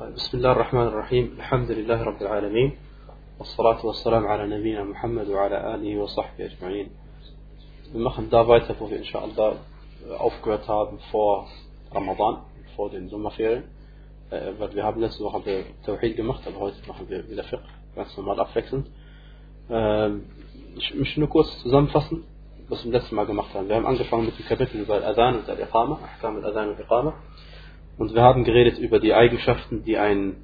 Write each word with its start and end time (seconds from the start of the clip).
بسم 0.00 0.36
الله 0.36 0.52
الرحمن 0.52 0.86
الرحيم 0.86 1.34
الحمد 1.38 1.70
لله 1.70 2.02
رب 2.02 2.22
العالمين 2.22 2.76
والصلاة 3.38 3.86
والسلام 3.86 4.26
على 4.26 4.58
نبينا 4.58 4.84
محمد 4.84 5.28
وعلى 5.28 5.74
آله 5.74 5.98
وصحبه 5.98 6.44
أجمعين 6.44 6.88
Wir 7.92 8.00
machen 8.00 8.30
da 8.30 8.48
weiter, 8.48 8.74
wo 8.78 8.88
wir 8.90 8.96
inshallah 8.96 9.56
aufgehört 10.18 10.66
haben 10.68 10.98
vor 11.10 11.48
Ramadan, 11.92 12.44
vor 12.76 12.88
den 12.88 13.10
Sommerferien. 13.10 13.64
Äh, 14.30 14.52
weil 14.58 14.74
wir 14.74 14.84
haben 14.84 15.02
letzte 15.02 15.22
Woche 15.22 15.42
Tawhid 15.84 16.16
gemacht, 16.16 16.42
aber 16.46 16.60
heute 16.60 16.78
machen 16.88 17.06
wir 17.10 17.28
wieder 17.28 17.44
Fiqh, 17.44 17.60
ganz 17.94 18.16
normal 18.16 18.40
abwechselnd. 18.40 18.86
Ähm, 19.68 20.24
ich 20.78 20.94
möchte 20.94 21.20
nur 21.20 21.28
kurz 21.28 21.60
zusammenfassen, 21.60 22.24
was 22.70 22.82
wir 22.86 22.92
letztes 22.92 23.12
Mal 23.12 23.26
gemacht 23.26 23.52
haben. 23.52 23.68
Wir 23.68 23.76
haben 23.76 23.86
angefangen 23.86 24.24
mit 24.24 24.38
dem 24.38 24.46
Kapitel 24.46 24.80
über 24.80 25.04
Adhan 25.04 25.40
und 25.40 25.48
Al-Iqama, 25.50 25.98
Ahkam 26.02 26.36
Al-Adhan 26.36 26.70
und 26.70 26.76
Al-Iqama. 26.76 27.12
Und 27.98 28.14
wir 28.14 28.22
haben 28.22 28.44
geredet 28.44 28.78
über 28.78 28.98
die 28.98 29.14
Eigenschaften, 29.14 29.84
die 29.84 29.98
ein 29.98 30.36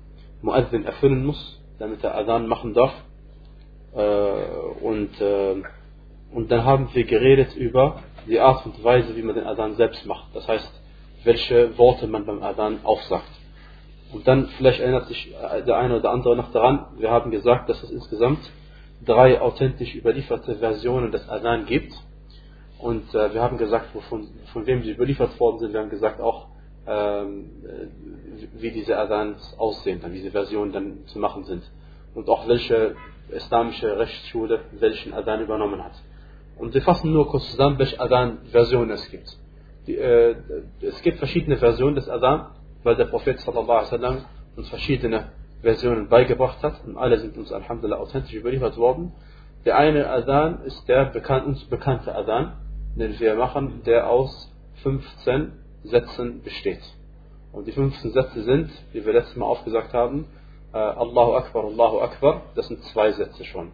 Muazzin 0.43 0.85
erfüllen 0.85 1.25
muss, 1.25 1.61
damit 1.79 2.05
er 2.05 2.17
Adhan 2.17 2.47
machen 2.47 2.75
darf. 2.75 2.93
Äh, 3.95 4.85
und, 4.85 5.21
äh, 5.21 5.63
und 6.33 6.51
dann 6.51 6.65
haben 6.65 6.89
wir 6.93 7.05
geredet 7.05 7.57
über 7.57 8.03
die 8.29 8.41
Art 8.41 8.67
und 8.67 8.83
Weise, 8.83 9.17
wie 9.17 9.23
man 9.23 9.35
den 9.35 9.47
Adhan 9.47 9.75
selbst 9.77 10.05
macht. 10.07 10.35
Das 10.35 10.47
heißt, 10.47 10.71
welche 11.25 11.77
Worte 11.79 12.07
man 12.07 12.27
beim 12.27 12.43
Adhan 12.43 12.81
aufsagt. 12.85 13.31
Und 14.13 14.27
dann, 14.29 14.47
vielleicht 14.57 14.81
erinnert 14.81 15.07
sich 15.09 15.35
der 15.67 15.77
eine 15.77 15.99
oder 15.99 16.11
andere 16.11 16.37
noch 16.37 16.53
daran, 16.53 16.87
wir 16.99 17.11
haben 17.11 17.31
gesagt, 17.31 17.69
dass 17.69 17.83
es 17.83 17.91
insgesamt 17.91 18.39
drei 19.05 19.41
authentisch 19.41 19.95
überlieferte 19.95 20.57
Versionen 20.57 21.11
des 21.11 21.29
Adhan 21.29 21.67
gibt. 21.67 21.93
Und 22.79 23.15
äh, 23.15 23.35
wir 23.35 23.43
haben 23.43 23.59
gesagt, 23.59 23.87
von, 24.09 24.29
von 24.53 24.67
wem 24.67 24.83
sie 24.83 24.93
überliefert 24.93 25.39
worden 25.41 25.59
sind. 25.59 25.73
Wir 25.73 25.81
haben 25.81 25.91
gesagt 25.91 26.21
auch, 26.21 26.49
ähm, 26.87 27.51
wie 28.55 28.71
diese 28.71 28.97
Adans 28.97 29.55
aussehen, 29.59 30.01
dann 30.01 30.13
diese 30.13 30.31
Versionen 30.31 30.73
dann 30.73 31.07
zu 31.07 31.19
machen 31.19 31.45
sind. 31.45 31.63
Und 32.15 32.29
auch 32.29 32.49
welche 32.49 32.95
islamische 33.31 33.99
Rechtsschule 33.99 34.61
welchen 34.79 35.13
Adan 35.13 35.41
übernommen 35.41 35.83
hat. 35.83 35.95
Und 36.59 36.73
wir 36.73 36.83
fassen 36.83 37.13
nur 37.13 37.29
kurz 37.29 37.51
zusammen, 37.51 37.79
welche 37.79 38.01
Adan-Versionen 38.01 38.91
es 38.91 39.11
gibt. 39.11 39.29
Die, 39.87 39.97
äh, 39.97 40.37
es 40.81 41.01
gibt 41.03 41.19
verschiedene 41.19 41.57
Versionen 41.59 41.97
des 41.97 42.09
Adan, 42.09 42.47
weil 42.83 42.97
der 42.97 43.07
Prophet 43.07 43.39
sallallahu 43.41 43.95
alaihi 43.95 44.23
uns 44.57 44.69
verschiedene 44.69 45.33
Versionen 45.63 46.09
beigebracht 46.09 46.63
hat 46.63 46.83
und 46.87 46.97
alle 46.97 47.19
sind 47.19 47.37
uns 47.37 47.53
alhamdulillah 47.53 47.99
authentisch 47.99 48.35
überliefert 48.35 48.77
worden. 48.77 49.13
Der 49.65 49.77
eine 49.77 50.09
Adan 50.09 50.63
ist 50.65 50.89
der 50.89 51.07
bekannt, 51.07 51.47
uns 51.47 51.65
bekannte 51.65 52.15
Adan, 52.15 52.53
den 52.97 53.19
wir 53.19 53.35
machen, 53.35 53.83
der 53.85 54.09
aus 54.09 54.51
15 54.83 55.53
Sätzen 55.87 56.43
besteht. 56.43 56.83
Und 57.53 57.67
die 57.67 57.73
15 57.73 58.13
Sätze 58.13 58.43
sind, 58.43 58.71
wie 58.93 59.05
wir 59.05 59.13
letztes 59.13 59.37
Mal 59.37 59.47
aufgesagt 59.47 59.93
haben, 59.93 60.27
äh, 60.73 60.79
Allahu 60.79 61.35
Akbar, 61.35 61.65
Allahu 61.65 62.01
Akbar, 62.01 62.43
das 62.55 62.69
sind 62.69 62.83
zwei 62.85 63.13
Sätze 63.13 63.45
schon. 63.45 63.73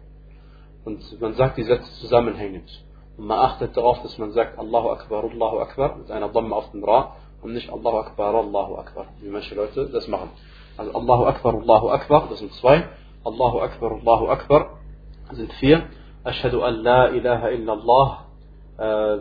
Und 0.85 1.21
man 1.21 1.33
sagt 1.33 1.57
die 1.57 1.63
Sätze 1.63 1.91
zusammenhängend. 1.99 2.69
Und 3.17 3.27
man 3.27 3.39
achtet 3.39 3.75
darauf, 3.75 4.01
dass 4.01 4.17
man 4.17 4.31
sagt 4.31 4.57
Allahu 4.57 4.89
Akbar, 4.89 5.23
Allahu 5.23 5.59
Akbar 5.59 5.97
mit 5.97 6.09
einer 6.11 6.29
Dhamma 6.29 6.55
auf 6.55 6.71
dem 6.71 6.83
Ra 6.83 7.15
und 7.41 7.53
nicht 7.53 7.69
Allahu 7.71 7.97
Akbar, 7.97 8.33
Allahu 8.35 8.75
Akbar, 8.75 9.07
wie 9.19 9.29
manche 9.29 9.55
Leute 9.55 9.89
das 9.89 10.07
machen. 10.07 10.29
Also 10.77 10.93
Allahu 10.93 11.25
Akbar, 11.25 11.53
Allahu 11.53 11.89
Akbar, 11.89 12.27
das 12.29 12.39
sind 12.39 12.53
zwei. 12.53 12.87
Allahu 13.23 13.59
Akbar, 13.59 13.91
Allahu 13.91 14.27
Akbar 14.27 14.79
sind 15.31 15.51
vier. 15.53 15.87
Ashhadu 16.23 16.61
an 16.61 16.75
la 16.83 17.09
ilaha 17.09 17.49
illallah. 17.49 18.25
Äh, 18.77 19.17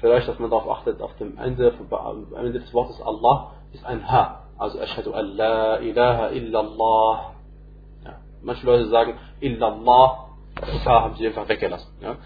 vielleicht, 0.00 0.28
dass 0.28 0.38
man 0.38 0.50
darauf 0.50 0.68
achtet, 0.68 1.00
auf 1.00 1.16
dem 1.16 1.38
Ende, 1.38 1.72
am 1.90 2.26
Ende 2.36 2.60
des 2.60 2.72
Wortes 2.72 3.00
Allah 3.02 3.52
ist 3.72 3.84
ein 3.84 4.10
Ha. 4.10 4.42
Also 4.58 4.80
Ashhadu 4.80 5.12
an 5.12 5.36
la 5.36 5.78
ilaha 5.78 6.30
illallah. 6.30 7.34
Ja. 8.04 8.14
Manche 8.42 8.66
Leute 8.66 8.88
sagen 8.88 9.18
illallah, 9.40 10.28
das 10.60 10.84
Ha 10.86 11.02
haben 11.02 11.14
sie 11.16 11.26
einfach 11.26 11.48
weggelassen. 11.48 11.92
Ja. 12.00 12.16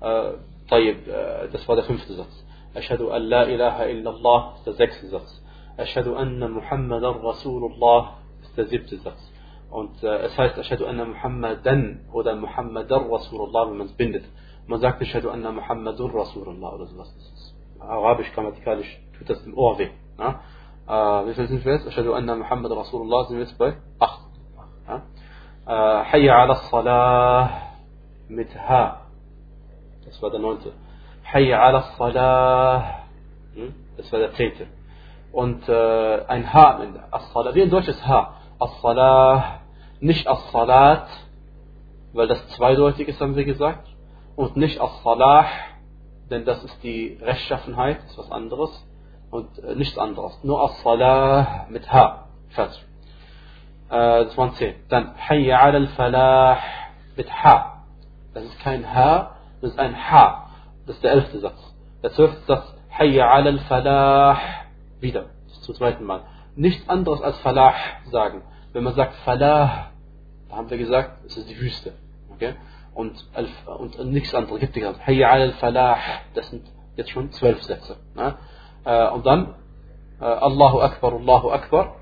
Äh, 0.00 0.34
طيب, 0.70 1.06
äh, 1.08 1.48
das 1.52 1.66
war 1.68 1.76
der 1.76 1.84
fünfte 1.84 2.14
Satz. 2.14 2.44
Ashhadu 2.74 3.10
an 3.10 3.22
la 3.22 3.44
ilaha 3.44 3.84
illallah 3.84 4.54
ist 4.56 4.66
der 4.66 4.74
sechste 4.74 5.08
Satz. 5.08 5.42
Ashhadu 5.76 6.14
anna 6.14 6.48
Muhammadan 6.48 7.16
Rasulullah 7.20 8.18
ist 8.42 8.56
der 8.56 8.66
siebte 8.66 8.96
Satz. 8.98 9.20
Und 9.70 10.02
äh, 10.02 10.26
es 10.26 10.36
heißt 10.36 10.58
Ashhadu 10.58 10.86
anna 10.86 11.04
Muhammadan 11.04 12.06
oder 12.12 12.34
Muhammadan 12.36 13.10
Rasulullah, 13.10 13.68
wenn 13.68 13.78
man 13.78 13.86
es 13.88 13.92
bindet. 13.92 14.24
Man 14.66 14.80
sagt 14.80 15.02
Ashhadu 15.02 15.30
anna 15.30 15.52
Muhammadur 15.52 16.14
Rasulullah 16.14 16.74
oder 16.74 16.86
sowas. 16.86 17.12
Arabisch 17.78 18.32
grammatikalisch 18.32 18.98
tut 19.18 19.28
das 19.28 19.44
im 19.44 19.56
Ohr 19.56 19.78
weh. 19.78 19.90
Ja? 20.18 20.40
Äh, 20.86 21.28
wie 21.28 21.34
viel 21.34 21.48
sind 21.48 21.64
wir 21.64 21.74
jetzt? 21.74 21.86
Ashhadu 21.86 22.14
anna 22.14 22.34
Muhammad 22.34 22.72
Rasulullah 22.72 23.24
sind 23.24 23.36
wir 23.36 23.44
jetzt 23.44 23.58
bei 23.58 23.76
8. 23.98 24.20
Ja? 24.88 25.02
Äh, 25.66 26.04
Hayya 26.12 26.42
ala 26.42 26.54
Salah 26.70 27.50
mit 28.28 28.54
Ha. 28.56 29.02
Das 30.06 30.20
war 30.22 30.30
der 30.30 30.40
neunte. 30.40 30.72
Hayya 31.30 31.60
ala 31.60 31.82
Salah. 31.98 33.04
Hm? 33.54 33.74
Das 33.96 34.10
war 34.12 34.18
der 34.18 34.32
zehnte. 34.32 34.66
Und 35.32 35.68
äh, 35.68 36.24
ein 36.26 36.52
Ha 36.54 36.74
am 36.76 36.82
Ende. 36.82 37.02
Wie 37.54 37.62
ein 37.62 37.70
deutsches 37.70 38.06
Ha. 38.06 38.36
As-Salah. 38.58 39.60
Nicht 40.00 40.26
As-Salat. 40.26 41.08
Weil 42.12 42.28
das 42.28 42.48
zweideutig 42.50 43.08
ist, 43.08 43.20
haben 43.20 43.36
wir 43.36 43.44
gesagt. 43.44 43.88
Und 44.36 44.56
nicht 44.56 44.80
As-Salah. 44.80 45.46
Denn 46.30 46.44
das 46.44 46.62
ist 46.64 46.82
die 46.82 47.18
Rechtschaffenheit. 47.20 47.98
Das 48.02 48.10
ist 48.12 48.18
was 48.18 48.30
anderes. 48.30 48.86
Und 49.30 49.58
äh, 49.58 49.74
nichts 49.74 49.98
anderes. 49.98 50.38
Nur 50.42 50.62
As-Salah 50.62 51.66
mit 51.68 51.92
Ha. 51.92 52.28
Fertig. 52.50 52.84
Äh, 53.90 54.24
das 54.24 54.36
waren 54.36 54.54
zehn. 54.54 54.74
Dann 54.88 55.14
Hayya 55.16 55.60
ala 55.60 55.78
al-Falah 55.78 56.58
mit 57.16 57.30
Ha. 57.30 57.84
Das 58.32 58.44
ist 58.44 58.58
kein 58.60 58.92
Ha, 58.92 59.36
das 59.60 59.72
ist 59.72 59.78
ein 59.78 59.94
Ha. 60.10 60.50
Das 60.86 60.96
ist 60.96 61.04
der 61.04 61.12
elfte 61.12 61.38
Satz. 61.40 61.74
Der 62.02 62.12
zwölfte 62.12 62.40
Satz, 62.46 62.74
Hayya 62.90 63.30
ala 63.30 63.50
al-Falah, 63.50 64.38
wieder, 65.00 65.26
das 65.46 65.58
ist 65.58 65.64
zum 65.64 65.74
zweiten 65.74 66.04
Mal. 66.04 66.22
Nichts 66.56 66.88
anderes 66.88 67.20
als 67.22 67.38
Falah 67.38 67.74
sagen. 68.10 68.42
Wenn 68.72 68.84
man 68.84 68.94
sagt 68.94 69.14
Falah, 69.24 69.90
da 70.48 70.56
haben 70.56 70.70
wir 70.70 70.78
gesagt, 70.78 71.24
es 71.26 71.36
ist 71.36 71.48
die 71.48 71.58
Wüste. 71.60 71.94
Okay? 72.32 72.54
Und, 72.94 73.24
und, 73.66 74.12
nichts 74.12 74.34
anderes 74.34 74.60
gibt 74.60 74.76
es. 74.76 75.06
Hayya 75.06 75.30
ala 75.30 75.44
al-Falah, 75.44 75.98
das 76.34 76.50
sind 76.50 76.64
jetzt 76.96 77.10
schon 77.10 77.30
zwölf 77.32 77.62
Sätze. 77.62 77.96
Ne? 78.14 78.36
Und 79.12 79.26
dann 79.26 79.54
Allahu 80.20 80.80
Akbar, 80.80 81.14
Allahu 81.14 81.50
Akbar, 81.50 81.96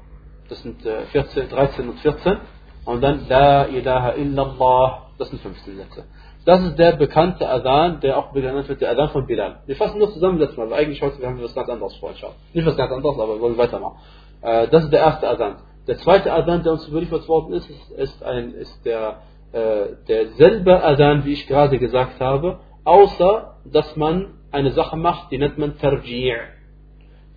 das 0.49 0.63
sind 0.63 0.83
14, 0.83 1.49
13 1.49 1.89
und 1.89 1.99
14. 2.01 2.39
Und 2.85 3.01
dann 3.01 3.27
La 3.29 3.67
ilaha 3.67 4.15
illallah, 4.15 5.07
das 5.19 5.31
sind 5.31 5.41
15 5.41 5.77
Sätze. 5.77 6.05
Das 6.45 6.61
ist 6.63 6.77
der 6.77 6.93
bekannte 6.97 7.49
Adhan, 7.49 8.01
der 8.01 8.19
auch 8.19 8.33
genannt 8.33 8.69
wird, 8.69 8.81
der 8.81 8.91
Adhan 8.91 9.11
von 9.11 9.27
Bilal. 9.27 9.61
Wir 9.67 9.77
fassen 9.77 9.99
nur 9.99 10.11
zusammen 10.13 10.39
letztes 10.39 10.59
Mal, 10.59 10.69
weil 10.71 10.81
eigentlich 10.81 11.01
heute 11.01 11.25
haben 11.25 11.39
wir 11.39 11.45
was 11.45 11.55
ganz 11.55 11.69
anderes 11.69 11.95
vorgeschaut. 11.97 12.35
Nicht 12.53 12.67
was 12.67 12.77
ganz 12.77 12.91
anderes, 12.93 13.19
aber 13.19 13.35
wir 13.37 13.41
wollen 13.41 13.57
weitermachen. 13.57 13.99
Das 14.41 14.83
ist 14.83 14.93
der 14.93 15.01
erste 15.01 15.29
Adhan. 15.29 15.59
Der 15.87 15.99
zweite 15.99 16.33
Adhan, 16.33 16.65
der 16.65 16.73
uns 16.73 16.89
überliefert 16.89 17.29
worden 17.29 17.53
ist, 17.53 17.71
ist, 17.71 17.91
ist, 17.93 18.25
ein, 18.25 18.55
ist 18.55 18.85
der, 18.85 19.19
äh, 19.53 19.97
derselbe 20.09 20.83
Adhan, 20.83 21.25
wie 21.25 21.33
ich 21.33 21.47
gerade 21.47 21.79
gesagt 21.79 22.21
habe, 22.21 22.61
außer, 22.85 23.57
dass 23.65 23.97
man 23.97 24.35
eine 24.51 24.73
Sache 24.73 24.97
macht, 24.97 25.31
die 25.31 25.39
nennt 25.39 25.59
man 25.59 25.77
Tarji'. 25.79 26.37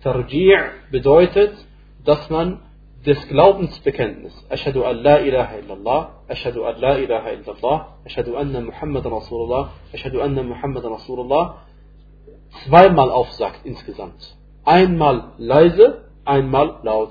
Tarji' 0.02 0.58
bedeutet, 0.90 1.54
dass 2.04 2.28
man 2.30 2.60
des 3.04 3.28
Glaubensbekenntnis, 3.28 4.34
Ashhadu 4.50 4.84
an 4.84 4.96
la 5.02 5.18
ilaha 5.18 5.58
illallah, 5.58 6.10
Ashhadu 6.28 6.64
an 6.64 6.80
la 6.80 6.96
ilaha 6.96 7.30
illallah, 7.30 7.86
Ashhadu 8.04 8.36
anna 8.36 8.60
Muhammad 8.60 9.04
Rasulullah, 9.04 9.70
Ashhadu 9.92 10.20
anna 10.20 10.42
Muhammad 10.42 10.84
Rasulullah, 10.84 11.62
zweimal 12.64 13.10
aufsagt 13.10 13.60
insgesamt. 13.64 14.36
Einmal 14.64 15.32
leise, 15.38 16.08
einmal 16.24 16.80
laut. 16.82 17.10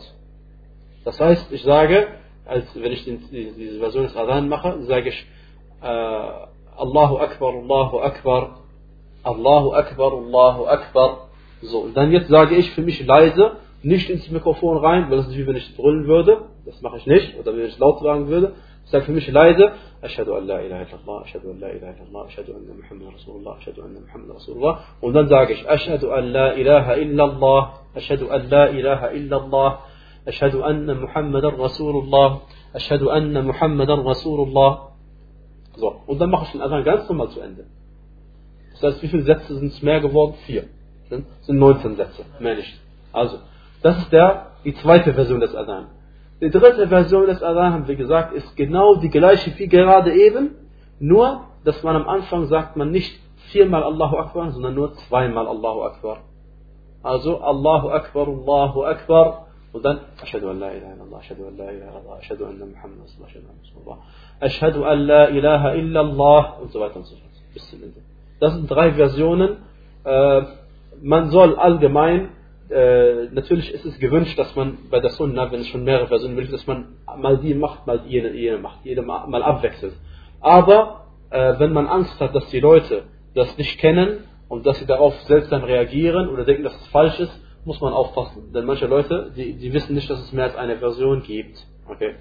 Das 1.06 1.20
heißt, 1.20 1.52
ich 1.54 1.64
sage, 1.64 2.08
als 2.46 2.66
wenn 2.76 2.92
ich 2.92 3.04
diese 3.04 3.80
Version 3.80 4.04
des 4.04 4.16
Adhan 4.16 4.50
mache, 4.50 4.84
sage 4.84 5.10
ich 5.10 5.26
äh, 5.82 5.86
Allahu 6.78 7.18
Akbar, 7.18 7.54
Allahu 7.54 8.00
Akbar, 8.00 8.60
Allahu 9.24 9.74
Akbar, 9.74 10.12
Allahu 10.14 10.66
Akbar. 10.66 11.30
So, 11.62 11.80
und 11.80 11.98
dann 11.98 12.12
jetzt 12.12 12.28
sage 12.28 12.56
ich 12.56 12.72
für 12.72 12.82
mich 12.82 13.04
leise, 13.06 13.58
nicht 13.82 14.10
ins 14.10 14.30
Mikrofon 14.30 14.78
rein, 14.78 15.10
weil 15.10 15.18
das 15.18 15.28
ist 15.28 15.38
wie 15.38 15.48
wenn 15.48 15.56
ich 15.56 15.76
brüllen 15.76 16.08
würde. 16.08 16.50
Das 16.66 16.82
mache 16.82 16.98
ich 16.98 17.06
nicht. 17.06 17.38
Oder 17.40 17.56
wenn 17.56 17.66
ich 17.66 17.78
laut 17.78 18.00
sagen 18.02 18.28
würde. 18.28 18.54
Ich 18.86 18.92
sage 18.92 19.06
für 19.06 19.14
mich 19.14 19.28
leise, 19.32 19.72
Ashhadu 20.02 20.36
an 20.36 20.46
la 20.46 20.60
ilaha 20.60 20.84
illallah, 20.84 21.24
Ashhadu 21.24 21.52
an 21.52 21.60
la 21.60 21.70
ilaha 21.70 21.94
illallah, 21.94 22.28
Ashhadu 22.28 22.54
anna 22.54 22.74
Muhammad 22.74 23.16
Rasulullah, 23.16 23.58
Ashhadu 23.58 23.82
anna 23.84 24.00
Muhammad 24.00 24.36
Rasulullah. 24.38 24.80
Und 25.02 25.14
dann 25.14 25.28
sage 25.28 25.54
ich, 25.54 25.68
Ashhadu 25.68 26.12
an 26.12 26.26
la 26.32 26.54
ilaha 26.54 26.96
illallah, 26.96 27.74
Ashhadu 27.96 28.30
an 28.30 28.50
la 28.50 28.66
ilaha 28.68 29.08
illallah, 29.12 29.80
Ashhadu 30.26 30.64
anna 30.64 30.96
Muhammadan 30.96 31.56
Rasulullah, 31.56 32.42
Ashhadu 32.74 33.10
anna 33.10 33.42
Muhammadan 33.42 34.00
Rasulullah. 34.00 34.92
So, 35.78 36.02
und 36.08 36.20
dann 36.20 36.30
mache 36.30 36.46
ich 36.46 36.52
den 36.52 36.62
Adhan 36.62 36.84
ganz 36.84 37.08
normal 37.10 37.30
zu 37.30 37.40
Ende. 37.40 37.66
Das 38.74 38.84
heißt, 38.84 39.04
wie 39.04 39.08
viele 39.08 39.24
Sätze 39.24 39.56
sind 39.56 39.72
es 39.72 39.82
mehr 39.82 40.00
geworden? 40.00 40.36
Vier. 40.46 40.66
Das 41.10 41.22
sind 41.42 41.60
19 41.60 41.96
Sätze, 41.96 42.26
mehr 42.40 42.56
nicht. 42.56 42.80
Also, 43.14 43.38
das 43.82 43.98
ist 44.00 44.12
der, 44.12 44.48
die 44.64 44.74
zweite 44.76 45.14
Version 45.14 45.40
des 45.40 45.54
Adhan. 45.54 45.88
Die 46.42 46.50
dritte 46.50 46.88
Version 46.88 47.28
des 47.28 47.42
Adhan, 47.44 47.74
haben 47.74 47.88
wir 47.88 47.96
gesagt, 47.96 48.34
ist 48.34 48.56
genau 48.56 48.96
die 48.96 49.10
gleiche 49.10 49.58
wie 49.58 49.68
gerade 49.68 50.14
eben, 50.14 50.56
nur, 51.00 51.42
dass 51.64 51.82
man 51.84 51.96
am 51.96 52.08
Anfang 52.08 52.48
sagt 52.48 52.76
man 52.76 52.92
nicht 52.92 53.20
viermal 53.52 53.84
Allahu 53.84 54.18
Akbar, 54.18 54.52
sondern 54.52 54.74
nur 54.74 54.94
zweimal 54.94 55.48
Allahu 55.48 55.84
Akbar. 55.84 56.18
Also 57.04 57.40
Allahu 57.40 57.90
Akbar, 57.90 58.28
Allahu 58.28 58.84
Akbar 58.84 59.45
und 59.76 59.84
dann 59.84 60.00
Ashadu 60.24 60.50
an 60.50 60.60
la 60.60 60.72
ilaha 60.72 60.94
illallah, 60.94 61.20
Ashadu 61.20 61.48
an 61.48 61.58
la 61.58 61.70
ilaha 61.70 62.00
illallah, 62.00 62.20
Ashadu 62.22 62.46
anna 62.46 62.66
Muhammad 62.66 63.08
sallallahu 63.10 64.00
Ashadu 64.40 64.84
an 64.86 65.00
la 65.06 65.24
ilaha 65.28 65.76
illallah 65.76 66.62
und 66.62 66.72
so 66.72 66.80
weiter 66.80 66.96
und 66.96 67.06
so 67.06 67.16
fort. 67.18 67.36
Bis 67.54 67.70
zum 67.70 67.84
Ende. 67.84 68.00
Das 68.40 68.54
sind 68.54 68.72
drei 68.72 68.94
Versionen. 68.94 69.58
Äh, 70.06 70.42
man 71.02 71.30
soll 71.30 71.56
allgemein 71.58 72.30
äh, 72.70 73.26
natürlich 73.32 73.74
ist 73.74 73.86
es 73.86 74.00
gewünscht, 74.00 74.40
dass 74.40 74.56
man 74.56 74.78
bei 74.90 75.02
der 75.02 75.12
Sunna, 75.12 75.52
wenn 75.52 75.60
es 75.60 75.68
schon 75.68 75.84
mehrere 75.84 76.08
Versionen 76.08 76.38
will, 76.38 76.48
dass 76.48 76.66
man 76.66 76.96
mal 77.18 77.38
die 77.38 77.54
macht, 77.54 77.86
mal 77.86 78.00
jene, 78.08 78.32
jene 78.32 78.58
macht, 78.58 78.80
jede 78.86 79.02
mal, 79.02 79.28
mal 79.28 79.44
abwechselt. 79.44 79.94
Aber 80.40 81.06
äh, 81.32 81.60
wenn 81.60 81.74
man 81.74 81.88
Angst 81.88 82.18
hat, 82.22 82.34
dass 82.34 82.48
die 82.50 82.62
Leute 82.62 83.04
das 83.36 83.58
nicht 83.58 83.78
kennen 83.80 84.24
und 84.48 84.66
dass 84.66 84.80
sie 84.80 84.86
darauf 84.86 85.14
seltsam 85.24 85.64
reagieren 85.64 86.30
oder 86.30 86.46
denken, 86.46 86.64
dass 86.64 86.76
es 86.76 86.88
falsch 86.88 87.20
ist, 87.20 87.42
muss 87.66 87.82
man 87.82 87.94
aufpassen. 87.94 88.54
Denn 88.54 88.66
manche 88.66 88.86
Leute, 88.88 89.32
die, 89.36 89.58
die 89.58 89.74
wissen 89.74 89.96
nicht, 89.96 90.10
dass 90.10 90.20
es 90.20 90.32
mehr 90.32 90.46
als 90.46 90.56
eine 90.56 90.78
Version 90.78 91.24
gibt. 91.24 91.58
Okay. 91.88 92.16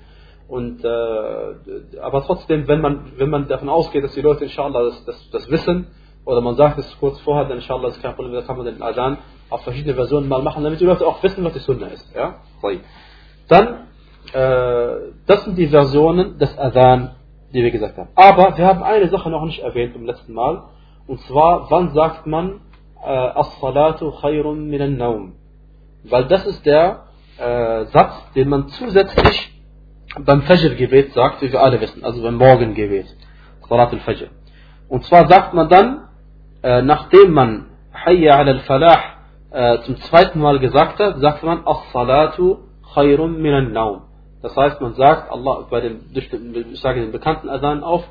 Und, 0.49 0.85
äh, 0.85 1.99
aber 2.01 2.23
trotzdem, 2.25 2.69
wenn 2.69 2.81
man, 2.81 3.13
wenn 3.17 3.31
man 3.31 3.49
davon 3.49 3.69
ausgeht, 3.69 4.05
dass 4.05 4.15
die 4.15 4.21
Leute 4.21 4.45
inshallah 4.45 4.83
das, 4.85 5.05
das, 5.05 5.31
das 5.31 5.51
wissen, 5.51 5.87
oder 6.25 6.41
man 6.41 6.55
sagt 6.55 6.79
es 6.79 6.99
kurz 6.99 7.21
vorher, 7.21 7.45
dann 7.45 7.59
inshallah 7.59 7.89
ist 7.89 8.03
kein 8.03 8.15
Problem, 8.15 8.45
kann 8.47 8.57
man 8.57 8.67
den 8.67 8.83
Adhan 8.83 9.19
auf 9.51 9.63
verschiedene 9.63 9.95
Versionen 9.95 10.29
mal 10.29 10.43
machen, 10.43 10.65
damit 10.65 10.81
die 10.81 10.85
Leute 10.85 11.07
auch 11.07 11.23
wissen, 11.23 11.45
was 11.45 11.53
die 11.53 11.59
Sunna 11.61 11.87
ist. 11.89 12.15
Ja? 12.15 12.41
Dann, 13.49 13.89
äh, 14.33 15.13
das 15.27 15.45
sind 15.45 15.57
die 15.57 15.69
Versionen 15.69 16.39
des 16.39 16.57
Adhan, 16.59 17.15
die 17.53 17.63
wir 17.63 17.71
gesagt 17.71 17.99
haben. 17.99 18.09
Aber 18.15 18.57
wir 18.57 18.67
haben 18.67 18.83
eine 18.83 19.09
Sache 19.09 19.31
noch 19.31 19.45
nicht 19.45 19.61
erwähnt 19.61 19.95
im 19.97 20.07
letzten 20.07 20.33
Mal, 20.33 20.65
und 21.07 21.21
zwar, 21.21 21.71
wann 21.71 21.93
sagt 21.93 22.27
man 22.27 22.61
As-Salatu 23.11 24.11
khayrun 24.11 24.69
minan 24.69 24.97
Naum? 24.97 25.35
Weil 26.05 26.25
das 26.27 26.47
ist 26.47 26.65
der 26.67 27.05
äh, 27.39 27.85
Satz, 27.87 28.33
den 28.35 28.49
man 28.49 28.69
zusätzlich 28.69 29.53
beim 30.19 30.43
Fajr-Gebet 30.43 31.13
sagt, 31.13 31.43
wie 31.43 31.51
wir 31.51 31.61
alle 31.61 31.81
wissen, 31.81 32.05
also 32.05 32.23
beim 32.23 32.37
Morgengebet, 32.37 33.07
Salat 33.69 33.93
al-Fajr. 33.93 34.29
Und 34.89 35.05
zwar 35.05 35.29
sagt 35.29 35.55
man 35.55 35.69
dann, 35.69 36.09
äh, 36.63 36.83
nachdem 36.83 37.33
man 37.33 37.67
Hayya 37.93 38.37
al-Falah 38.37 39.01
äh, 39.51 39.79
zum 39.83 39.97
zweiten 39.97 40.41
Mal 40.41 40.59
gesagt 40.59 40.99
hat, 40.99 41.19
sagt 41.19 41.43
man 41.43 41.67
As-Salatu 41.67 42.59
khayrun 42.95 43.41
minan 43.41 43.73
Naum. 43.73 44.03
Das 44.43 44.55
heißt, 44.57 44.81
man 44.81 44.95
sagt, 44.95 45.33
Allah, 45.33 45.67
bei 45.71 45.81
dem, 45.81 46.01
ich 46.13 46.81
sage 46.81 47.01
den 47.01 47.13
bekannten 47.13 47.49
Adhan 47.49 47.83
auf, 47.83 48.05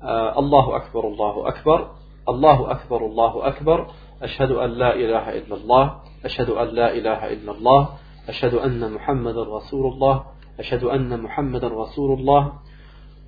äh, 0.00 0.06
Allahu 0.06 0.72
Akbar, 0.72 1.04
Allahu 1.04 1.44
Akbar, 1.44 1.90
Allahu 2.26 2.64
Akbar, 2.66 3.00
Allahu 3.02 3.42
Akbar, 3.42 3.86
أشهد 4.24 4.50
أن 4.50 4.70
لا 4.70 4.94
إله 4.94 5.38
إلا 5.38 5.56
الله 5.56 5.96
أشهد 6.24 6.50
أن 6.50 6.68
لا 6.68 6.92
إله 6.92 7.32
إلا 7.32 7.52
الله 7.52 7.88
أشهد 8.28 8.54
أن 8.54 8.92
محمد 8.92 9.38
رسول 9.38 9.92
الله 9.92 10.24
أشهد 10.58 10.84
أن 10.84 11.20
محمد 11.22 11.64
رسول 11.64 12.18
الله. 12.18 12.52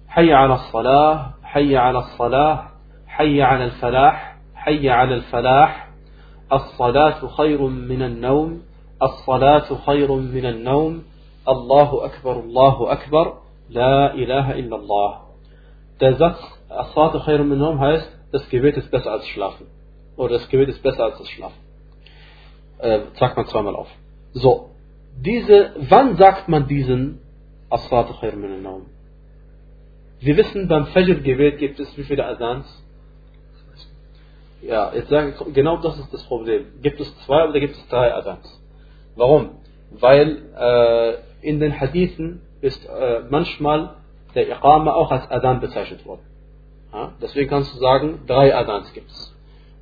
حي 0.08 0.32
على 0.32 0.54
الصلاة 0.54 1.30
حي 1.42 1.76
على 1.76 1.98
الصلاة 1.98 2.68
حي 3.06 3.42
على 3.42 3.64
الفلاح 3.64 4.36
حي 4.54 4.90
على 4.90 5.14
الفلاح. 5.14 5.90
الصلاة 6.52 7.26
خير 7.26 7.62
من 7.62 8.02
النوم 8.02 8.62
الصلاة 9.02 9.74
خير 9.86 10.12
من 10.12 10.46
النوم. 10.46 11.02
الله 11.48 12.04
أكبر 12.04 12.40
الله 12.40 12.92
أكبر. 12.92 13.38
لا 13.70 14.14
إله 14.14 14.52
إلا 14.52 14.76
الله. 14.76 15.18
تزق 15.98 16.38
الصلاة 16.80 17.18
خير 17.18 17.42
من 17.42 17.52
النوم. 17.52 17.78
هايست 17.78 18.10
تسكيبيت 18.32 18.78
تسبس 18.78 19.06
على 19.06 19.20
الشلافن 19.20 19.75
Oder 20.16 20.34
das 20.34 20.48
Gebet 20.48 20.68
ist 20.68 20.82
besser 20.82 21.04
als 21.04 21.18
das 21.18 21.28
Schlafen. 21.28 21.58
Äh, 22.78 23.00
sagt 23.18 23.36
man 23.36 23.46
zweimal 23.46 23.76
auf. 23.76 23.88
So, 24.32 24.70
diese, 25.18 25.72
wann 25.88 26.16
sagt 26.16 26.48
man 26.48 26.66
diesen 26.68 27.20
As-Salatu 27.70 28.14
khairu 28.14 28.36
min? 28.36 28.66
Wir 30.20 30.36
wissen, 30.36 30.68
beim 30.68 30.86
Fajr-Gebet 30.86 31.58
gibt 31.58 31.78
es 31.78 31.96
wie 31.96 32.04
viele 32.04 32.24
Adans? 32.26 32.66
Ja, 34.62 34.92
jetzt 34.94 35.10
sagen, 35.10 35.34
genau 35.52 35.76
das 35.78 35.98
ist 35.98 36.12
das 36.12 36.24
Problem. 36.24 36.66
Gibt 36.82 37.00
es 37.00 37.16
zwei 37.24 37.48
oder 37.48 37.60
gibt 37.60 37.74
es 37.74 37.88
drei 37.88 38.12
Adans? 38.14 38.60
Warum? 39.14 39.50
Weil 39.90 40.42
äh, 40.58 41.46
in 41.46 41.60
den 41.60 41.78
Hadithen 41.78 42.40
ist 42.60 42.84
äh, 42.86 43.20
manchmal 43.30 43.96
der 44.34 44.48
Iqama 44.48 44.92
auch 44.92 45.10
als 45.10 45.30
Adan 45.30 45.60
bezeichnet 45.60 46.04
worden. 46.04 46.22
Ja? 46.92 47.12
Deswegen 47.22 47.48
kannst 47.48 47.74
du 47.74 47.78
sagen, 47.78 48.22
drei 48.26 48.54
Adans 48.54 48.92
gibt 48.92 49.10
es. 49.10 49.35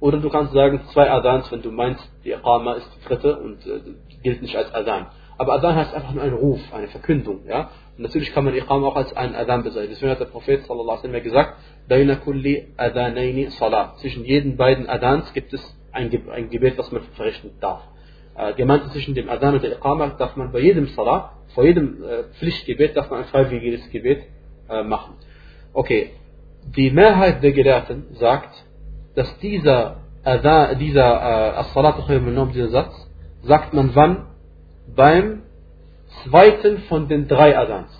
Oder 0.04 0.18
du 0.18 0.28
kannst 0.28 0.52
sagen, 0.52 0.82
zwei 0.92 1.10
Adans, 1.10 1.50
wenn 1.50 1.62
du 1.62 1.70
meinst, 1.70 2.06
die 2.26 2.32
Iqama 2.32 2.74
ist 2.74 2.86
die 2.94 3.08
dritte 3.08 3.38
und 3.38 3.66
äh, 3.66 3.80
gilt 4.22 4.42
nicht 4.42 4.54
als 4.54 4.70
Adan. 4.74 5.06
Aber 5.38 5.54
Adan 5.54 5.76
heißt 5.76 5.94
einfach 5.94 6.12
nur 6.12 6.22
ein 6.22 6.34
Ruf, 6.34 6.60
eine 6.74 6.88
Verkündung. 6.88 7.46
Ja? 7.48 7.70
Und 7.96 8.02
natürlich 8.02 8.30
kann 8.34 8.44
man 8.44 8.54
Iqama 8.54 8.88
auch 8.88 8.96
als 8.96 9.16
einen 9.16 9.34
Adan 9.34 9.62
bezeichnen. 9.62 9.88
Deswegen 9.92 10.10
hat 10.10 10.20
der 10.20 10.26
Prophet 10.26 10.60
sallallahu 10.66 10.90
alaihi 10.90 11.04
wasallam 11.04 11.22
gesagt, 11.22 11.54
Baina 11.88 12.16
kulli 12.16 12.68
adanaini 12.76 13.46
salat. 13.52 13.98
Zwischen 14.00 14.26
jeden 14.26 14.58
beiden 14.58 14.90
Adans 14.90 15.32
gibt 15.32 15.54
es 15.54 15.62
ein, 15.90 16.10
ein 16.30 16.50
Gebet, 16.50 16.76
was 16.76 16.92
man 16.92 17.00
verrichten 17.16 17.52
darf. 17.62 17.80
Äh, 18.36 18.52
gemeint 18.52 18.84
zwischen 18.92 19.14
dem 19.14 19.30
Adan 19.30 19.54
und 19.54 19.64
der 19.64 19.72
Iqama 19.72 20.08
darf 20.18 20.36
man 20.36 20.52
bei 20.52 20.58
jedem 20.58 20.86
Salat, 20.88 21.30
vor 21.54 21.64
jedem 21.64 22.04
äh, 22.04 22.24
Pflichtgebet, 22.38 22.94
darf 22.94 23.08
man 23.08 23.20
ein 23.20 23.24
freiwilliges 23.24 23.88
Gebet 23.88 24.24
äh, 24.68 24.82
machen. 24.82 25.14
Okay, 25.72 26.10
die 26.76 26.90
Mehrheit 26.90 27.42
der 27.42 27.52
Gelehrten 27.52 28.08
sagt, 28.16 28.63
dass 29.14 29.38
dieser 29.38 29.96
Adhan, 30.25 30.78
dieser 30.78 31.02
äh, 31.02 31.58
As-Salatu 31.58 32.02
dieser 32.52 32.69
Satz, 32.69 32.94
sagt 33.43 33.75
man 33.75 33.94
wann? 33.94 34.26
Beim 34.94 35.43
zweiten 36.22 36.78
von 36.88 37.08
den 37.08 37.28
drei 37.28 37.56
Adans. 37.56 37.90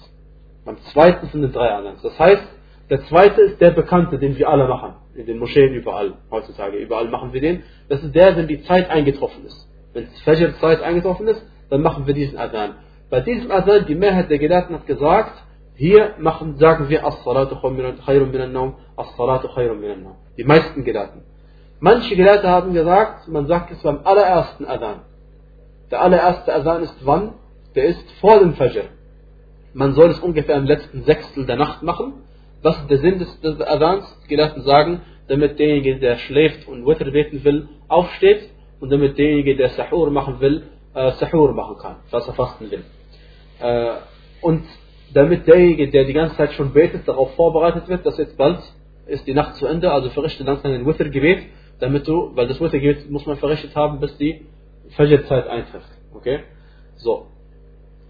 Beim 0.64 0.78
zweiten 0.93 1.28
von 1.28 1.43
den 1.43 1.52
drei 1.52 1.72
Adans. 1.72 2.02
Das 2.02 2.19
heißt, 2.19 2.43
der 2.90 3.05
zweite 3.06 3.40
ist 3.43 3.61
der 3.61 3.70
bekannte, 3.70 4.19
den 4.19 4.37
wir 4.37 4.49
alle 4.49 4.69
machen. 4.69 4.94
In 5.14 5.26
den 5.26 5.38
Moscheen 5.38 5.72
überall, 5.75 6.14
heutzutage. 6.31 6.76
Überall 6.76 7.08
machen 7.08 7.32
wir 7.32 7.40
den. 7.40 7.62
Das 7.88 8.02
ist 8.02 8.14
der, 8.14 8.37
wenn 8.37 8.49
die 8.49 8.62
Zeit 8.62 8.90
eingetroffen 8.90 9.44
ist. 9.46 9.69
Wenn 9.93 10.08
Fajr-Zeit 10.25 10.82
eingetroffen 10.82 11.28
ist, 11.28 11.43
dann 11.70 11.82
machen 11.82 12.06
wir 12.06 12.14
diesen 12.14 12.37
Adhan. 12.38 12.75
Bei 13.10 13.20
diesem 13.20 13.50
Adhan, 13.50 13.87
die 13.87 13.94
Mehrheit 13.94 14.31
der 14.31 14.38
Gelehrten 14.38 14.75
hat 14.75 14.87
gesagt, 14.87 15.44
hier 15.76 16.14
machen, 16.18 16.56
sagen 16.58 16.88
wir 16.88 17.04
As-Salatu 17.04 17.56
khayrun 17.56 18.31
minan 18.31 18.52
Naum, 18.52 18.74
As-Salatu 18.96 19.48
khayrun 19.48 19.81
minan 19.81 20.02
Naum. 20.02 20.16
Die 20.36 20.44
meisten 20.44 20.84
Gelehrten. 20.84 21.22
Manche 21.81 22.16
Gelehrte 22.16 22.48
haben 22.48 22.72
gesagt, 22.72 23.28
man 23.28 23.46
sagt 23.46 23.70
es 23.72 23.82
beim 23.82 24.00
allerersten 24.04 24.64
Adhan. 24.66 25.00
Der 25.90 26.00
allererste 26.00 26.54
Adhan 26.54 26.82
ist 26.82 26.96
wann? 27.04 27.34
Der 27.74 27.84
ist 27.86 28.10
vor 28.20 28.38
dem 28.38 28.54
Fajr. 28.54 28.84
Man 29.72 29.94
soll 29.94 30.10
es 30.10 30.20
ungefähr 30.20 30.56
im 30.56 30.64
letzten 30.64 31.02
Sechstel 31.02 31.46
der 31.46 31.56
Nacht 31.56 31.82
machen 31.82 32.24
was 32.64 32.78
ist 32.78 32.90
der 32.90 32.98
Sinn 32.98 33.19
des, 33.19 33.40
des 33.43 33.60
Adans? 33.60 34.06
Die 34.24 34.28
Gelehrten 34.28 34.62
sagen, 34.62 35.02
damit 35.28 35.58
derjenige, 35.58 35.98
der 35.98 36.16
schläft 36.16 36.66
und 36.66 36.86
Witr 36.86 37.10
beten 37.10 37.44
will, 37.44 37.69
aufsteht 37.88 38.50
und 38.81 38.90
damit 38.90 39.19
derjenige, 39.19 39.54
der 39.54 39.69
Sahur 39.69 40.10
machen 40.10 40.40
will, 40.40 40.62
äh, 40.94 41.12
Sahur 41.12 41.52
machen 41.52 41.76
kann, 41.76 41.96
was 42.10 42.26
er 42.26 42.32
fasten 42.32 42.70
will. 42.70 42.82
Äh, 43.60 43.96
und 44.40 44.64
damit 45.14 45.46
derjenige, 45.46 45.90
der 45.90 46.04
die 46.04 46.12
ganze 46.12 46.36
Zeit 46.36 46.52
schon 46.52 46.72
betet, 46.72 47.08
darauf 47.08 47.34
vorbereitet 47.34 47.88
wird, 47.88 48.04
dass 48.04 48.18
jetzt 48.18 48.36
bald 48.36 48.58
ist 49.06 49.26
die 49.26 49.34
Nacht 49.34 49.56
zu 49.56 49.66
Ende, 49.66 49.92
also 49.92 50.10
verrichte 50.10 50.44
langsam 50.44 50.72
ein 50.72 50.86
Witr-Gebet, 50.86 51.44
damit 51.78 52.06
du, 52.08 52.34
weil 52.34 52.48
das 52.48 52.60
Witr-Gebet 52.60 53.10
muss 53.10 53.26
man 53.26 53.36
verrichtet 53.36 53.74
haben, 53.76 54.00
bis 54.00 54.16
die 54.16 54.46
Fajr-Zeit 54.96 55.46
eintrifft. 55.46 55.88
Okay? 56.14 56.40
So. 56.96 57.26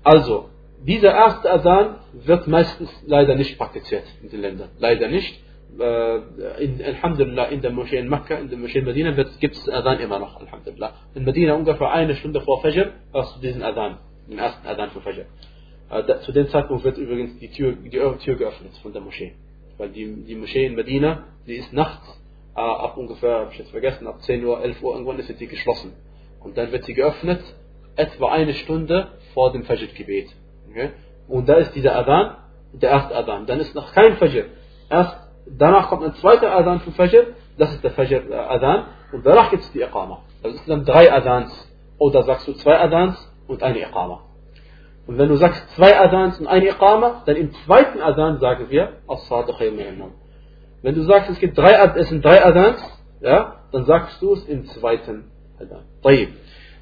Also, 0.03 0.51
dieser 0.87 1.13
erste 1.13 1.51
Adhan 1.51 1.97
wird 2.13 2.47
meistens 2.47 2.91
leider 3.07 3.35
nicht 3.35 3.59
praktiziert 3.59 4.05
in 4.23 4.31
den 4.31 4.41
Ländern. 4.41 4.69
Leider 4.79 5.09
nicht. 5.09 5.43
Äh, 5.79 6.63
in, 6.63 6.81
Alhamdulillah, 6.83 7.47
in 7.47 7.61
der 7.61 7.73
Moschee 7.73 7.99
in 7.99 8.09
Mekka, 8.09 8.37
in 8.37 8.49
der 8.49 8.59
Moschee 8.59 8.79
in 8.79 8.85
Medina 8.85 9.11
gibt 9.41 9.57
es 9.57 9.69
Adhan 9.69 9.99
immer 9.99 10.21
noch, 10.21 10.41
Alhamdulillah. 10.41 10.93
In 11.15 11.25
Medina 11.25 11.55
ungefähr 11.55 11.91
eine 11.91 12.15
Stunde 12.15 12.41
vor 12.43 12.61
Fajr 12.63 12.93
hast 13.13 13.37
du 13.37 13.41
diesen 13.41 13.63
Adhan, 13.63 13.99
den 14.29 14.39
ersten 14.39 14.67
Adhan 14.67 14.91
für 14.91 15.01
Fajr. 15.01 15.27
Äh, 15.95 16.21
zu 16.23 16.33
dem 16.33 16.49
Zeitpunkt 16.49 16.83
wird 16.83 16.99
übrigens 16.99 17.39
die 17.39 17.49
Tür, 17.49 17.73
die 17.73 17.91
Tür 17.91 18.35
geöffnet 18.35 18.73
von 18.83 18.93
der 18.93 19.01
Moschee. 19.01 19.35
Weil 19.79 19.91
die, 19.91 20.25
die 20.25 20.35
Moschee 20.35 20.67
in 20.67 20.75
Medina, 20.75 21.25
die 21.47 21.55
ist 21.55 21.73
nachts 21.73 22.05
äh, 22.57 22.61
ab 22.61 22.97
ungefähr, 22.97 23.41
habe 23.41 23.53
ich 23.53 23.59
jetzt 23.59 23.71
vergessen, 23.71 24.09
ab 24.09 24.21
10 24.23 24.45
Uhr, 24.45 24.61
11 24.61 24.83
Uhr 24.83 24.93
irgendwann 24.93 25.21
ist 25.21 25.29
sie 25.39 25.47
geschlossen. 25.47 25.93
Und 26.41 26.59
dann 26.59 26.73
wird 26.73 26.85
sie 26.85 26.95
geöffnet, 26.95 27.43
etwa 27.95 28.33
eine 28.33 28.55
Stunde 28.55 29.13
vor 29.35 29.53
dem 29.53 29.63
Fajr-Gebet. 29.63 30.35
Okay? 30.69 30.91
Und 31.29 31.49
da 31.49 31.55
ist 31.55 31.73
dieser 31.77 31.95
Adhan, 31.95 32.39
der 32.73 32.91
erste 32.91 33.15
Adhan. 33.15 33.47
Dann 33.47 33.61
ist 33.61 33.75
noch 33.77 33.93
kein 33.93 34.17
Fajr. 34.17 34.47
Erst 34.91 35.17
danach 35.47 35.89
kommt 35.91 36.05
ein 36.05 36.15
zweiter 36.15 36.57
Adhan 36.57 36.81
für 36.81 36.91
Fajr, 36.91 37.35
das 37.57 37.73
ist 37.73 37.85
der 37.85 37.93
Fajr 37.93 38.29
äh. 38.31 39.15
Und 39.15 39.25
danach 39.25 39.51
gibt 39.51 39.63
es 39.63 39.71
die 39.71 39.81
Iqama. 39.81 40.23
Das 40.43 40.55
ist 40.55 40.69
dann 40.69 40.85
drei 40.85 41.13
Adhans. 41.13 41.53
Oder 41.99 42.25
sagst 42.25 42.49
du 42.49 42.53
zwei 42.55 42.81
Adhans 42.81 43.17
und 43.47 43.63
eine 43.63 43.79
Iqama. 43.79 44.24
Und 45.07 45.19
wenn 45.19 45.29
du 45.29 45.37
sagst 45.37 45.63
zwei 45.77 45.99
Adans 45.99 46.41
und 46.41 46.47
eine 46.47 46.69
Iqama, 46.69 47.23
dann 47.27 47.37
im 47.37 47.53
zweiten 47.65 48.01
Adan 48.01 48.39
sagen 48.39 48.67
wir 48.71 48.95
As-Salatu 49.07 49.53
Wenn 50.83 50.95
du 50.95 51.03
sagst, 51.03 51.31
es, 51.31 51.39
gibt 51.39 51.59
drei, 51.59 51.73
es 51.97 52.09
sind 52.09 52.25
drei 52.25 52.45
Adans, 52.45 52.83
ja, 53.21 53.57
dann 53.73 53.85
sagst 53.85 54.21
du 54.23 54.33
es 54.33 54.47
im 54.47 54.65
zweiten 54.67 55.25
Adan. 55.61 55.83
Tayyib. 56.03 56.31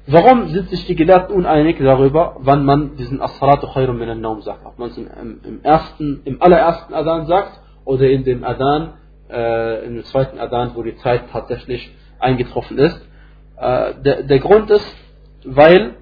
Warum 0.05 0.47
sind 0.49 0.69
sich 0.69 0.85
die 0.85 0.95
Gelehrten 0.95 1.33
uneinig 1.33 1.77
darüber, 1.79 2.35
wann 2.39 2.65
man 2.65 2.97
diesen 2.97 3.21
As-Salatu 3.21 3.67
Khayrun 3.67 3.97
min 3.97 4.19
Naum 4.19 4.41
sagt? 4.41 4.65
Ob 4.65 4.77
man 4.77 4.89
es 4.89 4.97
im, 4.97 5.07
im, 5.43 5.61
ersten, 5.63 6.21
im 6.25 6.41
allerersten 6.41 6.93
Adan 6.93 7.25
sagt 7.25 7.59
oder 7.85 8.09
in 8.09 8.23
dem 8.23 8.43
Adan, 8.43 8.93
äh, 9.29 9.85
in 9.85 9.95
dem 9.95 10.03
zweiten 10.05 10.39
Adan, 10.39 10.71
wo 10.75 10.83
die 10.83 10.95
Zeit 10.97 11.23
tatsächlich 11.31 11.93
eingetroffen 12.19 12.77
ist. 12.77 12.99
Äh, 13.57 13.93
der, 14.03 14.23
der 14.23 14.39
Grund 14.39 14.69
ist, 14.71 14.95
weil 15.45 15.95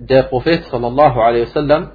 der 0.00 0.24
Prophet 0.24 0.64
sallallahu 0.64 1.20
alaihi 1.20 1.46
wasallam, 1.46 1.90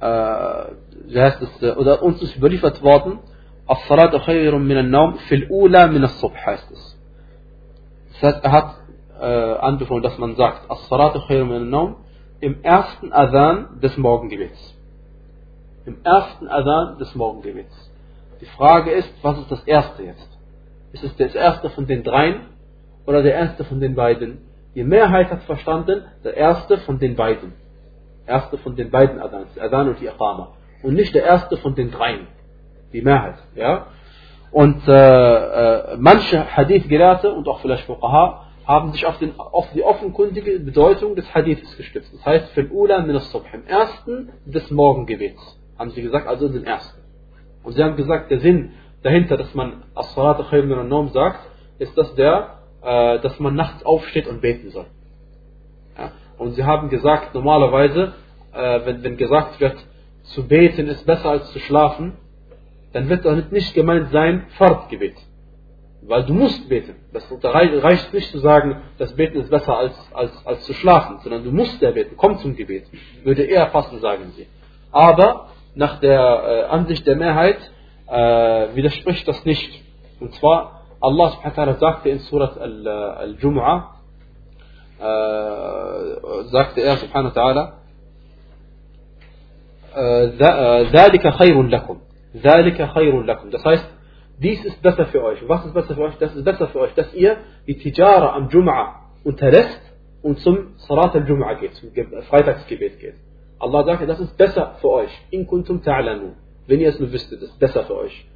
äh, 0.00 1.18
heißt 1.18 1.42
es, 1.42 1.62
äh, 1.62 1.72
oder 1.72 2.02
uns 2.02 2.22
ist 2.22 2.36
überliefert 2.36 2.82
worden, 2.82 3.18
As-Salatu 3.66 4.18
khayrun 4.20 4.66
min 4.66 4.76
al-Naum 4.76 5.14
fil 5.28 5.46
Ula 5.50 5.88
min 5.88 6.02
al-Subh 6.02 6.36
heißt 6.46 6.70
es. 6.70 6.98
Das 8.12 8.22
heißt, 8.22 8.44
er 8.44 8.52
hat 8.52 8.74
äh, 9.20 9.24
anbefohlen, 9.24 10.02
dass 10.02 10.18
man 10.18 10.36
sagt, 10.36 10.70
As-Salatu 10.70 11.20
khayrun 11.26 11.48
min 11.48 11.56
al-Naum 11.62 11.96
im 12.40 12.62
ersten 12.62 13.12
Adhan 13.12 13.80
des 13.80 13.96
Morgengebets. 13.96 14.74
Im 15.86 15.96
ersten 16.04 16.48
Adhan 16.48 16.98
des 16.98 17.14
Morgengebets. 17.14 17.74
Die 18.40 18.46
Frage 18.46 18.90
ist, 18.90 19.12
was 19.22 19.38
ist 19.38 19.50
das 19.50 19.64
erste 19.64 20.02
jetzt? 20.02 20.28
Ist 20.92 21.04
es 21.04 21.16
das 21.16 21.34
erste 21.34 21.70
von 21.70 21.86
den 21.86 22.02
dreien 22.04 22.42
oder 23.06 23.22
der 23.22 23.34
erste 23.34 23.64
von 23.64 23.80
den 23.80 23.94
beiden? 23.94 24.38
Die 24.76 24.84
Mehrheit 24.84 25.30
hat 25.30 25.42
verstanden, 25.44 26.04
der 26.22 26.36
erste 26.36 26.76
von 26.76 26.98
den 26.98 27.16
beiden. 27.16 27.54
Erste 28.26 28.58
von 28.58 28.76
den 28.76 28.90
beiden 28.90 29.18
Adans, 29.18 29.58
Adan 29.58 29.88
und 29.88 30.00
die 30.00 30.04
Iqama. 30.04 30.52
Und 30.82 30.94
nicht 30.94 31.14
der 31.14 31.24
erste 31.24 31.56
von 31.56 31.74
den 31.74 31.90
dreien. 31.90 32.26
Die 32.92 33.00
Mehrheit, 33.00 33.38
ja. 33.54 33.86
Und 34.50 34.86
äh, 34.86 34.92
äh, 34.92 35.96
manche 35.98 36.56
Hadith-Gelehrte 36.56 37.32
und 37.32 37.48
auch 37.48 37.60
vielleicht 37.60 37.84
Fuqaha 37.86 38.44
haben 38.66 38.92
sich 38.92 39.06
auf, 39.06 39.18
den, 39.18 39.38
auf, 39.38 39.66
die 39.72 39.82
offenkundige 39.82 40.60
Bedeutung 40.60 41.16
des 41.16 41.34
Hadiths 41.34 41.74
gestützt. 41.78 42.12
Das 42.12 42.26
heißt, 42.26 42.50
für 42.50 42.70
Ula 42.70 43.00
min 43.00 43.16
im 43.52 43.66
ersten 43.66 44.30
des 44.44 44.70
Morgengebets. 44.70 45.58
Haben 45.78 45.90
sie 45.90 46.02
gesagt, 46.02 46.28
also 46.28 46.48
den 46.48 46.64
ersten. 46.64 47.00
Und 47.62 47.72
sie 47.72 47.82
haben 47.82 47.96
gesagt, 47.96 48.30
der 48.30 48.40
Sinn 48.40 48.72
dahinter, 49.02 49.38
dass 49.38 49.54
man 49.54 49.84
As-Salat 49.94 50.50
khayr 50.50 50.64
min 50.64 51.08
sagt, 51.08 51.40
ist, 51.78 51.96
dass 51.96 52.14
der 52.14 52.58
äh, 52.86 53.18
dass 53.18 53.38
man 53.40 53.56
nachts 53.56 53.84
aufsteht 53.84 54.28
und 54.28 54.40
beten 54.40 54.70
soll. 54.70 54.86
Ja? 55.98 56.12
Und 56.38 56.52
sie 56.52 56.64
haben 56.64 56.88
gesagt, 56.88 57.34
normalerweise, 57.34 58.14
äh, 58.52 58.80
wenn, 58.84 59.02
wenn 59.02 59.16
gesagt 59.16 59.60
wird, 59.60 59.76
zu 60.22 60.46
beten 60.46 60.86
ist 60.88 61.04
besser 61.04 61.30
als 61.30 61.50
zu 61.52 61.58
schlafen, 61.58 62.12
dann 62.92 63.08
wird 63.08 63.24
damit 63.24 63.50
nicht 63.52 63.74
gemeint 63.74 64.10
sein, 64.10 64.46
Fahrtgebet. 64.56 65.16
Weil 66.02 66.24
du 66.24 66.34
musst 66.34 66.68
beten. 66.68 66.94
Das 67.12 67.26
reicht 67.42 68.14
nicht 68.14 68.30
zu 68.30 68.38
sagen, 68.38 68.82
das 68.98 69.14
Beten 69.16 69.38
ist 69.40 69.50
besser 69.50 69.76
als, 69.76 69.94
als, 70.14 70.46
als 70.46 70.62
zu 70.64 70.72
schlafen, 70.72 71.18
sondern 71.22 71.42
du 71.42 71.50
musst 71.50 71.82
ja 71.82 71.90
beten. 71.90 72.14
Komm 72.16 72.38
zum 72.38 72.54
Gebet. 72.54 72.84
Würde 73.24 73.42
eher 73.42 73.66
passen, 73.66 73.98
sagen 73.98 74.32
sie. 74.36 74.46
Aber 74.92 75.48
nach 75.74 75.98
der 75.98 76.20
äh, 76.20 76.62
Ansicht 76.70 77.06
der 77.06 77.16
Mehrheit 77.16 77.58
äh, 78.06 78.76
widerspricht 78.76 79.26
das 79.26 79.44
nicht. 79.44 79.82
Und 80.20 80.32
zwar 80.34 80.85
Subhanahu 81.00 81.44
wa 81.44 81.50
ta'ala 81.50 81.78
sagte 81.78 82.08
in 82.08 82.18
Surat 82.20 82.56
Al-Jum'ah, 82.58 83.96
äh, 84.98 86.44
sagte 86.50 86.80
er 86.80 86.96
subhanahu 86.96 87.34
wa 87.34 87.42
ta'ala, 87.42 87.72
ذلك 90.92 91.28
خير 91.28 91.62
لكم 91.62 91.98
ذلك 92.36 92.88
خير 92.88 93.22
لكم 93.22 93.50
das 93.50 93.64
heißt 93.64 93.84
dies 94.38 94.64
ist 94.64 94.82
besser 94.82 95.06
für 95.06 95.24
euch 95.24 95.48
was 95.48 95.64
ist 95.64 95.74
besser 95.74 95.94
für 95.94 96.02
euch 96.02 96.18
das 96.18 96.34
ist 96.34 96.44
besser 96.44 96.68
für 96.68 96.80
euch 96.80 96.94
dass 96.94 97.12
ihr 97.14 97.38
die 97.66 97.78
Tijara 97.78 98.34
am 98.34 98.48
Jum'a 98.48 98.94
unterlässt 99.24 99.80
und 100.22 100.38
zum 100.40 100.76
Salat 100.76 101.14
al-Jum'a 101.14 101.54
geht 101.60 101.74
zum 101.74 101.90
Freitagsgebet 102.28 103.00
geht 103.00 103.14
Allah 103.58 103.84
sagt 103.84 104.06
das 104.08 104.20
ist 104.20 104.36
besser 104.36 104.74
für 104.80 104.90
euch 104.90 105.12
in 105.30 105.46
kuntum 105.46 105.80
ta'lamun 105.80 106.32
wenn 106.66 106.80
ihr 106.80 106.90
es 106.90 107.00
nur 107.00 107.10
wüsstet 107.10 107.40
ist 107.40 107.58
besser 107.58 107.84
für 107.84 107.96
euch 107.96 108.26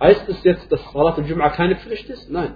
Heißt 0.00 0.28
es 0.28 0.42
jetzt, 0.44 0.72
dass 0.72 0.80
Salat 0.92 1.18
al-Jum'a 1.18 1.50
keine 1.50 1.76
Pflicht 1.76 2.08
ist? 2.08 2.30
Nein. 2.30 2.54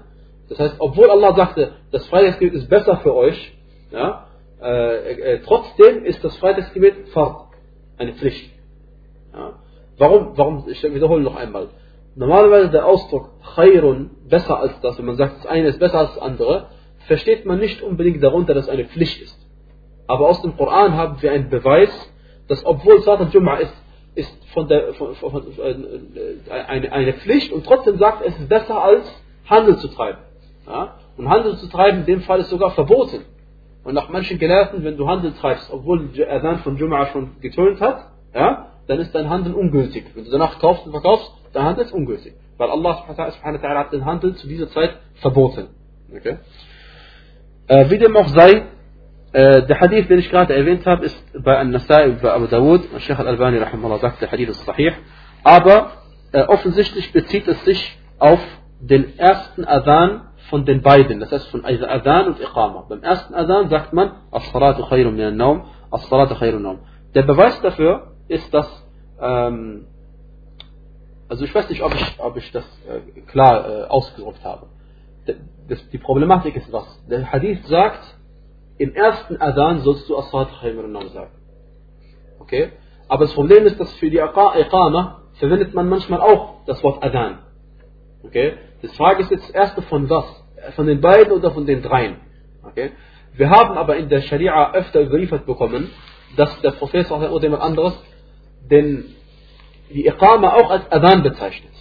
Das 0.49 0.59
heißt, 0.59 0.77
obwohl 0.79 1.11
Allah 1.11 1.35
sagte, 1.35 1.73
das 1.91 2.07
Freitagsgebet 2.09 2.55
ist 2.55 2.69
besser 2.69 2.97
für 2.99 3.15
euch, 3.15 3.55
ja, 3.91 4.27
äh, 4.63 5.35
äh, 5.35 5.41
trotzdem 5.45 6.05
ist 6.05 6.25
das 6.25 6.37
Freitagsgebet 6.39 7.09
Fard, 7.11 7.49
eine 7.99 8.15
Pflicht. 8.15 8.51
Ja. 9.33 9.55
Warum? 9.99 10.37
Warum? 10.37 10.65
Ich 10.69 10.83
wiederhole 10.83 11.23
noch 11.23 11.37
einmal. 11.37 11.69
Normalerweise 12.17 12.71
der 12.71 12.87
Ausdruck 12.87 13.31
Khairun, 13.55 14.11
besser 14.29 14.59
als 14.59 14.81
das, 14.81 14.99
wenn 14.99 15.07
man 15.07 15.17
sagt, 15.17 15.39
das 15.39 15.47
eine 15.47 15.69
ist 15.69 15.79
besser 15.79 15.99
als 15.99 16.15
das 16.15 16.23
andere, 16.23 16.69
versteht 17.07 17.45
man 17.45 17.59
nicht 17.59 17.83
unbedingt 17.83 18.23
darunter, 18.23 18.55
dass 18.55 18.65
es 18.65 18.71
eine 18.71 18.85
Pflicht 18.85 19.21
ist. 19.21 19.39
Aber 20.07 20.29
aus 20.29 20.41
dem 20.43 20.57
Koran 20.57 20.95
haben 20.95 21.21
wir 21.21 21.33
einen 21.33 21.51
Beweis, 21.51 21.91
dass 22.49 22.65
obwohl 22.65 23.03
Salat 23.03 23.21
al-Jum'a 23.21 23.59
ist 23.59 23.84
ist 24.15 24.33
von 24.53 24.69
der, 24.69 24.95
von, 24.95 25.15
von, 25.15 25.31
von, 25.31 25.57
äh, 25.65 26.51
eine, 26.51 26.93
eine 26.93 27.13
Pflicht 27.15 27.53
und 27.53 27.65
trotzdem 27.67 27.99
sagt, 27.99 28.25
es 28.25 28.39
ist 28.39 28.49
besser 28.49 28.83
als 28.83 29.05
Handel 29.49 29.77
zu 29.79 29.89
treiben. 29.89 30.19
Ja? 30.67 30.97
Und 31.17 31.29
Handel 31.29 31.57
zu 31.57 31.69
treiben 31.69 32.01
in 32.01 32.07
dem 32.07 32.21
Fall 32.23 32.41
ist 32.41 32.51
sogar 32.51 32.71
verboten. 32.73 33.25
Und 33.85 33.95
nach 33.95 34.09
manchen 34.09 34.39
Gelehrten, 34.39 34.83
wenn 34.83 34.97
du 34.97 35.09
Handel 35.09 35.33
treibst, 35.33 35.71
obwohl 35.71 36.09
der 36.09 36.33
Adhan 36.33 36.59
von 36.59 36.79
Jum'a 36.79 37.07
schon 37.13 37.41
getönt 37.41 37.81
hat, 37.81 38.13
ja, 38.35 38.71
dann 38.87 38.99
ist 38.99 39.15
dein 39.15 39.29
Handel 39.29 39.55
ungültig. 39.55 40.05
Wenn 40.15 40.25
du 40.25 40.31
danach 40.31 40.59
kaufst 40.59 40.87
und 40.87 40.93
verkaufst, 40.93 41.31
dein 41.53 41.65
Handel 41.65 41.85
ist 41.85 41.93
ungültig. 41.93 42.35
Weil 42.57 42.71
Allah 42.71 42.99
subhanahu 42.99 43.63
wa 43.63 43.79
hat 43.79 43.93
den 43.93 44.05
Handel 44.05 44.35
zu 44.37 44.47
dieser 44.47 44.69
Zeit 44.69 44.97
verboten. 45.17 45.69
Okay? 46.15 46.39
Äh, 47.67 47.91
wie 47.91 47.99
dem 47.99 48.17
auch 48.17 48.29
sei, 48.29 48.67
der 49.35 49.81
Hadith, 49.81 50.07
den 50.09 50.21
ich 50.21 50.31
gerade 50.31 50.55
erwähnt 50.55 50.87
habe, 50.87 51.07
ist 51.07 51.43
bei 51.43 51.59
An-Nasai 51.59 52.11
und 52.11 52.23
bei 52.23 52.33
Abu 52.33 52.47
Dawud. 52.47 52.83
Sheikh 52.99 53.19
Al-Albani 53.19 53.59
rahimahullah 53.59 53.99
sagt, 53.99 54.23
der 54.23 54.31
Hadith 54.31 54.51
ist 54.51 54.65
sahih. 54.65 54.93
Aber 55.43 55.91
äh, 56.33 56.43
offensichtlich 56.43 57.13
bezieht 57.13 57.49
es 57.49 57.65
sich 57.65 57.99
auf 58.19 58.41
den 58.81 59.19
ersten 59.19 59.65
Adhan 59.65 60.29
von 60.51 60.65
den 60.65 60.83
beiden. 60.83 61.21
Das 61.21 61.33
heißt 61.33 61.49
von 61.49 61.65
Adhan 61.65 62.27
und 62.29 62.41
Iqama. 62.41 62.87
Beim 62.89 63.03
ersten 63.03 63.35
Adhan 63.35 63.69
sagt 63.69 63.93
man, 63.93 64.13
As-Salatu 64.31 64.85
khayrun 64.85 65.15
min 65.15 65.25
al-Nawm, 65.25 65.65
As-Salatu 65.91 66.35
khayrun 66.35 66.63
Nawm. 66.63 66.79
Der 67.15 67.23
Beweis 67.23 67.61
dafür 67.61 68.13
ist, 68.29 68.53
dass, 68.53 68.69
ähm, 69.21 69.87
also 71.29 71.45
ich 71.45 71.55
weiß 71.55 71.69
nicht, 71.71 71.83
ob 71.83 71.95
ich, 71.95 72.15
ob 72.19 72.37
ich 72.37 72.53
das 72.53 72.65
äh, 72.89 73.21
klar 73.23 73.69
äh, 73.69 73.85
ausgedrückt 73.85 74.45
habe. 74.45 74.67
Das, 75.69 75.89
die 75.91 75.99
Problematik 75.99 76.57
ist 76.57 76.73
was? 76.73 77.05
Der 77.09 77.33
Hadith 77.33 77.67
sagt, 77.67 78.03
im 78.79 78.95
ersten 78.95 79.37
Adhan 79.41 79.81
sollst 79.81 80.09
du 80.09 80.17
As-Salat 80.19 80.49
Khayr 80.61 81.09
sagen. 81.09 81.31
Okay? 82.41 82.73
Aber 83.09 83.25
das 83.25 83.35
Problem 83.35 83.67
ist, 83.67 83.79
dass 83.79 83.93
für 83.95 84.11
die 84.11 84.19
Iqama 84.19 85.23
verwendet 85.35 85.75
man 85.75 85.89
manchmal 85.89 86.21
auch 86.21 86.65
das 86.67 86.83
Wort 86.83 87.03
Adhan. 87.03 87.39
Okay? 88.25 88.55
Die 88.83 88.89
Frage 88.89 89.23
ist 89.23 89.31
jetzt 89.31 89.55
erste 89.55 89.83
von 89.83 90.09
was? 90.09 90.25
Von 90.77 90.87
den 90.87 91.01
beiden 91.01 91.33
oder 91.33 91.51
von 91.51 91.67
den 91.67 91.83
dreien? 91.83 92.17
Okay? 92.63 92.93
Wir 93.35 93.51
haben 93.51 93.77
aber 93.77 93.97
in 93.97 94.09
der 94.09 94.23
Scharia 94.23 94.73
öfter 94.73 95.03
überliefert 95.03 95.47
bekommen, 95.47 95.91
dass 96.37 96.61
der 96.63 96.73
Prophet 96.73 97.11
oder 97.11 97.43
jemand 97.43 97.63
anderes 97.63 97.95
den, 98.71 99.15
die 99.91 100.07
Iqama 100.07 100.55
auch 100.55 100.71
als 100.71 100.91
Adhan 100.91 101.23
bezeichnet 101.23 101.73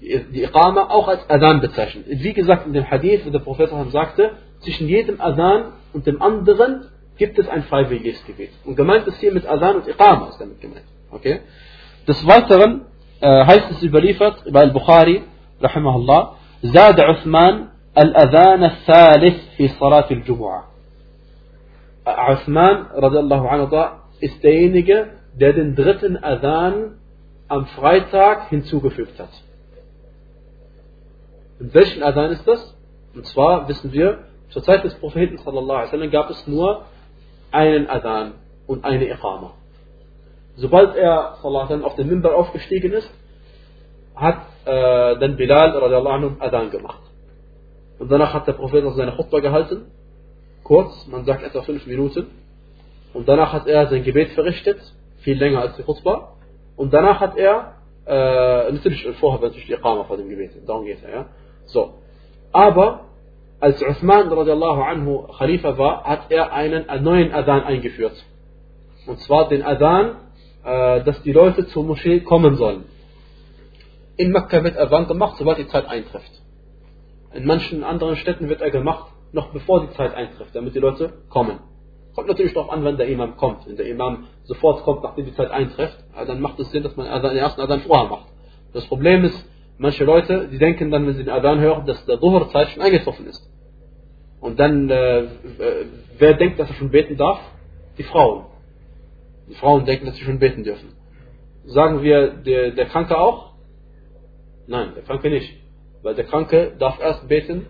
Die 0.00 0.42
Iqama 0.42 0.90
auch 0.90 1.08
als 1.08 1.28
Adhan 1.28 1.60
bezeichnet. 1.60 2.04
Wie 2.08 2.32
gesagt 2.32 2.66
in 2.66 2.72
dem 2.72 2.88
Hadith, 2.88 3.24
wo 3.24 3.30
der 3.30 3.38
Prophet 3.38 3.70
sagte, 3.90 4.32
zwischen 4.60 4.88
jedem 4.88 5.20
Adhan 5.20 5.72
und 5.92 6.06
dem 6.06 6.20
anderen 6.20 6.88
gibt 7.16 7.38
es 7.38 7.48
ein 7.48 7.62
freiwilliges 7.64 8.24
Gebet. 8.26 8.50
Und 8.64 8.76
gemeint 8.76 9.06
ist 9.06 9.18
hier 9.18 9.32
mit 9.32 9.46
Adhan 9.48 9.76
und 9.76 9.88
Iqama 9.88 10.28
ist 10.28 10.40
damit 10.40 10.60
gemeint. 10.60 10.84
Okay? 11.10 11.40
Des 12.06 12.26
Weiteren 12.26 12.82
äh, 13.20 13.44
heißt 13.46 13.70
es 13.70 13.82
überliefert 13.82 14.44
bei 14.52 14.60
Al-Bukhari, 14.60 15.22
rahimahullah, 15.60 16.36
زاد 16.62 17.00
عثمان 17.00 17.68
الأذان 17.98 18.64
الثالث 18.64 19.56
في 19.56 19.68
صلاة 19.68 20.10
الجمعة. 20.10 20.64
Uthman, 22.06 22.86
radiallahu 22.94 23.48
anhu, 23.48 23.76
ist 24.20 24.42
derjenige, 24.42 25.08
der 25.34 25.52
den 25.52 25.74
dritten 25.74 26.16
Adhan 26.16 26.98
am 27.48 27.66
Freitag 27.66 28.48
hinzugefügt 28.48 29.18
hat. 29.18 29.30
Und 31.61 31.75
welchen 31.75 32.01
Adhan 32.01 32.31
ist 32.31 32.47
das? 32.47 32.75
Und 33.13 33.27
zwar 33.27 33.67
wissen 33.67 33.93
wir, 33.93 34.23
zur 34.49 34.63
Zeit 34.63 34.83
des 34.83 34.95
Propheten 34.95 35.37
sallallahu 35.37 36.09
gab 36.09 36.31
es 36.31 36.47
nur 36.47 36.85
einen 37.51 37.87
Adhan 37.87 38.33
und 38.65 38.83
eine 38.83 39.07
Iqama. 39.07 39.53
Sobald 40.55 40.95
er 40.95 41.37
sallallahu 41.43 41.83
auf 41.83 41.95
den 41.95 42.07
Mimbar 42.07 42.35
aufgestiegen 42.35 42.93
ist, 42.93 43.11
hat 44.15 44.41
äh, 44.65 45.19
dann 45.19 45.35
Bilal 45.35 45.69
radiallahu 45.77 46.15
anhu 46.15 46.31
Adhan 46.39 46.71
gemacht. 46.71 47.03
Und 47.99 48.11
danach 48.11 48.33
hat 48.33 48.47
der 48.47 48.53
Prophet 48.53 48.83
seine 48.95 49.11
Khutbah 49.11 49.39
gehalten, 49.39 49.91
kurz, 50.63 51.05
man 51.07 51.25
sagt 51.25 51.43
etwa 51.43 51.61
fünf 51.61 51.85
Minuten. 51.85 52.25
und 53.13 53.27
danach 53.27 53.53
hat 53.53 53.67
er 53.67 53.87
sein 53.87 54.03
Gebet 54.03 54.31
verrichtet, 54.31 54.79
viel 55.19 55.37
länger 55.37 55.61
als 55.61 55.75
die 55.75 55.83
Khutbah, 55.83 56.37
und 56.75 56.91
danach 56.91 57.19
hat 57.19 57.37
er, 57.37 57.75
äh, 58.07 58.71
natürlich 58.71 59.07
vorher 59.19 59.41
natürlich 59.41 59.67
die 59.67 59.73
Iqama 59.73 60.05
vor 60.05 60.17
dem 60.17 60.27
Gebet, 60.27 60.53
darum 60.65 60.85
geht 60.85 61.03
er, 61.03 61.11
ja. 61.11 61.25
So. 61.71 61.93
Aber, 62.51 63.05
als 63.59 63.81
Uthman 63.81 64.31
radiallahu 64.31 64.81
anhu 64.81 65.27
Khalifa 65.37 65.77
war, 65.77 66.03
hat 66.03 66.29
er 66.29 66.51
einen, 66.51 66.85
neuen 67.03 67.31
Adhan 67.31 67.63
eingeführt. 67.63 68.25
Und 69.07 69.19
zwar 69.21 69.49
den 69.49 69.63
Adhan, 69.63 70.15
äh, 70.63 71.03
dass 71.03 71.21
die 71.23 71.31
Leute 71.31 71.67
zur 71.67 71.83
Moschee 71.83 72.21
kommen 72.21 72.55
sollen. 72.55 72.85
In 74.17 74.31
Mekka 74.31 74.63
wird 74.63 74.77
Adhan 74.77 75.07
gemacht, 75.07 75.35
sobald 75.37 75.57
die 75.57 75.67
Zeit 75.67 75.87
eintrifft. 75.87 76.31
In 77.33 77.45
manchen 77.45 77.83
anderen 77.83 78.17
Städten 78.17 78.49
wird 78.49 78.61
er 78.61 78.71
gemacht, 78.71 79.11
noch 79.31 79.53
bevor 79.53 79.81
die 79.81 79.93
Zeit 79.93 80.13
eintrifft, 80.13 80.53
damit 80.53 80.75
die 80.75 80.79
Leute 80.79 81.13
kommen. 81.29 81.59
Kommt 82.13 82.27
natürlich 82.27 82.53
darauf 82.53 82.71
an, 82.71 82.83
wenn 82.83 82.97
der 82.97 83.07
Imam 83.07 83.37
kommt. 83.37 83.65
Wenn 83.65 83.77
der 83.77 83.87
Imam 83.87 84.27
sofort 84.43 84.83
kommt, 84.83 85.03
nachdem 85.03 85.25
die 85.25 85.33
Zeit 85.33 85.49
eintrifft, 85.49 85.97
dann 86.27 86.41
macht 86.41 86.59
es 86.59 86.69
Sinn, 86.71 86.83
dass 86.83 86.97
man 86.97 87.05
den 87.21 87.37
ersten 87.37 87.61
Adhan 87.61 87.79
vorher 87.81 88.09
macht. 88.09 88.27
Das 88.73 88.85
Problem 88.87 89.23
ist, 89.23 89.49
manche 89.81 90.03
Leute, 90.03 90.47
die 90.51 90.59
denken 90.59 90.91
dann, 90.91 91.07
wenn 91.07 91.15
sie 91.15 91.23
den 91.23 91.33
Adhan 91.33 91.59
hören, 91.59 91.85
dass 91.87 92.05
der 92.05 92.17
Dhuhr-Zeit 92.17 92.69
schon 92.69 92.83
eingetroffen 92.83 93.25
ist. 93.25 93.41
Und 94.39 94.59
dann, 94.59 94.89
äh, 94.89 95.23
wer 96.19 96.33
denkt, 96.35 96.59
dass 96.59 96.69
er 96.69 96.75
schon 96.75 96.91
beten 96.91 97.17
darf? 97.17 97.39
Die 97.97 98.03
Frauen. 98.03 98.45
Die 99.49 99.55
Frauen 99.55 99.85
denken, 99.85 100.05
dass 100.05 100.15
sie 100.15 100.23
schon 100.23 100.39
beten 100.39 100.63
dürfen. 100.63 100.89
Sagen 101.65 102.03
wir, 102.03 102.29
der, 102.29 102.71
der 102.71 102.85
Kranke 102.85 103.17
auch? 103.17 103.53
Nein, 104.67 104.93
der 104.95 105.03
Kranke 105.03 105.29
nicht. 105.29 105.51
Weil 106.03 106.15
der 106.15 106.25
Kranke 106.25 106.73
darf 106.77 106.99
erst 106.99 107.27
beten, 107.27 107.65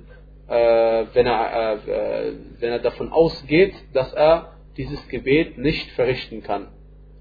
äh, 0.48 1.06
wenn, 1.14 1.26
er, 1.26 1.80
äh, 1.88 2.34
wenn 2.60 2.72
er 2.72 2.80
davon 2.80 3.12
ausgeht, 3.12 3.74
dass 3.94 4.14
er 4.14 4.54
dieses 4.78 5.08
Gebet 5.08 5.58
nicht 5.58 5.90
verrichten 5.92 6.44
kann. 6.44 6.68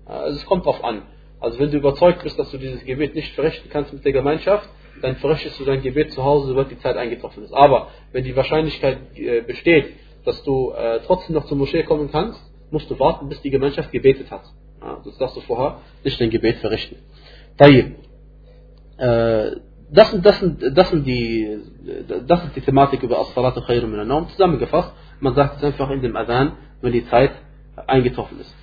Also 0.04 0.36
es 0.36 0.46
kommt 0.46 0.66
darauf 0.66 0.82
an. 0.82 1.02
Also 1.38 1.58
wenn 1.58 1.70
du 1.70 1.78
überzeugt 1.78 2.22
bist, 2.22 2.38
dass 2.38 2.50
du 2.50 2.58
dieses 2.58 2.84
Gebet 2.84 3.14
nicht 3.14 3.34
verrichten 3.34 3.68
kannst 3.70 3.92
mit 3.92 4.04
der 4.04 4.12
Gemeinschaft, 4.12 4.68
dann 5.02 5.16
verrichtest 5.16 5.58
du 5.58 5.64
dein 5.64 5.82
Gebet 5.82 6.12
zu 6.12 6.24
Hause, 6.24 6.48
sobald 6.48 6.70
die 6.70 6.78
Zeit 6.78 6.96
eingetroffen 6.96 7.44
ist. 7.44 7.52
Aber 7.52 7.88
wenn 8.12 8.24
die 8.24 8.34
Wahrscheinlichkeit 8.36 8.98
äh, 9.16 9.42
besteht, 9.42 9.94
dass 10.24 10.42
du 10.44 10.70
äh, 10.72 11.00
trotzdem 11.06 11.34
noch 11.34 11.46
zur 11.46 11.56
Moschee 11.56 11.82
kommen 11.82 12.10
kannst, 12.10 12.40
musst 12.70 12.90
du 12.90 12.98
warten, 12.98 13.28
bis 13.28 13.40
die 13.42 13.50
Gemeinschaft 13.50 13.90
gebetet 13.90 14.30
hat. 14.30 14.42
Ja, 14.80 15.00
das 15.04 15.16
darfst 15.18 15.36
du 15.36 15.40
vorher 15.40 15.80
nicht 16.04 16.20
dein 16.20 16.30
Gebet 16.30 16.56
verrichten. 16.58 16.96
Tayyib. 17.56 17.96
Äh, 18.98 19.56
das, 19.90 20.10
sind, 20.10 20.24
das, 20.24 20.38
sind, 20.38 20.62
das, 20.76 20.90
sind 20.90 21.06
die, 21.06 21.58
das 22.26 22.44
ist 22.44 22.56
die 22.56 22.60
Thematik 22.60 23.02
über 23.02 23.18
As-Salatu 23.18 23.60
Khairun 23.62 23.90
min 23.90 24.10
al 24.10 24.26
Zusammengefasst, 24.28 24.92
man 25.20 25.34
sagt 25.34 25.58
es 25.58 25.64
einfach 25.64 25.90
in 25.90 26.00
dem 26.00 26.16
Adhan, 26.16 26.52
wenn 26.80 26.92
die 26.92 27.06
Zeit 27.06 27.32
eingetroffen 27.86 28.40
ist. 28.40 28.54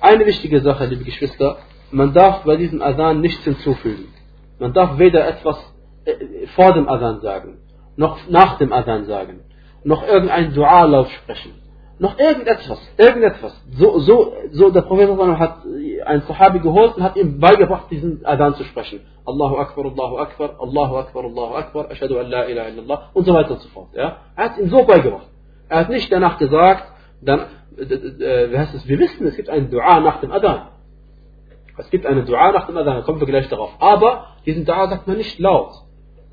Eine 0.00 0.26
wichtige 0.26 0.60
Sache, 0.60 0.86
liebe 0.86 1.04
Geschwister, 1.04 1.58
man 1.90 2.12
darf 2.12 2.44
bei 2.44 2.56
diesem 2.56 2.82
Adhan 2.82 3.20
nichts 3.20 3.44
hinzufügen. 3.44 4.08
Man 4.58 4.72
darf 4.72 4.98
weder 4.98 5.26
etwas 5.26 5.58
vor 6.54 6.72
dem 6.72 6.88
Adhan 6.88 7.20
sagen, 7.20 7.58
noch 7.96 8.18
nach 8.28 8.58
dem 8.58 8.72
Adhan 8.72 9.06
sagen, 9.06 9.40
noch 9.84 10.06
irgendein 10.06 10.52
Dua 10.52 10.84
laut 10.84 11.08
sprechen, 11.10 11.52
noch 11.98 12.18
irgendetwas, 12.18 12.78
irgendetwas. 12.98 13.64
So, 13.72 13.98
so, 14.00 14.32
so 14.52 14.70
der 14.70 14.82
Prophet 14.82 15.08
hat 15.38 15.58
einen 16.04 16.22
Sahabi 16.22 16.60
geholt 16.60 16.96
und 16.96 17.02
hat 17.02 17.16
ihm 17.16 17.40
beigebracht, 17.40 17.90
diesen 17.90 18.24
Adhan 18.24 18.54
zu 18.54 18.64
sprechen. 18.64 19.00
Allahu 19.24 19.56
Akbar, 19.56 19.86
Allahu 19.86 20.18
Akbar, 20.18 20.56
Allahu 20.60 20.96
Akbar, 20.96 21.24
Allahu 21.24 21.54
Akbar, 21.54 21.90
Ashadu 21.90 22.18
an 22.18 22.26
la 22.26 22.44
ilaha 22.44 22.68
illallah 22.68 23.10
und 23.14 23.24
so 23.24 23.34
weiter 23.34 23.52
und 23.52 23.60
so 23.60 23.68
fort. 23.70 23.88
Ja? 23.94 24.18
Er 24.36 24.44
hat 24.44 24.58
ihm 24.58 24.68
so 24.68 24.84
beigebracht. 24.84 25.26
Er 25.68 25.80
hat 25.80 25.88
nicht 25.88 26.12
danach 26.12 26.38
gesagt, 26.38 26.84
dann, 27.22 27.40
äh, 27.78 28.50
wie 28.50 28.58
heißt 28.58 28.74
es, 28.74 28.86
wir 28.86 28.98
wissen, 28.98 29.26
es 29.26 29.36
gibt 29.36 29.48
einen 29.48 29.70
Dua 29.70 30.00
nach 30.00 30.20
dem 30.20 30.30
Adhan. 30.32 30.68
Es 31.78 31.90
gibt 31.90 32.06
eine 32.06 32.24
Dua 32.24 32.52
nach 32.52 32.66
dem 32.66 32.76
Adhan, 32.76 32.96
da 32.96 33.02
kommen 33.02 33.20
wir 33.20 33.26
gleich 33.26 33.48
darauf. 33.48 33.70
Aber 33.80 34.26
diesen 34.44 34.64
Dua 34.64 34.88
sagt 34.88 35.06
man 35.06 35.16
nicht 35.16 35.38
laut 35.38 35.85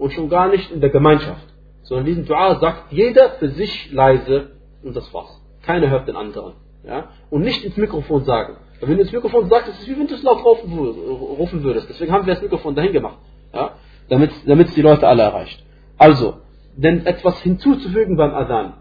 und 0.04 0.12
schon 0.12 0.28
gar 0.28 0.50
nicht 0.50 0.70
in 0.70 0.82
der 0.82 0.90
Gemeinschaft, 0.90 1.48
sondern 1.84 2.06
diesen 2.06 2.26
Dua 2.26 2.60
sagt 2.60 2.92
jeder 2.92 3.30
für 3.40 3.48
sich 3.48 3.90
leise 3.94 4.52
und 4.84 4.94
das 4.98 5.14
war's. 5.14 5.42
Keiner 5.66 5.90
hört 5.90 6.10
den 6.10 6.18
anderen. 6.18 6.56
Ja? 6.86 7.06
Und 7.30 7.44
nicht 7.44 7.64
ins 7.64 7.78
Mikrofon 7.78 8.26
sagen. 8.26 8.58
Weil 8.82 8.90
wenn 8.90 8.98
du 8.98 9.04
ins 9.04 9.14
Mikrofon 9.14 9.48
sagst, 9.48 9.70
ist 9.70 9.80
es 9.80 9.88
wie 9.88 9.98
wenn 9.98 10.08
du 10.08 10.16
es 10.16 10.24
laut 10.24 10.44
rufen 10.44 11.64
würdest. 11.64 11.88
Deswegen 11.90 12.12
haben 12.12 12.26
wir 12.26 12.34
das 12.34 12.44
Mikrofon 12.44 12.76
dahin 12.76 12.92
gemacht. 12.92 13.18
Ja? 13.54 13.76
Damit 14.10 14.68
es 14.68 14.74
die 14.74 14.82
Leute 14.82 15.08
alle 15.08 15.24
erreicht. 15.24 15.64
Also, 15.98 16.34
denn 16.76 17.06
etwas 17.06 17.40
hinzuzufügen 17.42 18.18
beim 18.18 18.34
Adhan 18.34 18.74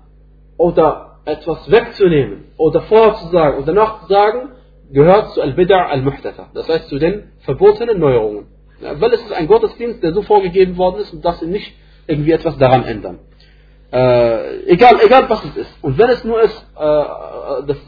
oder 0.57 1.21
etwas 1.25 1.71
wegzunehmen 1.71 2.47
oder 2.57 2.81
vorher 2.83 3.15
zu 3.15 3.29
sagen 3.29 3.59
oder 3.59 3.67
danach 3.67 4.01
zu 4.03 4.09
sagen, 4.13 4.49
gehört 4.91 5.31
zu 5.35 5.41
Al-Bid'a 5.41 5.87
Al-Muhdatha. 5.87 6.49
Das 6.53 6.69
heißt 6.69 6.89
zu 6.89 6.99
den 6.99 7.31
verbotenen 7.43 8.01
Neuerungen. 8.01 8.47
Weil 8.83 9.13
es 9.13 9.23
ist 9.23 9.33
ein 9.33 9.47
Gottesdienst, 9.47 10.03
der 10.03 10.13
so 10.13 10.23
vorgegeben 10.23 10.77
worden 10.77 11.01
ist 11.01 11.13
und 11.13 11.25
dass 11.25 11.41
sie 11.41 11.47
nicht 11.47 11.73
irgendwie 12.07 12.33
etwas 12.33 12.59
daran 12.59 12.85
ändern. 12.85 13.21
Äh, 13.93 14.65
egal, 14.67 15.01
egal 15.05 15.29
was 15.29 15.45
es 15.45 15.57
ist. 15.57 15.85
Und 15.85 15.99
wenn 15.99 16.11
es 16.11 16.25
nur 16.25 16.41
ist, 16.43 16.67
äh, 16.77 17.67
das 17.67 17.79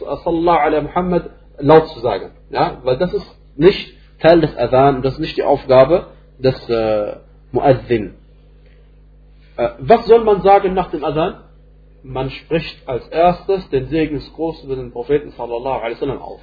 Sallallahu 0.00 0.58
alaihi 0.58 0.82
Muhammad 0.82 1.30
laut 1.58 1.88
zu 1.88 2.00
sagen. 2.00 2.32
Ja? 2.50 2.78
Weil 2.82 2.98
das 2.98 3.14
ist 3.14 3.26
nicht 3.56 3.94
Teil 4.20 4.40
des 4.40 4.56
Adhan, 4.56 5.02
das 5.02 5.14
ist 5.14 5.20
nicht 5.20 5.36
die 5.36 5.42
Aufgabe 5.42 6.08
des 6.38 6.68
äh, 6.68 7.16
Muazzin. 7.52 8.14
Äh, 9.56 9.68
was 9.78 10.06
soll 10.06 10.24
man 10.24 10.42
sagen 10.42 10.74
nach 10.74 10.90
dem 10.90 11.04
Adhan? 11.04 11.44
Man 12.02 12.30
spricht 12.30 12.88
als 12.88 13.06
erstes 13.08 13.68
den 13.70 13.86
Segensgruß 13.86 14.64
über 14.64 14.74
den 14.74 14.90
Propheten 14.90 15.30
sallallahu 15.30 15.78
alaihi 15.80 15.94
wasallam 15.94 16.20
auf. 16.20 16.40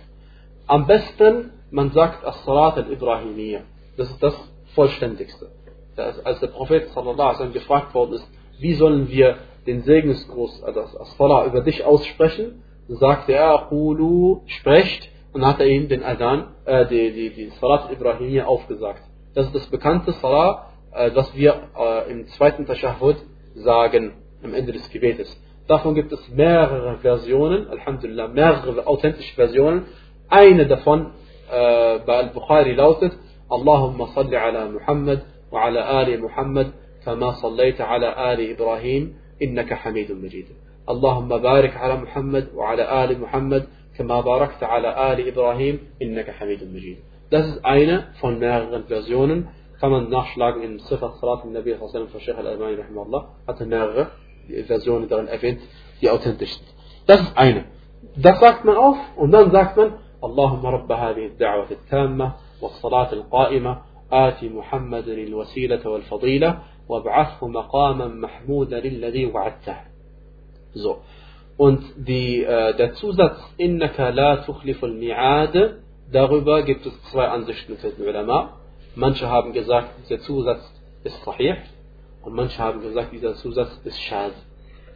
Am 0.67 0.87
besten, 0.87 1.51
man 1.71 1.91
sagt 1.91 2.25
As-Salat 2.25 2.77
al-Ibrahimiyya. 2.77 3.61
Das 3.99 4.09
ist 4.09 4.23
das 4.23 4.33
Vollständigste. 4.75 5.49
Als 6.23 6.39
der 6.39 6.47
Prophet 6.47 6.87
wasallam 6.95 7.51
gefragt 7.51 7.93
worden 7.93 8.13
ist, 8.13 8.25
wie 8.57 8.73
sollen 8.75 9.09
wir 9.09 9.39
den 9.67 9.81
Segensgruß, 9.81 10.63
also 10.63 10.79
das 10.79 11.17
Salah 11.17 11.45
über 11.45 11.59
dich 11.59 11.83
aussprechen? 11.83 12.63
sagte 12.87 13.33
er, 13.33 13.67
Qulu, 13.67 14.41
sprecht, 14.45 15.09
und 15.33 15.45
hat 15.45 15.59
er 15.59 15.67
ihm 15.67 15.89
den 15.89 16.01
Adhan, 16.01 16.47
äh, 16.65 16.85
die, 16.87 17.11
die, 17.11 17.29
die 17.31 17.49
Salat 17.59 17.91
Ibrahimiyya 17.91 18.45
aufgesagt. 18.45 19.03
Das 19.35 19.47
ist 19.47 19.55
das 19.55 19.67
bekannte 19.67 20.13
Salah, 20.13 20.69
äh, 20.93 21.11
das 21.11 21.35
wir 21.35 21.69
äh, 21.77 22.09
im 22.09 22.25
zweiten 22.29 22.65
Tashahhud 22.65 23.17
sagen, 23.53 24.13
am 24.41 24.53
Ende 24.53 24.71
des 24.71 24.89
Gebetes. 24.89 25.29
Davon 25.67 25.93
gibt 25.93 26.13
es 26.13 26.29
mehrere 26.29 26.99
Versionen, 26.99 27.67
Alhamdulillah, 27.67 28.29
mehrere 28.29 28.87
authentische 28.87 29.35
Versionen. 29.35 29.87
Eine 30.29 30.67
davon 30.67 31.11
äh, 31.51 31.99
bei 31.99 32.15
Al-Bukhari 32.15 32.73
lautet, 32.73 33.11
Allahumma 33.49 34.07
salli 34.13 34.35
ala 34.35 34.69
Muhammad 34.69 35.19
wa 35.51 35.65
ala 35.65 35.81
ali 35.99 36.17
Muhammad 36.17 36.71
كما 37.05 37.31
صليت 37.31 37.81
على 37.81 38.33
آل 38.33 38.39
إبراهيم 38.51 39.13
إنك 39.43 39.73
حميد 39.73 40.11
مجيد 40.11 40.45
اللهم 40.89 41.27
بارك 41.37 41.77
على 41.77 41.95
محمد 41.95 42.47
وعلى 42.55 43.03
آل 43.03 43.21
محمد 43.21 43.67
كما 43.97 44.21
باركت 44.21 44.63
على 44.63 45.13
آل 45.13 45.27
إبراهيم 45.27 45.79
إنك 46.01 46.31
حميد 46.31 46.63
مجيد 46.63 46.97
Das 47.31 47.45
ist 47.45 47.63
eine 47.63 48.07
von 48.19 48.39
mehreren 48.39 48.85
Versionen. 48.85 49.49
Kann 49.79 49.91
man 49.91 50.09
nachschlagen 50.09 50.63
in 50.63 50.79
Sifat 50.79 51.13
Salat 51.21 51.43
al-Nabi 51.45 51.75
von 51.75 52.19
Sheikh 52.19 52.37
al-Albani 52.37 52.75
rahimahullah. 52.81 53.21
Hatte 53.47 53.65
mehrere 53.67 54.07
Versionen 54.65 55.07
darin 55.07 55.27
erwähnt, 55.27 55.61
die 56.01 56.09
authentisch 56.09 56.53
sind. 56.57 56.67
Das 57.05 57.21
ist 57.21 57.37
eine. 57.37 57.65
Das 58.15 58.39
sagt 58.39 58.65
man 58.65 58.77
auf 58.77 58.97
und 59.15 59.31
dann 59.31 59.51
sagt 59.51 59.77
man 59.77 59.89
اللهم 60.23 60.65
رب 60.65 60.91
هذه 60.91 61.25
الدعوة 61.25 61.71
التامة 61.71 62.33
والصلاة 62.62 63.12
القائمة 63.12 63.82
آت 64.12 64.44
محمد 64.44 65.08
الوسيلة 65.08 65.88
والفضيلة 65.88 66.58
وابعثه 66.88 67.48
مقاما 67.48 68.06
محمودا 68.08 68.78
الذي 68.78 69.26
وعدته. 69.32 69.76
So. 70.74 71.02
Und 71.56 71.82
die, 71.96 72.42
äh, 72.42 72.74
der 72.76 72.94
Zusatz 72.94 73.38
innaka 73.58 74.08
la 74.08 74.36
tukhliful 74.38 74.90
mi'ad, 74.90 75.76
darüber 76.10 76.62
gibt 76.62 76.84
es 76.84 77.02
zwei 77.10 77.28
Ansichten 77.28 77.76
für 77.76 77.90
die 77.90 78.02
Ulama. 78.02 78.56
Manche 78.96 79.28
haben 79.28 79.52
gesagt, 79.52 79.88
dieser 80.02 80.20
Zusatz 80.20 80.62
ist 81.04 81.22
sahih 81.24 81.56
und 82.22 82.34
manche 82.34 82.58
haben 82.58 82.80
gesagt, 82.80 83.12
dieser 83.12 83.34
Zusatz 83.34 83.80
ist 83.84 84.00
shaz. 84.00 84.32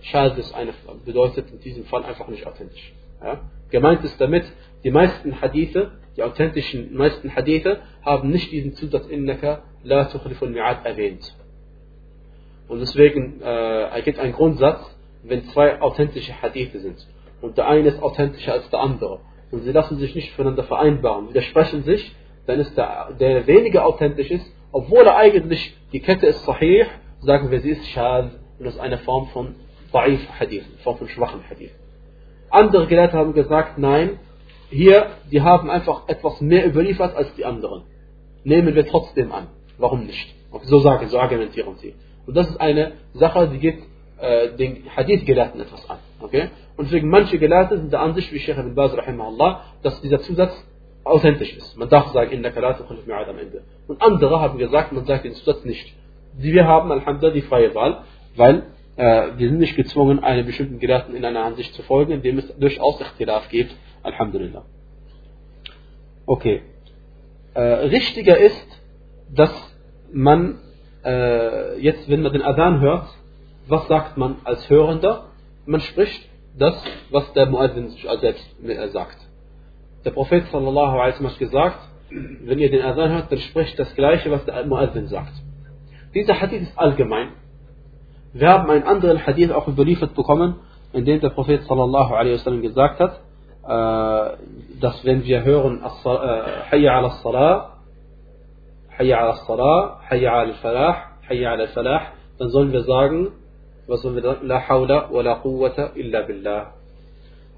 Shaz 0.03 0.37
ist 0.39 0.55
eine, 0.55 0.73
bedeutet 1.05 1.51
in 1.51 1.61
diesem 1.61 1.85
Fall 1.85 2.05
einfach 2.05 2.29
nicht 2.29 2.47
authentisch. 2.47 2.93
Ja? 3.23 3.41
Gemeint 3.71 4.05
ist 4.05 4.21
damit, 4.21 4.45
die 4.85 4.91
meisten 4.91 5.41
Hadithe, 5.41 5.93
die 6.16 6.24
authentischen 6.24 6.96
meisten 6.96 7.36
Hadithe, 7.36 7.82
haben 8.04 8.30
nicht 8.30 8.52
diesen 8.52 8.74
Zusatz 8.74 9.08
innaka 9.08 9.64
la 9.84 10.06
tukhliful 10.06 10.50
mi'ad 10.50 10.86
erwähnt. 10.86 11.36
Und 12.68 12.80
deswegen 12.80 13.42
äh, 13.42 13.84
ergibt 13.90 14.20
ein 14.20 14.34
Grundsatz, 14.34 14.80
wenn 15.24 15.46
zwei 15.46 15.82
authentische 15.82 16.42
Hadithe 16.42 16.80
sind 16.80 17.08
und 17.42 17.58
der 17.58 17.68
eine 17.68 17.90
ist 17.90 18.02
authentischer 18.02 18.54
als 18.54 18.70
der 18.70 18.80
andere 18.80 19.20
und 19.52 19.64
sie 19.64 19.72
lassen 19.72 19.98
sich 19.98 20.16
nicht 20.16 20.34
voneinander 20.34 20.64
vereinbaren, 20.64 21.30
widersprechen 21.30 21.84
sich, 21.84 22.16
dann 22.48 22.60
ist 22.60 22.78
der, 22.78 23.10
der 23.20 23.48
weniger 23.48 23.86
authentisch 23.86 24.32
ist, 24.32 24.46
obwohl 24.72 25.06
er 25.06 25.16
eigentlich 25.16 25.78
die 25.92 26.00
Kette 26.00 26.26
ist 26.26 26.44
sahih, 26.46 26.86
sagen 27.22 27.52
wir, 27.52 27.62
sie 27.62 27.72
ist 27.72 27.88
shad 27.90 28.32
und 28.60 28.66
das 28.66 28.76
ist 28.76 28.80
eine 28.80 28.98
Form 29.00 29.28
von 29.28 29.56
da'if 29.94 30.28
Hadith, 30.40 30.66
eine 30.66 30.84
Form 30.84 30.98
von 30.98 31.08
schwachen 31.08 31.42
Hadith. 31.50 31.72
Andere 32.50 32.88
Gelehrte 32.88 33.18
haben 33.18 33.34
gesagt, 33.34 33.78
nein, 33.78 34.20
hier, 34.74 35.08
die 35.32 35.42
haben 35.42 35.70
einfach 35.70 36.08
etwas 36.08 36.42
mehr 36.42 36.68
überliefert 36.68 37.16
als 37.16 37.34
die 37.36 37.46
anderen. 37.46 37.84
Nehmen 38.44 38.76
wir 38.76 38.88
trotzdem 38.88 39.32
an. 39.32 39.48
Warum 39.78 40.06
nicht? 40.06 40.36
So 40.64 40.80
sagen, 40.80 41.08
so 41.08 41.20
argumentieren 41.20 41.76
sie. 41.78 41.96
Und 42.26 42.36
das 42.36 42.50
ist 42.50 42.60
eine 42.60 42.94
Sache, 43.14 43.48
die 43.48 43.60
geht 43.60 43.80
äh, 44.20 44.56
den 44.56 44.84
Hadith-Gelehrten 44.96 45.60
etwas 45.60 45.90
an. 45.90 45.98
Okay? 46.22 46.50
Und 46.78 46.86
deswegen 46.86 47.10
manche 47.10 47.38
Gelehrte 47.38 47.78
sind 47.78 47.92
der 47.92 48.02
Ansicht, 48.02 48.32
wie 48.32 48.40
Sheikh 48.40 48.60
Ibn 48.60 48.76
Baz 48.76 48.94
dass 49.82 50.02
dieser 50.02 50.20
Zusatz 50.22 50.54
authentisch 51.04 51.56
ist. 51.56 51.78
Man 51.78 51.90
darf 51.90 52.12
sagen, 52.14 52.32
in 52.32 52.44
der 52.44 52.52
Kalate 52.52 52.86
am 52.88 53.38
Ende. 53.38 53.64
Und 53.88 54.02
andere 54.02 54.40
haben 54.40 54.58
gesagt, 54.58 54.92
man 54.92 55.06
sagt 55.06 55.26
den 55.26 55.34
Zusatz 55.34 55.66
nicht. 55.66 55.94
Wir 56.38 56.66
haben, 56.66 56.92
Alhamdulillah, 56.92 57.36
die 57.36 57.42
freie 57.42 57.76
Wahl, 57.76 58.04
weil 58.36 58.64
äh, 58.96 59.32
wir 59.38 59.50
sind 59.50 59.60
nicht 59.60 59.76
gezwungen, 59.76 60.24
einem 60.24 60.46
bestimmten 60.46 60.80
Gelehrten 60.80 61.16
in 61.16 61.26
einer 61.26 61.44
Ansicht 61.44 61.74
zu 61.74 61.84
folgen, 61.84 62.12
indem 62.12 62.38
es 62.38 62.58
durchaus 62.58 63.02
Ikhtilaf 63.02 63.50
gibt. 63.50 63.76
Alhamdulillah. 64.04 64.64
Okay. 66.26 66.62
Äh, 67.54 67.62
richtiger 67.62 68.38
ist, 68.38 68.68
dass 69.30 69.52
man 70.12 70.60
äh, 71.04 71.80
jetzt, 71.80 72.10
wenn 72.10 72.22
man 72.22 72.34
den 72.34 72.42
Adhan 72.42 72.80
hört, 72.80 73.08
was 73.68 73.88
sagt 73.88 74.18
man 74.18 74.38
als 74.44 74.70
Hörender? 74.70 75.26
Man 75.66 75.82
spricht 75.82 76.30
das, 76.58 76.76
was 77.10 77.32
der 77.34 77.48
Muazzin 77.48 77.90
selbst 78.22 78.46
sagt. 78.92 79.18
Der 80.06 80.12
Prophet 80.12 80.46
sallallahu 80.52 80.98
alaihi 81.00 81.14
wasallam 81.14 81.32
hat 81.32 81.40
gesagt, 81.40 81.80
wenn 82.10 82.60
ihr 82.60 82.70
den 82.70 82.82
Adhan 82.82 83.12
hört, 83.12 83.32
dann 83.32 83.40
spricht 83.40 83.80
das 83.80 83.94
Gleiche, 83.96 84.30
was 84.32 84.46
der 84.46 84.66
Muazzin 84.66 85.08
sagt. 85.08 85.34
Dieser 86.14 86.40
Hadith 86.40 86.64
ist 86.64 86.78
allgemein. 86.78 87.30
Wir 88.34 88.50
haben 88.50 88.70
einen 88.70 88.84
anderen 88.84 89.26
Hadith 89.26 89.52
auch 89.52 89.68
überliefert 89.68 90.14
bekommen, 90.16 90.56
in 90.92 91.06
dem 91.06 91.22
der 91.22 91.30
Prophet 91.30 91.64
sallallahu 91.64 92.14
alaihi 92.14 92.34
wasallam 92.34 92.62
gesagt 92.62 93.00
hat, 93.00 93.14
äh, 93.16 93.22
dass 93.64 95.06
wenn 95.06 95.24
wir 95.24 95.44
hören, 95.44 95.82
äh, 95.84 96.70
Hayya 96.72 96.98
ala 96.98 97.12
salah, 97.24 97.78
Hayya 98.98 99.18
ala 99.20 99.36
salah, 99.48 100.02
Hayya 100.10 100.32
ala 100.34 100.54
falah, 100.56 100.96
Hayya 101.30 101.52
ala 101.52 101.68
falah, 101.68 102.02
dann 102.38 102.50
sollen 102.50 102.74
wir 102.74 102.84
sagen, 102.84 103.32
was 103.88 104.02
sollen 104.02 104.16
wir 104.16 104.22
sagen? 104.22 104.48
La 104.48 104.68
hawla 104.68 105.10
wa 105.12 105.22
la 105.22 105.36
quwwata 105.36 105.92
illa 105.96 106.24
billah. 106.24 106.74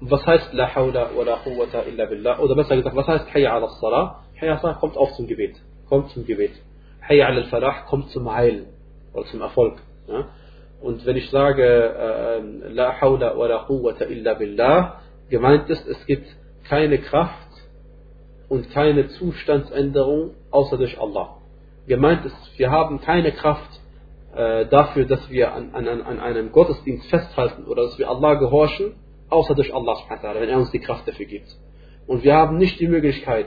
Was 0.00 0.24
heißt 0.26 0.52
La 0.52 0.74
hawla 0.74 1.10
wa 1.16 1.24
la 1.24 1.36
quwwata 1.38 1.82
illa 1.88 2.06
billah? 2.06 2.38
Oder 2.38 2.54
besser 2.54 2.76
gesagt, 2.76 2.94
was 2.94 3.08
heißt 3.08 3.34
Hayya 3.34 3.54
ala 3.54 3.68
salah? 3.80 4.22
Hayya 4.40 4.52
ala 4.52 4.60
salah 4.60 4.74
kommt 4.74 4.96
auch 4.96 5.12
zum 5.16 5.26
Gebet. 5.26 5.56
Kommt 5.88 6.10
zum 6.10 6.24
Gebet. 6.24 6.52
Hayya 7.08 7.26
ala 7.26 7.42
falah 7.44 7.84
kommt 7.88 8.10
zum 8.10 8.32
Heil 8.32 8.66
oder 9.12 9.26
zum 9.26 9.40
Erfolg. 9.40 9.78
Ja? 10.06 10.26
Und 10.80 11.04
wenn 11.04 11.16
ich 11.16 11.30
sage 11.30 11.64
äh, 11.64 12.68
La 12.72 13.00
hawla 13.00 13.36
wa 13.36 13.46
la 13.48 13.64
quwwata 13.66 14.04
illa 14.04 14.34
billah, 14.34 15.00
gemeint 15.28 15.68
ist, 15.70 15.86
es 15.86 16.04
gibt 16.06 16.26
keine 16.68 16.98
Kraft 16.98 17.48
und 18.48 18.70
keine 18.70 19.08
Zustandsänderung 19.08 20.34
außer 20.50 20.78
durch 20.78 21.00
Allah. 21.00 21.36
Gemeint 21.86 22.24
ist, 22.24 22.58
wir 22.58 22.70
haben 22.70 23.00
keine 23.00 23.32
Kraft 23.32 23.70
äh, 24.34 24.66
dafür, 24.66 25.06
dass 25.06 25.30
wir 25.30 25.52
an, 25.52 25.74
an, 25.74 25.88
an, 25.88 26.20
einem 26.20 26.52
Gottesdienst 26.52 27.08
festhalten 27.08 27.64
oder 27.64 27.84
dass 27.84 27.98
wir 27.98 28.08
Allah 28.08 28.34
gehorchen, 28.34 28.94
außer 29.28 29.54
durch 29.54 29.74
Allah, 29.74 29.96
wenn 30.34 30.48
er 30.48 30.58
uns 30.58 30.70
die 30.70 30.80
Kraft 30.80 31.06
dafür 31.08 31.26
gibt. 31.26 31.48
Und 32.06 32.22
wir 32.22 32.34
haben 32.34 32.56
nicht 32.56 32.78
die 32.78 32.88
Möglichkeit, 32.88 33.46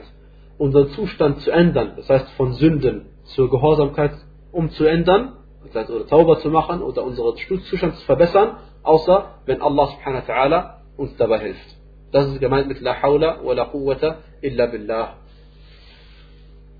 unseren 0.58 0.88
Zustand 0.90 1.40
zu 1.40 1.50
ändern, 1.50 1.94
das 1.96 2.08
heißt 2.08 2.30
von 2.32 2.52
Sünden 2.54 3.06
zur 3.24 3.50
Gehorsamkeit 3.50 4.12
umzuändern, 4.52 5.36
das 5.64 5.74
heißt, 5.74 5.90
oder 5.90 6.06
Tauber 6.06 6.38
zu 6.40 6.50
machen 6.50 6.82
oder 6.82 7.04
unseren 7.04 7.36
Zustand 7.36 7.96
zu 7.96 8.04
verbessern, 8.04 8.56
außer 8.82 9.36
wenn 9.46 9.62
Allah 9.62 9.86
subhanahu 9.86 10.28
wa 10.28 10.79
uns 10.96 11.16
dabei 11.16 11.38
hilft. 11.38 11.76
Das 12.12 12.26
ist 12.26 12.40
gemeint 12.40 12.68
mit 12.68 12.80
La 12.80 13.00
Hawla 13.02 13.38
wa 13.42 13.52
La 13.52 13.66
Quwwata 13.66 14.18
illa 14.42 14.66
Billah. 14.66 15.14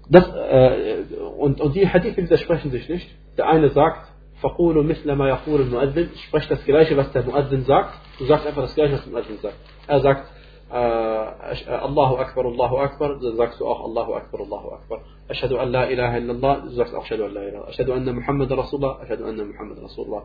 Das, 0.08 0.26
äh, 0.28 1.04
und, 1.38 1.60
und 1.60 1.74
die 1.74 1.88
Hadithe 1.88 2.22
widersprechen 2.22 2.70
sich 2.70 2.88
nicht. 2.88 3.08
Der 3.38 3.48
eine 3.48 3.70
sagt, 3.70 4.10
فقولوا 4.42 4.82
مثل 4.82 5.12
ما 5.12 5.28
يقول 5.28 5.60
المؤذن, 5.60 6.08
sprecht 6.28 6.50
das 6.50 6.64
gleiche, 6.64 6.96
was 6.96 7.12
der 7.12 7.22
Muazzin 7.22 7.64
sagt. 7.64 7.94
Du 8.18 8.24
sagst 8.24 8.46
einfach 8.46 8.62
das 8.62 8.74
gleiche, 8.74 8.94
was 8.94 9.04
der 9.04 9.12
Muazzin 9.12 9.38
sagt. 9.42 9.56
Er 9.86 10.00
sagt, 10.00 10.26
äh, 10.72 10.74
Allahu 10.74 12.16
Akbar, 12.16 12.46
Allahu 12.46 12.76
Akbar, 12.78 13.18
dann 13.20 13.36
sagst 13.36 13.60
du 13.60 13.66
auch 13.66 13.84
Allahu 13.88 14.14
Akbar, 14.14 14.40
Allahu 14.40 14.70
Akbar. 14.70 15.00
Ashhadu 15.28 15.58
an 15.58 15.72
la 15.72 15.84
ilaha 15.90 16.16
illallah, 16.18 16.62
du 16.62 16.70
sagst 16.70 16.94
auch 16.94 17.04
Ashhadu 17.04 17.24
an 17.24 17.34
la 17.34 17.42
ilaha. 17.42 17.68
Ashhadu 17.68 17.92
anna 17.92 18.12
Muhammad 18.12 18.50
Rasulullah, 18.50 19.02
Ashhadu 19.02 19.24
anna 19.24 19.44
Muhammad 19.44 19.78
Rasulullah. 19.78 20.22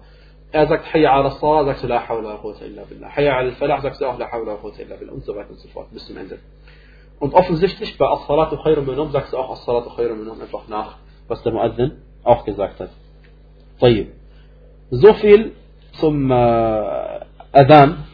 Er 0.53 0.67
sagt 0.67 0.93
Hayya 0.93 1.13
ala 1.13 1.31
Salah, 1.31 1.65
sagst 1.65 1.85
du 1.85 1.89
La 1.89 2.09
hawla 2.09 2.31
wa 2.31 2.39
quwwata 2.43 2.65
illa 2.65 2.83
billah. 2.85 3.09
Hayya 3.17 3.33
ala 3.37 3.51
al-Falah, 3.51 3.81
sagst 3.83 4.01
du 4.01 4.07
auch 4.07 4.19
La 4.19 4.31
hawla 4.31 4.53
wa 4.55 4.59
quwwata 4.59 4.83
illa 4.83 4.97
billah. 4.97 5.13
Und 5.13 5.25
so 5.25 5.35
weiter 5.37 5.51
und 5.51 5.61
so 5.61 5.69
fort, 5.69 5.89
bis 5.93 6.07
zum 6.07 6.17
Ende. 6.17 6.39
Und 7.21 7.35
offensichtlich 7.35 7.99
bei 7.99 8.07
As-Salatu 8.07 8.57
khayrun 8.57 8.87
minum 8.87 9.11
sagst 9.13 9.33
du 9.33 9.37
auch 9.37 9.51
As-Salatu 9.53 9.91
khayrun 9.91 10.19
minum 10.21 10.41
einfach 10.41 10.67
nach, 10.69 10.97
was 11.29 11.43
der 11.43 11.53
Muazzin 11.53 11.99
auch 12.25 12.45
gesagt 12.45 12.81
hat. 12.81 12.91
طيب. 13.81 14.09
So 14.91 15.13
viel 15.15 15.53
zum 16.01 16.31
äh, 16.31 16.35
Adhan. 17.53 18.05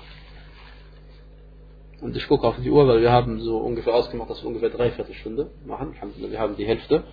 Und 2.01 2.17
ich 2.17 2.29
gucke 2.29 2.47
auf 2.47 2.57
die 2.63 2.71
Uhr, 2.71 2.87
weil 2.87 3.01
wir 3.01 3.11
haben 3.13 3.41
so 3.41 3.59
ungefähr 3.59 3.95
ausgemacht, 3.95 4.29
dass 4.29 4.43
wir 4.43 4.49
ungefähr 4.49 4.71
dreiviertel 4.71 5.15
Stunde 5.15 5.51
machen. 5.67 5.95
Wir 6.17 6.39
haben 6.39 6.57
die 6.57 6.67
Hälfte. 6.67 7.05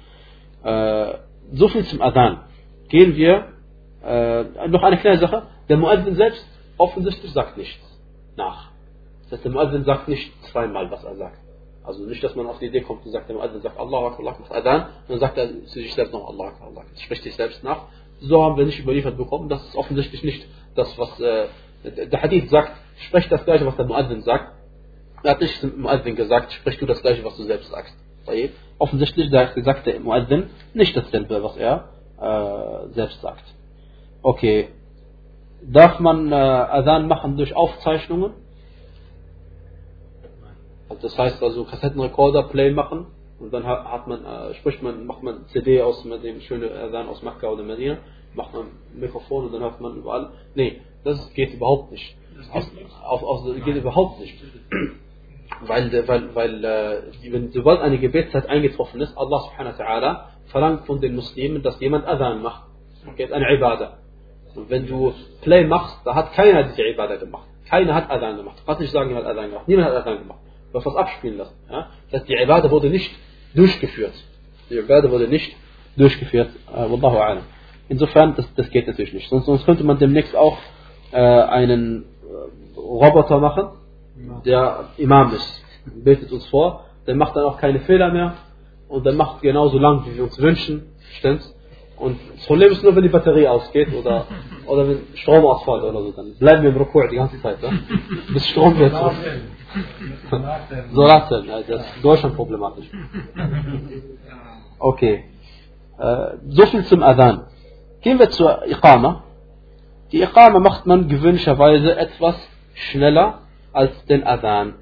Äh, 0.64 1.14
so 1.52 1.68
viel 1.70 1.86
zum 1.86 2.02
Adhan. 2.02 2.44
Gehen 2.90 3.16
wir, 3.16 3.54
äh, 4.05 4.69
noch 4.69 4.83
eine 4.83 4.99
kleine 4.99 5.19
Sache. 5.19 5.47
Der 5.69 5.77
Muazzin 5.77 6.15
selbst 6.15 6.45
offensichtlich 6.77 7.33
sagt 7.33 7.57
nichts 7.57 7.85
nach. 8.37 8.71
Das 9.25 9.33
heißt, 9.33 9.45
der 9.45 9.53
Muazzin 9.53 9.85
sagt 9.85 10.09
nicht 10.09 10.33
zweimal, 10.47 10.91
was 10.91 11.05
er 11.05 11.17
sagt. 11.17 11.39
Also 11.85 12.05
nicht, 12.05 12.23
dass 12.23 12.35
man 12.35 12.47
auf 12.47 12.59
die 12.59 12.67
Idee 12.67 12.83
kommt 12.83 13.05
und 13.05 13.13
sagt, 13.13 13.29
der 13.29 13.37
Muazzin 13.37 13.63
sagt 13.63 13.79
Allah 13.79 14.07
Akbar, 14.07 14.19
Allah 14.21 14.31
Akbar, 14.33 14.57
Adhan, 14.57 14.87
dann 15.09 15.19
sagt 15.19 15.39
er 15.39 15.49
zu 15.65 15.81
sich 15.81 15.95
selbst 15.95 16.13
noch 16.13 16.29
Allah 16.29 16.53
Allah 16.61 16.69
Akbar. 16.69 16.85
Spricht 16.97 17.23
sich 17.23 17.35
selbst 17.35 17.65
nach. 17.65 17.87
So 18.21 18.43
haben 18.43 18.57
wir 18.57 18.65
nicht 18.65 18.81
überliefert 18.81 19.17
bekommen. 19.17 19.49
Das 19.49 19.65
ist 19.65 19.77
offensichtlich 19.77 20.23
nicht 20.23 20.47
das, 20.75 20.97
was 20.99 21.19
äh, 21.21 21.47
der 21.85 22.23
Hadith 22.23 22.51
sagt. 22.51 22.73
Sprecht 23.07 23.31
das 23.31 23.45
gleiche, 23.45 23.67
was 23.67 23.77
der 23.77 23.87
Muazzin 23.87 24.23
sagt. 24.23 24.53
Er 25.23 25.33
hat 25.33 25.41
nicht 25.41 25.61
zum 25.61 25.81
Muazzin 25.81 26.15
gesagt, 26.15 26.53
sprich 26.53 26.79
du 26.79 26.87
das 26.87 27.01
gleiche, 27.03 27.25
was 27.25 27.37
du 27.37 27.45
selbst 27.45 27.71
sagst. 27.71 27.97
Offensichtlich 28.79 29.31
sagt 29.31 29.87
der 29.87 30.01
Muazzin 30.01 30.51
nicht 30.75 30.97
dasselbe, 30.97 31.43
was 31.43 31.57
er 31.57 31.89
äh, 32.21 32.93
selbst 32.93 33.21
sagt. 33.21 33.45
Okay. 34.29 34.69
Darf 35.63 36.01
man 36.01 36.31
äh, 36.31 36.35
Adhan 36.35 37.09
machen 37.09 37.39
durch 37.39 37.57
Aufzeichnungen? 37.57 38.35
Das 41.01 41.17
heißt 41.17 41.43
also 41.43 41.65
Kassettenrekorder 41.65 42.43
Play 42.43 42.71
machen 42.73 43.07
und 43.41 43.55
dann 43.55 43.65
hat 43.67 44.07
man, 44.07 44.27
äh, 44.27 44.53
spricht 44.57 44.83
man, 44.83 45.07
macht 45.07 45.23
man 45.23 45.47
CD 45.47 45.81
aus 45.81 46.05
mit 46.05 46.23
dem 46.25 46.43
schönen 46.43 46.71
Adhan 46.71 47.09
aus 47.09 47.23
Mekka 47.23 47.49
oder 47.49 47.63
Medina, 47.63 47.97
macht 48.35 48.53
man 48.53 48.67
Mikrofon 48.95 49.47
und 49.47 49.55
dann 49.55 49.63
hört 49.63 49.81
man 49.81 49.97
überall. 49.97 50.33
Nee, 50.55 50.83
das 51.05 51.33
geht 51.33 51.55
überhaupt 51.55 51.91
nicht. 51.91 52.15
Aus, 52.53 52.71
auf, 53.03 53.23
auf, 53.23 53.65
geht 53.65 53.77
überhaupt 53.77 54.21
nicht. 54.21 54.35
weil, 55.67 56.07
weil, 56.07 56.35
weil 56.35 56.65
äh, 56.65 57.33
wenn, 57.33 57.51
sobald 57.53 57.81
eine 57.81 57.99
Gebetszeit 57.99 58.47
eingetroffen 58.47 59.01
ist, 59.01 59.17
Allah 59.17 59.41
subhanahu 59.41 59.79
wa 59.79 59.83
ta'ala 59.83 60.25
verlangt 60.49 60.85
von 60.85 61.01
den 61.01 61.15
Muslimen, 61.15 61.63
dass 61.63 61.81
jemand 61.81 62.07
Adhan 62.07 62.43
macht. 62.43 62.65
Okay, 63.07 63.33
eine 63.33 63.55
Ibadah. 63.55 63.99
Und 64.59 64.71
wenn 64.71 64.87
du 64.87 65.15
Play 65.43 65.65
machst, 65.65 66.01
da 66.05 66.15
hat 66.17 66.33
keiner 66.33 66.65
diese 66.65 66.83
Ibadah 66.83 67.17
gemacht. 67.17 67.47
Keiner 67.69 67.95
hat 67.95 68.11
Adhan 68.11 68.37
gemacht. 68.37 68.59
Du 68.59 68.65
kannst 68.67 68.81
nicht 68.81 68.91
sagen, 68.91 69.09
jemand 69.09 69.27
hat 69.27 69.37
Adhan 69.37 69.51
gemacht. 69.51 69.69
Niemand 69.69 69.89
hat 69.89 69.97
Adhan 69.97 70.19
gemacht. 70.19 70.41
Du 70.73 70.79
hast 70.79 70.87
was 70.87 70.97
abspielen 70.97 71.39
lassen. 71.39 71.55
Ja? 71.71 71.91
Das 72.11 72.21
heißt, 72.21 72.29
die 72.29 72.35
Ibadah 72.35 72.71
wurde 72.71 72.91
nicht 72.91 73.11
durchgeführt. 73.55 74.15
Die 74.69 74.79
Ibadah 74.79 75.11
wurde 75.11 75.29
nicht 75.29 75.55
durchgeführt. 75.97 76.51
Äh, 76.75 76.91
Wallahu 76.91 77.19
a'lam. 77.19 77.43
Insofern, 77.89 78.35
das, 78.35 78.53
das 78.55 78.69
geht 78.71 78.89
natürlich 78.89 79.13
nicht. 79.13 79.29
Sonst, 79.29 79.47
sonst 79.47 79.65
könnte 79.65 79.85
man 79.85 79.99
demnächst 79.99 80.35
auch 80.35 80.59
äh, 81.13 81.19
einen 81.19 82.03
äh, 82.03 82.79
Roboter 82.79 83.39
machen, 83.39 83.69
der 84.45 84.89
Imam 84.97 85.33
ist. 85.35 85.65
Betet 85.87 86.33
uns 86.33 86.47
vor, 86.47 86.85
der 87.07 87.15
macht 87.15 87.37
dann 87.37 87.45
auch 87.45 87.59
keine 87.59 87.81
Fehler 87.81 88.11
mehr 88.13 88.35
und 88.89 89.07
der 89.07 89.13
macht 89.13 89.41
genauso 89.41 89.79
lang, 89.79 90.05
wie 90.07 90.17
wir 90.17 90.25
uns 90.25 90.39
wünschen. 90.39 90.83
Stimmt's? 91.19 91.55
Und 91.99 92.19
das 92.37 92.47
Problem 92.47 92.71
ist 92.73 92.83
nur, 92.83 92.95
wenn 92.95 93.03
die 93.03 93.09
Batterie 93.09 93.49
ausgeht 93.49 93.93
oder, 93.93 94.27
oder 94.67 94.89
wenn 94.89 95.01
Strom 95.15 95.45
ausfällt 95.45 95.83
oder 95.83 96.03
so, 96.03 96.13
dann 96.13 96.35
bleiben 96.35 96.63
wir 96.63 96.71
im 96.71 96.77
Rukur 96.77 97.09
die 97.09 97.17
ganze 97.17 97.41
Zeit. 97.43 97.63
Ja? 97.63 97.73
Bis 98.33 98.47
Strom 98.47 98.79
wird. 98.79 98.95
Solarzellen, 100.93 101.51
also 101.51 101.73
das 101.73 101.83
ist 101.83 102.05
Deutschland 102.05 102.37
problematisch. 102.37 102.87
Okay. 104.79 105.25
Äh, 105.99 106.27
so 106.49 106.67
viel 106.67 106.85
zum 106.85 107.03
Adhan. 107.03 107.47
Gehen 108.01 108.19
wir 108.19 108.31
zur 108.31 108.67
Iqama. 108.67 109.25
Die 110.13 110.23
Iqama 110.23 110.61
macht 110.61 110.87
man 110.87 111.09
gewöhnlicherweise 111.09 111.97
etwas 111.97 112.37
schneller 112.75 113.41
als 113.73 114.05
den 114.07 114.25
Adhan. 114.25 114.75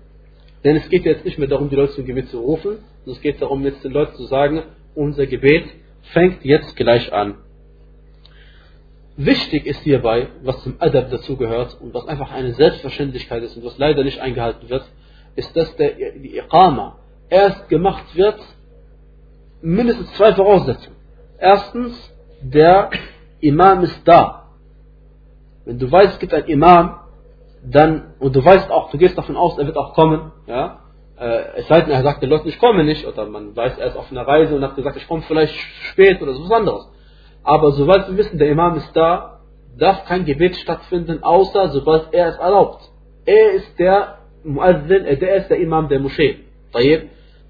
Denn 0.62 0.76
es 0.76 0.88
geht 0.88 1.04
jetzt 1.04 1.24
nicht 1.24 1.38
mehr 1.38 1.48
darum, 1.48 1.70
die 1.70 1.76
Leute 1.76 1.92
zum 1.94 2.04
Gebet 2.04 2.28
zu 2.28 2.40
rufen, 2.40 2.78
sondern 3.04 3.16
es 3.16 3.20
geht 3.20 3.40
darum, 3.40 3.64
jetzt 3.64 3.82
den 3.84 3.92
Leuten 3.92 4.14
zu 4.16 4.24
sagen, 4.24 4.62
unser 4.94 5.26
Gebet 5.26 5.64
fängt 6.12 6.44
jetzt 6.44 6.76
gleich 6.76 7.12
an. 7.12 7.36
wichtig 9.16 9.66
ist 9.66 9.80
hierbei, 9.80 10.28
was 10.42 10.62
zum 10.62 10.76
Adab 10.78 11.10
dazugehört 11.10 11.76
und 11.80 11.94
was 11.94 12.06
einfach 12.06 12.30
eine 12.32 12.52
Selbstverständlichkeit 12.52 13.42
ist 13.42 13.56
und 13.56 13.64
was 13.64 13.78
leider 13.78 14.04
nicht 14.04 14.20
eingehalten 14.20 14.68
wird, 14.68 14.84
ist, 15.36 15.56
dass 15.56 15.74
der, 15.76 15.92
die 15.92 16.36
Iqama 16.36 16.98
erst 17.28 17.68
gemacht 17.68 18.04
wird, 18.14 18.38
mindestens 19.62 20.12
zwei 20.14 20.34
Voraussetzungen. 20.34 20.96
Erstens, 21.38 22.14
der 22.42 22.90
Imam 23.40 23.82
ist 23.84 24.00
da. 24.06 24.50
Wenn 25.64 25.78
du 25.78 25.90
weißt, 25.90 26.14
es 26.14 26.18
gibt 26.18 26.34
einen 26.34 26.46
Imam, 26.46 27.00
dann, 27.64 28.14
und 28.18 28.36
du 28.36 28.44
weißt 28.44 28.70
auch, 28.70 28.90
du 28.90 28.98
gehst 28.98 29.18
davon 29.18 29.36
aus, 29.36 29.58
er 29.58 29.66
wird 29.66 29.76
auch 29.76 29.94
kommen, 29.94 30.32
ja, 30.46 30.80
äh, 31.18 31.60
es 31.60 31.68
sei 31.68 31.80
denn, 31.80 31.90
er 31.90 32.02
sagt 32.02 32.22
den 32.22 32.30
Leuten, 32.30 32.48
ich 32.48 32.58
komme 32.58 32.84
nicht, 32.84 33.06
oder 33.06 33.26
man 33.26 33.56
weiß, 33.56 33.78
er 33.78 33.88
ist 33.88 33.96
auf 33.96 34.10
einer 34.10 34.26
Reise 34.26 34.54
und 34.54 34.62
hat 34.62 34.76
gesagt, 34.76 34.96
ich 34.96 35.08
komme 35.08 35.22
vielleicht 35.22 35.54
spät 35.90 36.20
oder 36.20 36.34
so 36.34 36.44
was 36.44 36.50
anderes. 36.52 36.88
Aber 37.42 37.72
sobald 37.72 38.08
wir 38.08 38.16
wissen, 38.16 38.38
der 38.38 38.50
Imam 38.50 38.76
ist 38.76 38.94
da, 38.94 39.40
darf 39.78 40.04
kein 40.04 40.24
Gebet 40.24 40.56
stattfinden, 40.56 41.22
außer 41.22 41.68
sobald 41.68 42.12
er 42.12 42.28
es 42.28 42.36
erlaubt. 42.38 42.82
Er 43.24 43.52
ist 43.52 43.78
der 43.78 44.18
Muazzin, 44.44 45.04
äh, 45.04 45.16
der 45.16 45.36
ist 45.36 45.50
der 45.50 45.58
Imam 45.58 45.88
der 45.88 46.00
Moschee. 46.00 46.40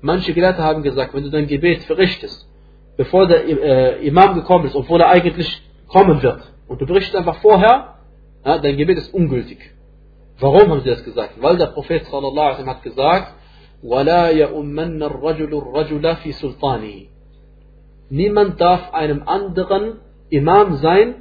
Manche 0.01 0.33
Gelehrte 0.33 0.63
haben 0.63 0.83
gesagt, 0.83 1.15
wenn 1.15 1.25
du 1.25 1.31
dein 1.31 1.47
Gebet 1.47 1.83
verrichtest, 1.85 2.47
bevor 2.97 3.27
der 3.27 3.45
äh, 3.47 4.07
Imam 4.07 4.35
gekommen 4.35 4.67
ist, 4.67 4.77
obwohl 4.77 5.01
er 5.01 5.09
eigentlich 5.09 5.61
kommen 5.89 6.23
wird, 6.23 6.53
und 6.69 6.81
du 6.81 6.87
berichtest 6.87 7.17
einfach 7.17 7.37
vorher, 7.37 7.95
ja, 8.45 8.59
dein 8.59 8.77
Gebet 8.77 8.99
ist 8.99 9.13
ungültig. 9.13 9.59
Warum 10.39 10.71
haben 10.71 10.81
sie 10.83 10.91
das 10.91 11.03
gesagt? 11.03 11.41
Weil 11.41 11.57
der 11.57 11.67
Prophet 11.67 12.05
sallallahu 12.07 12.55
alaihi 12.55 12.67
hat 12.67 12.83
gesagt, 12.83 13.35
ولا 13.84 14.30
يؤمن 14.30 15.04
الرجل 15.04 15.58
الرجل 15.58 16.16
في 16.16 16.32
سلطانه. 16.32 17.08
Niemand 18.10 18.60
darf 18.60 18.94
einem 18.94 19.24
anderen 19.26 20.00
Imam 20.30 20.76
sein 20.76 21.16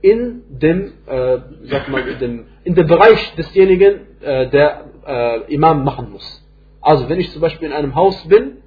in 0.00 0.42
dem, 0.48 0.92
äh, 1.06 1.38
sag 1.64 1.88
mal, 1.88 2.06
in 2.08 2.18
dem, 2.18 2.46
in 2.64 2.74
dem 2.74 2.86
Bereich 2.86 3.34
desjenigen, 3.36 4.00
äh, 4.20 4.48
der 4.48 4.84
äh, 5.06 5.52
Imam 5.52 5.84
machen 5.84 6.10
muss. 6.12 6.42
Also 6.80 7.08
wenn 7.08 7.20
ich 7.20 7.30
zum 7.32 7.40
Beispiel 7.40 7.68
in 7.68 7.74
einem 7.74 7.94
Haus 7.94 8.26
bin, 8.28 8.58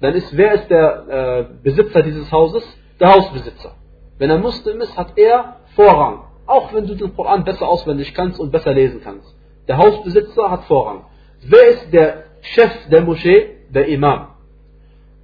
dann 0.00 0.14
ist 0.14 0.36
wer 0.36 0.54
ist 0.54 0.68
der 0.70 1.48
äh, 1.48 1.62
Besitzer 1.62 2.02
dieses 2.02 2.30
Hauses? 2.32 2.64
Der 2.98 3.14
Hausbesitzer. 3.14 3.72
Wenn 4.18 4.30
er 4.30 4.38
Muslim 4.38 4.80
ist, 4.80 4.96
hat 4.96 5.16
er 5.16 5.56
Vorrang. 5.76 6.24
Auch 6.46 6.74
wenn 6.74 6.86
du 6.86 6.94
den 6.94 7.14
Koran 7.14 7.44
besser 7.44 7.68
auswendig 7.68 8.12
kannst 8.14 8.40
und 8.40 8.50
besser 8.50 8.72
lesen 8.72 9.00
kannst. 9.02 9.34
Der 9.68 9.76
Hausbesitzer 9.78 10.50
hat 10.50 10.64
Vorrang. 10.64 11.06
Wer 11.42 11.68
ist 11.68 11.92
der 11.92 12.24
Chef 12.53 12.71
der 12.89 13.01
Moschee? 13.01 13.49
Der 13.69 13.87
Imam. 13.87 14.27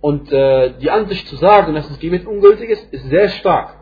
Und 0.01 0.31
äh, 0.31 0.73
die 0.81 0.89
Ansicht 0.89 1.27
zu 1.27 1.35
sagen, 1.35 1.75
dass 1.75 1.87
das 1.87 1.99
Gebet 1.99 2.25
ungültig 2.25 2.69
ist, 2.69 2.91
ist 2.91 3.07
sehr 3.09 3.29
stark. 3.29 3.75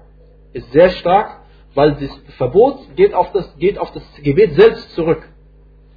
Ist 0.52 0.71
sehr 0.73 0.89
stark, 0.89 1.39
weil 1.73 1.93
das 1.93 2.12
Verbot 2.38 2.80
geht 2.95 3.13
auf 3.13 3.32
das, 3.32 3.58
geht 3.58 3.78
auf 3.78 3.91
das 3.93 4.04
Gebet 4.21 4.54
selbst 4.56 4.93
zurück. 4.95 5.23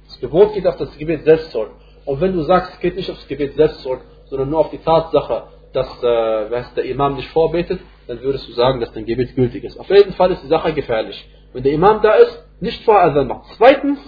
Das 0.05 0.19
Gebot 0.21 0.53
geht 0.53 0.65
auf 0.65 0.77
das 0.77 0.97
Gebet 0.97 1.25
selbst 1.25 1.51
zurück. 1.51 1.71
Und 2.05 2.21
wenn 2.21 2.33
du 2.33 2.43
sagst, 2.43 2.73
es 2.73 2.79
geht 2.79 2.95
nicht 2.95 3.09
auf 3.09 3.17
das 3.17 3.27
Gebet 3.27 3.55
selbst 3.55 3.81
zurück, 3.81 4.01
sondern 4.25 4.49
nur 4.49 4.59
auf 4.59 4.69
die 4.69 4.77
Tatsache, 4.77 5.43
dass 5.73 5.87
äh, 6.01 6.63
der 6.75 6.85
Imam 6.85 7.15
nicht 7.15 7.29
vorbetet, 7.29 7.79
dann 8.07 8.21
würdest 8.21 8.47
du 8.47 8.53
sagen, 8.53 8.79
dass 8.79 8.93
dein 8.93 9.05
Gebet 9.05 9.35
gültig 9.35 9.63
ist. 9.63 9.77
Auf 9.77 9.89
jeden 9.89 10.13
Fall 10.13 10.31
ist 10.31 10.43
die 10.43 10.47
Sache 10.47 10.73
gefährlich. 10.73 11.27
Wenn 11.51 11.63
der 11.63 11.73
Imam 11.73 12.01
da 12.01 12.13
ist, 12.13 12.45
nicht 12.61 12.83
vor 12.83 13.01
Adhan 13.01 13.27
machen. 13.27 13.43
Zweitens, 13.57 13.99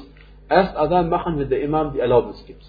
erst 0.50 0.76
Adhan 0.78 1.10
machen, 1.10 1.40
wenn 1.40 1.50
der 1.50 1.62
Imam 1.62 1.94
die 1.94 2.00
Erlaubnis 2.00 2.44
gibt. 2.46 2.64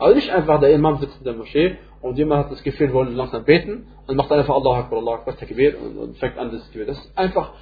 Also 0.00 0.14
nicht 0.14 0.30
einfach 0.30 0.60
der 0.60 0.70
Imam 0.70 0.98
sitzt 0.98 1.18
in 1.18 1.24
der 1.24 1.34
Moschee 1.34 1.76
und 2.00 2.16
jemand 2.16 2.44
hat 2.44 2.52
das 2.52 2.62
Gefühl, 2.62 2.92
wollen 2.92 3.14
langsam 3.14 3.44
beten 3.44 3.86
und 4.06 4.16
macht 4.16 4.32
einfach 4.32 4.54
Allah 4.54 4.78
Akbar, 4.78 4.98
Allah 5.00 5.14
Akbar, 5.14 5.36
Takbir 5.36 5.76
und, 5.78 5.98
und 5.98 6.16
fängt 6.16 6.38
an 6.38 6.50
das 6.50 6.70
Gebet. 6.70 6.88
Das 6.88 6.98
ist 6.98 7.18
einfach, 7.18 7.52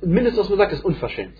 mindestens 0.00 0.44
was 0.44 0.48
man 0.50 0.58
sagt, 0.58 0.72
ist 0.72 0.84
unverschämt. 0.84 1.34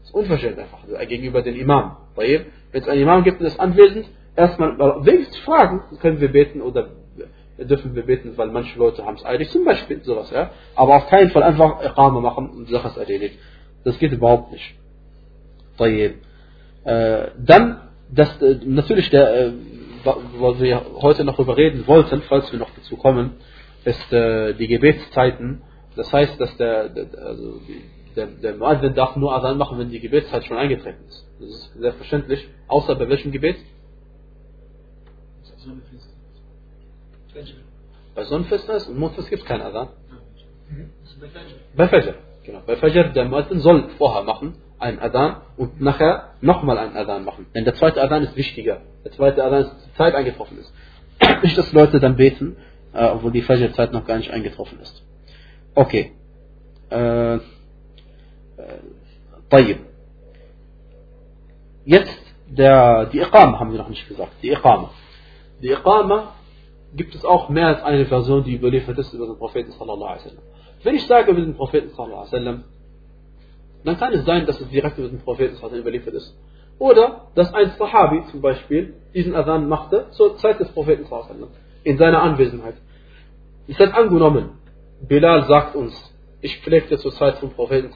Das 0.00 0.08
ist 0.08 0.14
unverschämt 0.14 0.58
einfach 0.58 0.80
gegenüber 1.06 1.42
dem 1.42 1.54
Imam. 1.54 1.96
Wenn 2.16 2.46
es 2.72 2.88
einen 2.88 3.02
Imam 3.02 3.22
gibt 3.22 3.40
und 3.40 3.46
ist 3.46 3.60
anwesend, 3.60 4.06
erstmal 4.34 4.76
wenigstens 5.04 5.38
fragen, 5.38 5.82
können 6.00 6.20
wir 6.20 6.32
beten 6.32 6.60
oder 6.62 6.88
dürfen 7.58 7.94
wir 7.94 8.04
beten, 8.04 8.36
weil 8.36 8.48
manche 8.48 8.76
Leute 8.78 9.04
haben 9.04 9.16
es 9.16 9.24
eilig, 9.24 9.50
zum 9.50 9.64
Beispiel 9.64 10.02
sowas, 10.02 10.30
ja. 10.30 10.50
Aber 10.74 10.96
auf 10.96 11.08
keinen 11.08 11.30
Fall 11.30 11.44
einfach 11.44 11.84
Iqama 11.84 12.20
machen 12.20 12.50
und 12.50 12.68
die 12.68 12.72
Sache 12.72 12.88
ist 12.88 12.96
erledigt. 12.96 13.38
Das 13.84 13.98
geht 13.98 14.12
überhaupt 14.12 14.50
nicht. 14.52 14.74
Äh, 16.84 17.28
dann, 17.38 17.80
das, 18.10 18.40
äh, 18.42 18.58
natürlich 18.64 19.10
der, 19.10 19.52
was 20.04 20.60
wir 20.60 20.84
heute 21.00 21.24
noch 21.24 21.36
darüber 21.36 21.56
reden 21.56 21.86
wollten, 21.86 22.22
falls 22.22 22.50
wir 22.52 22.58
noch 22.58 22.70
dazu 22.74 22.96
kommen, 22.96 23.36
ist 23.84 24.12
äh, 24.12 24.54
die 24.54 24.68
Gebetszeiten. 24.68 25.62
Das 25.96 26.12
heißt, 26.12 26.40
dass 26.40 26.56
der, 26.56 26.88
der, 26.88 27.06
also 27.18 27.60
der, 28.16 28.26
der 28.26 28.56
Muazzin 28.56 28.94
darf 28.94 29.16
nur 29.16 29.34
Adhan 29.34 29.58
machen, 29.58 29.78
wenn 29.78 29.90
die 29.90 30.00
Gebetszeit 30.00 30.44
schon 30.44 30.56
eingetreten 30.56 31.04
ist. 31.08 31.26
Das 31.40 31.48
ist 31.48 31.74
selbstverständlich. 31.74 32.48
Außer 32.68 32.94
bei 32.94 33.08
welchem 33.08 33.32
Gebet? 33.32 33.56
Bei 38.14 38.24
Sonnenfinsternis 38.24 38.86
und 38.88 38.98
Mondfest 38.98 39.30
gibt 39.30 39.42
es 39.42 39.48
keinen 39.48 39.62
Adhan. 39.62 39.88
Bei 41.76 41.88
Fajr. 41.88 42.14
Genau. 42.44 42.62
Bei 42.66 42.76
Fajr, 42.76 43.10
der 43.10 43.24
Muazzin 43.24 43.60
soll 43.60 43.88
vorher 43.98 44.22
machen, 44.22 44.56
einen 44.82 44.98
Adhan 44.98 45.36
und 45.56 45.80
nachher 45.80 46.34
nochmal 46.40 46.78
einen 46.78 46.96
Adhan 46.96 47.24
machen. 47.24 47.46
Denn 47.54 47.64
der 47.64 47.74
zweite 47.74 48.02
Adhan 48.02 48.24
ist 48.24 48.36
wichtiger. 48.36 48.80
Der 49.04 49.12
zweite 49.12 49.44
Adhan 49.44 49.62
ist, 49.62 49.76
die 49.86 49.94
Zeit 49.96 50.14
eingetroffen 50.14 50.58
ist. 50.58 50.72
Nicht, 51.42 51.56
dass 51.56 51.72
Leute 51.72 52.00
dann 52.00 52.16
beten, 52.16 52.56
äh, 52.92 53.06
obwohl 53.06 53.32
die 53.32 53.42
Fajr-Zeit 53.42 53.92
noch 53.92 54.06
gar 54.06 54.18
nicht 54.18 54.30
eingetroffen 54.30 54.80
ist. 54.80 55.02
Okay. 55.74 56.12
Äh, 56.90 57.34
äh, 57.36 57.38
Jetzt 61.84 62.22
der, 62.48 63.06
die 63.06 63.18
Iqama 63.18 63.58
haben 63.58 63.72
wir 63.72 63.78
noch 63.78 63.88
nicht 63.88 64.08
gesagt. 64.08 64.32
Die 64.42 64.50
Iqama. 64.50 64.90
Die 65.62 65.70
Iqama 65.70 66.34
gibt 66.94 67.14
es 67.14 67.24
auch 67.24 67.48
mehr 67.48 67.66
als 67.68 67.82
eine 67.82 68.06
Version, 68.06 68.44
die 68.44 68.54
überliefert 68.54 68.98
ist 68.98 69.12
über 69.14 69.26
den 69.26 69.36
Propheten 69.36 69.72
sallallahu 69.72 70.10
alaihi 70.10 70.24
wasallam. 70.24 70.44
Wenn 70.82 70.94
ich 70.94 71.06
sage 71.06 71.30
über 71.30 71.40
den 71.40 71.54
Propheten 71.54 71.90
sallallahu 71.90 72.20
alaihi 72.20 72.32
wasallam, 72.32 72.64
dann 73.84 73.98
kann 73.98 74.12
es 74.12 74.24
sein, 74.24 74.46
dass 74.46 74.60
es 74.60 74.68
direkt 74.68 74.98
über 74.98 75.08
den 75.08 75.20
Propheten 75.20 75.56
überliefert 75.74 76.14
ist. 76.14 76.36
Oder, 76.78 77.28
dass 77.34 77.52
ein 77.54 77.72
Sahabi 77.78 78.24
zum 78.30 78.40
Beispiel 78.40 78.94
diesen 79.14 79.34
Adhan 79.34 79.68
machte 79.68 80.06
zur 80.10 80.36
Zeit 80.38 80.60
des 80.60 80.68
Propheten 80.70 81.06
in 81.84 81.98
seiner 81.98 82.22
Anwesenheit. 82.22 82.74
Es 83.68 83.78
hat 83.78 83.94
angenommen, 83.94 84.58
Bilal 85.06 85.44
sagt 85.44 85.76
uns, 85.76 85.92
ich 86.40 86.60
pflegte 86.60 86.98
zur 86.98 87.12
Zeit 87.12 87.38
vom 87.38 87.50
Propheten 87.50 87.90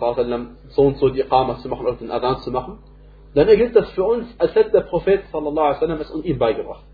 so 0.68 0.83
und 0.83 0.99
so 0.99 1.09
die 1.09 1.20
Iqama 1.20 1.59
zu 1.59 1.68
machen 1.68 1.87
oder 1.87 1.96
den 1.96 2.11
Adhan 2.11 2.38
zu 2.38 2.51
machen, 2.51 2.79
dann 3.35 3.49
gilt 3.49 3.77
das 3.77 3.90
für 3.90 4.05
uns, 4.05 4.27
als 4.38 4.55
hätte 4.55 4.70
der 4.70 4.81
Prophet 4.83 5.22
wasallam 5.33 6.01
es 6.01 6.11
uns 6.11 6.25
ihm 6.25 6.38
beigebracht. 6.38 6.85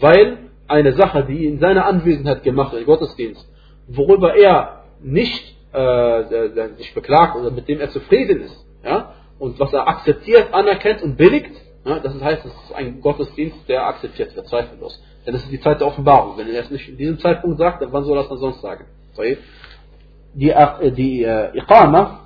Weil 0.00 0.50
eine 0.68 0.92
Sache, 0.94 1.24
die 1.24 1.46
in 1.46 1.58
seiner 1.58 1.84
Anwesenheit 1.86 2.42
gemacht 2.44 2.72
wird, 2.72 2.86
Gottesdienst, 2.86 3.46
worüber 3.88 4.34
er 4.34 4.84
nicht 5.02 5.51
äh, 5.72 6.68
sich 6.76 6.94
beklagt 6.94 7.36
oder 7.36 7.50
mit 7.50 7.68
dem 7.68 7.80
er 7.80 7.90
zufrieden 7.90 8.42
ist, 8.42 8.64
ja, 8.84 9.14
und 9.38 9.58
was 9.58 9.72
er 9.72 9.88
akzeptiert, 9.88 10.52
anerkennt 10.52 11.02
und 11.02 11.16
billigt, 11.16 11.52
ja, 11.84 11.98
das 11.98 12.20
heißt, 12.20 12.44
es 12.44 12.52
ist 12.52 12.74
ein 12.74 13.00
Gottesdienst, 13.00 13.68
der 13.68 13.86
akzeptiert 13.86 14.36
wird, 14.36 14.46
zweifellos. 14.46 15.02
Denn 15.26 15.34
es 15.34 15.42
ist 15.42 15.52
die 15.52 15.60
Zeit 15.60 15.80
der 15.80 15.88
Offenbarung. 15.88 16.36
Wenn 16.36 16.48
er 16.48 16.60
es 16.60 16.70
nicht 16.70 16.88
in 16.88 16.96
diesem 16.96 17.18
Zeitpunkt 17.18 17.58
sagt, 17.58 17.82
dann 17.82 17.92
wann 17.92 18.04
soll 18.04 18.16
er 18.16 18.22
es 18.22 18.28
dann 18.28 18.38
sonst 18.38 18.60
sagen? 18.60 18.84
Die, 20.34 20.50
äh, 20.50 20.92
die 20.92 21.24
äh, 21.24 21.56
Iqama, 21.56 22.20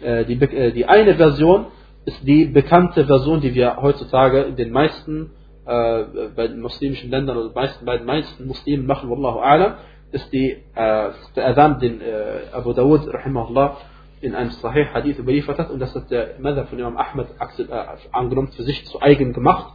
äh, 0.00 0.24
die, 0.24 0.34
äh, 0.42 0.72
die 0.72 0.86
eine 0.86 1.14
Version 1.14 1.66
ist 2.04 2.26
die 2.26 2.46
bekannte 2.46 3.06
Version, 3.06 3.40
die 3.40 3.54
wir 3.54 3.76
heutzutage 3.80 4.42
in 4.42 4.56
den 4.56 4.72
meisten 4.72 5.30
äh, 5.64 6.04
bei 6.34 6.48
den 6.48 6.60
muslimischen 6.60 7.10
Ländern 7.10 7.36
oder 7.36 7.52
meisten, 7.54 7.84
bei 7.84 7.98
den 7.98 8.06
meisten 8.06 8.46
Muslimen 8.46 8.86
machen, 8.86 9.08
Wallahu 9.10 9.40
a'lam, 9.40 9.74
ist 10.12 10.32
die, 10.32 10.50
äh, 10.50 11.10
der 11.36 11.46
Adhan, 11.46 11.80
den 11.80 12.00
äh, 12.00 12.52
Abu 12.52 12.72
Dawud, 12.72 13.12
rahimahullah, 13.12 13.76
in 14.20 14.34
einem 14.34 14.50
Sahih 14.50 14.86
Hadith 14.92 15.18
überliefert 15.18 15.58
hat 15.58 15.70
und 15.70 15.80
das 15.80 15.94
hat 15.94 16.10
der 16.10 16.38
Madhab 16.38 16.68
von 16.68 16.78
Imam 16.78 16.96
Ahmed 16.96 17.28
äh, 17.38 17.64
angenommen, 18.12 18.48
für 18.48 18.62
sich 18.62 18.86
zu 18.86 19.00
eigen 19.00 19.32
gemacht. 19.32 19.74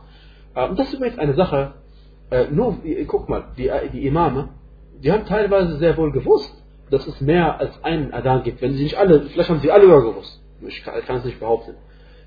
Äh, 0.55 0.67
und 0.69 0.79
das 0.79 0.87
ist 0.87 0.93
übrigens 0.93 1.19
eine 1.19 1.33
Sache, 1.33 1.73
äh, 2.31 2.45
nur, 2.51 2.77
guck 3.07 3.29
mal, 3.29 3.49
die, 3.57 3.69
die 3.91 4.05
Imame, 4.05 4.49
die 5.03 5.11
haben 5.11 5.25
teilweise 5.25 5.77
sehr 5.77 5.97
wohl 5.97 6.11
gewusst, 6.11 6.53
dass 6.89 7.05
es 7.07 7.19
mehr 7.19 7.59
als 7.59 7.83
einen 7.83 8.13
Adhan 8.13 8.43
gibt. 8.43 8.61
Wenn 8.61 8.73
sie 8.73 8.83
nicht 8.83 8.97
alle, 8.97 9.21
vielleicht 9.21 9.49
haben 9.49 9.59
sie 9.59 9.71
alle 9.71 9.87
gewusst. 9.87 10.41
Ich 10.65 10.83
kann, 10.83 11.01
kann 11.05 11.17
es 11.17 11.25
nicht 11.25 11.39
behaupten. 11.39 11.75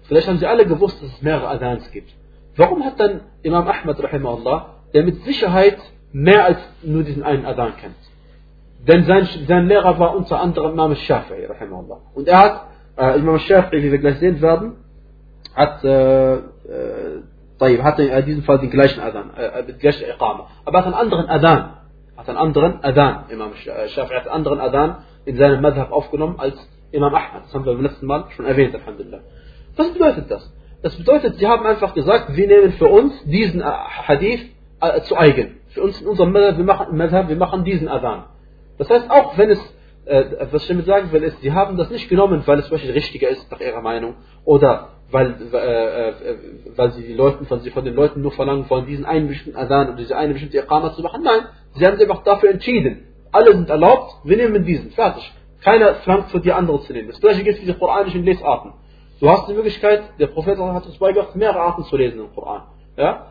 Vielleicht 0.03 0.29
haben 0.29 0.39
sie 0.39 0.47
alle 0.47 0.67
gewusst, 0.67 1.03
dass 1.03 1.13
es 1.13 1.23
mehrere 1.23 1.49
Adhans 1.49 1.91
gibt. 1.93 2.13
Warum 2.57 2.85
hat 2.85 2.99
dann 2.99 3.21
Imam 3.43 3.67
Ahmad, 3.67 4.03
rahimahullah, 4.03 4.75
der 4.93 5.05
mit 5.05 5.23
Sicherheit 5.23 5.79
mehr 6.13 6.45
als 6.45 6.59
nur 6.83 7.03
diesen 7.03 7.23
einen 7.23 7.45
Adhan 7.45 7.77
kennt? 7.77 7.97
Denn 8.87 9.05
sein, 9.05 9.29
sein 9.47 9.69
Lehrer 9.69 9.99
war 9.99 10.17
unter 10.17 10.41
anderem 10.41 10.73
Imam 10.73 10.93
Shafi'i, 10.93 11.47
rahimahullah. 11.47 11.99
Und 12.15 12.29
er 12.29 12.39
hat, 12.39 12.67
äh, 12.97 13.19
Imam 13.19 13.37
Shafi'i, 13.37 13.83
wie 13.83 13.93
wir 13.93 13.99
gleich 13.99 14.19
sehen 14.19 14.41
werden, 14.41 14.77
hat, 15.55 15.85
äh, 15.85 16.35
äh, 16.35 17.83
hatte 17.83 18.05
in 18.05 18.25
diesem 18.25 18.43
Fall 18.43 18.59
den 18.59 18.71
gleichen 18.71 19.01
Adhan, 19.01 19.35
äh, 19.37 19.65
die 19.65 19.75
gleiche 19.75 20.07
Iqama. 20.07 20.49
Aber 20.65 20.79
er 20.79 20.85
hat 20.85 20.87
einen 20.87 20.95
anderen 20.95 21.29
Adhan. 21.29 21.77
Hat 22.17 22.29
einen 22.29 22.39
anderen 22.39 22.83
Adhan, 22.83 23.25
Imam 23.29 23.53
Shafi'i 23.53 24.15
hat 24.15 24.27
einen 24.27 24.35
anderen 24.35 24.61
Adhan 24.61 24.97
in 25.27 25.37
seinem 25.37 25.61
Madhab 25.61 25.93
aufgenommen 25.93 26.37
als 26.39 26.57
Imam 26.91 27.15
Ahmad. 27.15 27.45
Das 27.45 27.55
haben 27.55 27.65
wir 27.67 27.75
beim 27.75 27.83
letzten 27.83 28.07
Mal 28.07 28.25
schon 28.35 28.47
erwähnt, 28.47 28.75
Alhamdulillah. 28.75 29.21
Was 29.77 29.93
bedeutet 29.93 30.31
das? 30.31 30.53
Das 30.83 30.97
bedeutet, 30.97 31.37
sie 31.37 31.47
haben 31.47 31.67
einfach 31.67 31.93
gesagt, 31.95 32.35
wir 32.35 32.47
nehmen 32.47 32.73
für 32.73 32.89
uns 32.89 33.13
diesen 33.25 33.63
Hadith 33.63 34.41
äh, 34.81 35.03
zu 35.03 35.17
eigen. 35.17 35.60
Für 35.71 35.83
uns 35.83 36.01
in 36.01 36.07
unserem 36.07 36.33
Madhab, 36.33 36.57
wir 36.57 36.65
machen, 36.65 37.29
wir 37.29 37.37
machen 37.37 37.65
diesen 37.65 37.89
Adhan. 37.89 38.25
Das 38.79 38.89
heißt, 38.89 39.11
auch 39.11 39.37
wenn 39.39 39.51
es, 39.51 39.59
äh, 40.05 40.25
was 40.51 40.63
ich 40.63 40.69
damit 40.69 40.87
sagen 40.87 41.13
will, 41.13 41.23
ist, 41.23 41.41
sie 41.41 41.53
haben 41.53 41.77
das 41.77 41.91
nicht 41.91 42.09
genommen, 42.09 42.43
weil 42.47 42.59
es 42.59 42.69
zum 42.69 42.77
richtiger 42.77 43.29
ist, 43.29 43.51
nach 43.51 43.61
ihrer 43.61 43.81
Meinung, 43.81 44.15
oder 44.45 44.89
weil, 45.11 45.37
äh, 45.53 46.09
äh, 46.09 46.37
weil 46.77 46.93
sie 46.93 47.03
die 47.03 47.15
Leuten 47.15 47.47
von, 47.47 47.61
sie 47.61 47.71
von 47.71 47.85
den 47.85 47.95
Leuten 47.95 48.23
nur 48.23 48.33
verlangen 48.33 48.69
wollen, 48.69 48.87
diesen 48.87 49.05
einen 49.05 49.29
bestimmten 49.29 49.59
Adhan 49.59 49.89
oder 49.89 49.97
diese 49.97 50.17
eine 50.17 50.33
bestimmte 50.33 50.59
Iqama 50.59 50.93
zu 50.93 51.03
machen. 51.03 51.23
Nein, 51.23 51.47
sie 51.75 51.87
haben 51.87 51.99
sich 51.99 52.09
einfach 52.09 52.23
dafür 52.23 52.51
entschieden. 52.51 53.07
Alle 53.33 53.53
sind 53.53 53.71
erlaubt, 53.71 54.15
wir 54.25 54.37
nehmen 54.37 54.65
diesen. 54.65 54.91
Fertig. 54.91 55.33
Keiner 55.63 55.95
verlangt 55.97 56.31
für 56.31 56.41
die 56.41 56.53
andere 56.53 56.81
zu 56.81 56.93
nehmen. 56.93 57.09
Das 57.09 57.21
gleiche 57.21 57.45
gilt 57.45 57.59
für 57.59 57.67
die 57.67 57.75
koranischen 57.75 58.25
Lesarten. 58.25 58.73
Du 59.21 59.29
hast 59.29 59.49
die 59.49 59.53
Möglichkeit, 59.53 60.03
der 60.19 60.29
Prophet 60.29 60.59
hat 60.59 60.87
uns 60.87 60.99
beigebracht, 60.99 61.37
mehrere 61.37 61.61
Arten 61.61 61.85
zu 61.85 61.97
lesen 61.97 62.21
im 62.21 62.35
Koran. 62.35 62.63
Ja? 62.97 63.30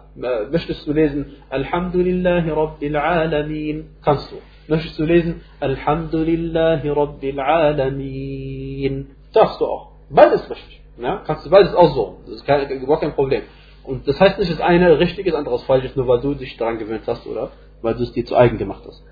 Möchtest 0.51 0.87
du 0.87 0.93
lesen, 0.93 1.35
Alhamdulillahi 1.51 2.51
Rabbil 2.51 2.97
Alamin? 2.97 3.89
Kannst 4.03 4.31
du. 4.31 4.37
Möchtest 4.69 4.99
du 4.99 5.05
lesen, 5.05 5.41
Alhamdulillahi 5.61 6.89
Rabbil 6.89 7.41
Alamin? 7.41 9.11
Darfst 9.33 9.61
du 9.61 9.67
auch. 9.67 9.93
Beides 10.11 10.49
richtig. 10.49 10.83
Ja? 10.99 11.23
Kannst 11.27 11.47
du 11.47 11.51
beides 11.51 11.75
aussuchen. 11.75 12.17
Das 12.27 12.37
ist 12.37 12.47
kein, 12.47 12.69
überhaupt 12.71 13.03
kein 13.03 13.15
Problem. 13.15 13.43
Und 13.83 14.07
das 14.09 14.21
heißt 14.21 14.39
nicht, 14.39 14.51
dass 14.51 14.61
eine 14.61 14.99
richtig 14.99 15.27
ist, 15.27 15.35
andere 15.35 15.59
falsch 15.61 15.85
ist, 15.85 15.97
nur 15.97 16.07
weil 16.09 16.21
du 16.21 16.35
dich 16.35 16.57
daran 16.57 16.79
gewöhnt 16.79 17.03
hast 17.07 17.27
oder 17.27 17.51
weil 17.83 17.95
du 17.95 18.03
es 18.05 18.13
dir 18.13 18.25
zu 18.25 18.37
eigen 18.37 18.57
gemacht 18.57 18.83
hast. 18.87 19.05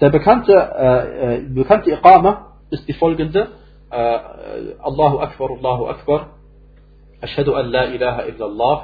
Der 0.00 0.10
bekannte, 0.10 0.52
äh, 0.52 1.36
äh, 1.36 1.40
bekannte 1.48 1.90
Iqama 1.92 2.58
ist 2.70 2.88
die 2.88 2.92
folgende. 2.94 3.48
Äh, 3.90 4.18
Allahu 4.80 5.18
Akbar, 5.20 5.50
Allahu 5.50 5.86
Akbar. 5.86 6.30
أشهد 7.24 7.48
أن 7.48 7.64
لا 7.64 7.84
إله 7.84 8.28
إلا 8.28 8.46
الله 8.46 8.78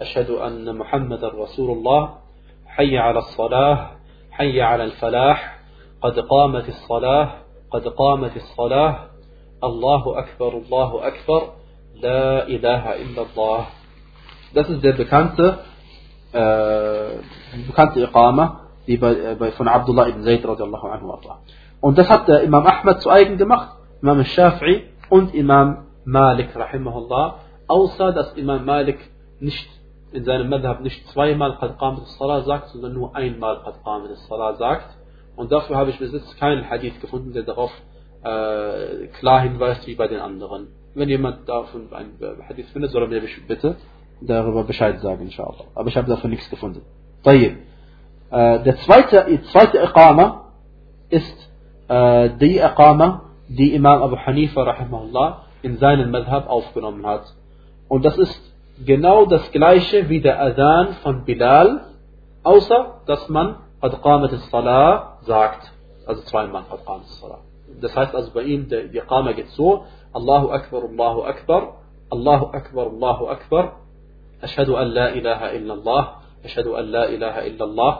أشهد 0.00 0.30
أن 0.30 0.76
محمد 0.76 1.24
رسول 1.24 1.70
الله 1.70 2.14
حي 2.66 2.98
على 2.98 3.18
الصلاة 3.18 3.90
حي 4.30 4.60
على 4.62 4.84
الفلاح 4.84 5.58
قد 6.02 6.18
قامت 6.18 6.68
الصلاة 6.68 7.34
قد 7.70 7.88
قامت 7.88 8.36
الصلاة 8.36 8.96
الله 9.64 10.18
أكبر 10.18 10.52
الله 10.58 11.06
أكبر 11.06 11.42
لا 12.02 12.48
إله 12.48 13.02
إلا 13.02 13.22
الله 13.22 13.66
Das 14.54 14.68
ist 14.68 14.84
der 14.84 14.92
bekannte, 14.92 15.58
äh, 16.32 17.66
bekannte 17.66 18.00
Iqama, 18.00 18.60
die 18.86 18.96
bei, 18.96 19.34
bei, 19.34 19.50
von 19.50 19.66
Abdullah 19.66 20.08
ibn 20.08 20.22
Zayd 20.22 20.46
radiallahu 20.46 20.86
anhu 20.86 21.08
war. 21.08 21.40
Und 21.80 21.98
das 21.98 22.08
hat 22.08 22.28
der 22.28 22.42
Imam 22.42 22.64
Ahmad 22.64 23.02
zu 23.02 23.10
eigen 23.10 23.36
gemacht, 23.36 23.70
Imam 24.00 24.20
Shafi'i 24.20 24.82
und 25.10 25.34
Imam 25.34 25.86
Malik 26.04 26.54
rahimahullah, 26.54 27.40
außer 27.66 28.12
dass 28.12 28.34
Imam 28.34 28.64
Malik 28.64 29.00
nicht 29.40 29.68
in 30.13 30.23
seinem 30.23 30.49
Madhab 30.49 30.81
nicht 30.81 31.07
zweimal 31.09 31.57
Qad 31.59 31.77
Qamat 31.77 32.07
salah 32.17 32.41
sagt, 32.41 32.69
sondern 32.69 32.93
nur 32.93 33.15
einmal 33.15 33.61
Qad 33.63 33.83
Qamat 33.83 34.15
salah 34.27 34.55
sagt. 34.55 34.97
Und 35.35 35.51
dafür 35.51 35.77
habe 35.77 35.91
ich 35.91 35.99
bis 35.99 36.11
jetzt 36.11 36.37
keinen 36.37 36.69
Hadith 36.69 36.99
gefunden, 36.99 37.33
der 37.33 37.43
darauf 37.43 37.71
äh, 38.23 39.07
klar 39.19 39.41
hinweist 39.41 39.87
wie 39.87 39.95
bei 39.95 40.07
den 40.07 40.19
anderen. 40.19 40.67
Wenn 40.95 41.07
jemand 41.07 41.47
davon 41.47 41.93
einen 41.93 42.17
Hadith 42.47 42.69
findet, 42.71 42.91
soll 42.91 43.03
er 43.03 43.07
mir 43.07 43.21
bitte 43.47 43.77
darüber 44.21 44.63
Bescheid 44.63 44.99
sagen, 44.99 45.21
inshallah. 45.23 45.65
Aber 45.75 45.87
ich 45.89 45.97
habe 45.97 46.07
dafür 46.07 46.29
nichts 46.29 46.49
gefunden. 46.49 46.81
طيب. 47.23 47.57
Äh, 48.31 48.63
der 48.63 48.77
zweite, 48.77 49.25
die 49.29 49.41
zweite 49.43 49.77
Iqama 49.77 50.51
ist 51.09 51.51
äh, 51.87 52.29
die 52.37 52.57
Iqama, 52.57 53.23
die 53.47 53.73
Imam 53.73 54.03
Abu 54.03 54.17
Hanifa 54.17 54.63
rahimahullah 54.63 55.45
in 55.61 55.77
seinen 55.77 56.11
Madhab 56.11 56.47
aufgenommen 56.47 57.05
hat. 57.05 57.23
Und 57.87 58.05
das 58.05 58.17
ist 58.17 58.39
genau 58.84 59.26
das 59.26 59.50
gleiche 59.52 60.08
wie 60.08 60.20
der 60.20 60.40
Adhan 60.40 60.94
von 61.02 61.24
Bilal, 61.24 61.86
außer 62.42 63.02
dass 63.06 63.28
man 63.28 63.56
Qad 63.80 64.02
Qamat 64.02 64.30
salah 64.50 65.18
sagt. 65.22 65.72
Also 66.06 66.22
zweimal 66.22 66.64
Qad 66.70 66.84
Qamat 66.84 67.06
salah 67.06 67.40
Das 67.80 67.94
heißt 67.94 68.14
also 68.14 68.30
bei 68.32 68.42
ihm, 68.42 68.68
der, 68.68 68.88
die 68.88 69.00
Qama 69.00 69.32
geht 69.32 69.48
so, 69.50 69.84
Allahu 70.12 70.50
Akbar, 70.50 70.82
Allahu 70.84 71.22
Akbar, 71.22 71.74
Allahu 72.10 72.46
Akbar, 72.46 72.86
Allahu 72.86 73.26
Akbar, 73.26 73.84
أشهد 74.44 74.68
أن 74.68 74.86
لا 74.86 75.14
إله 75.14 75.56
إلا 75.56 75.74
الله 75.74 76.08
أشهد 76.44 76.66
أن 76.66 76.84
لا 76.84 77.08
إله 77.08 77.46
إلا 77.46 77.64
الله 77.64 77.98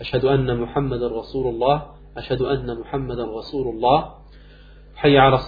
أشهد 0.00 0.24
أن 0.24 0.60
محمد 0.60 1.02
رسول 1.02 1.54
الله 1.54 1.82
أشهد 2.16 2.42
أن 2.42 2.80
محمد 2.80 3.20
رسول 3.20 3.74
الله 3.74 4.14
حي 4.96 5.18
على 5.18 5.38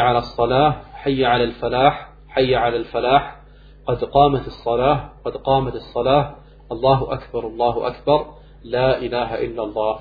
على 0.00 0.18
الصلاة 0.18 0.76
حي 0.94 1.24
على 1.24 1.44
الفلاح 1.44 2.12
حي 2.28 2.54
على 2.54 2.76
الفلاح 2.76 3.35
قد 3.86 4.04
قامت 4.04 4.46
الصلاة 4.46 5.10
قد 5.24 5.36
قامت 5.36 5.74
الصلاة. 5.74 6.34
الله 6.72 7.12
أكبر 7.12 7.46
الله 7.46 7.86
أكبر. 7.86 8.26
لا 8.64 8.98
إله 8.98 9.44
إلا 9.44 9.62
الله. 9.64 9.98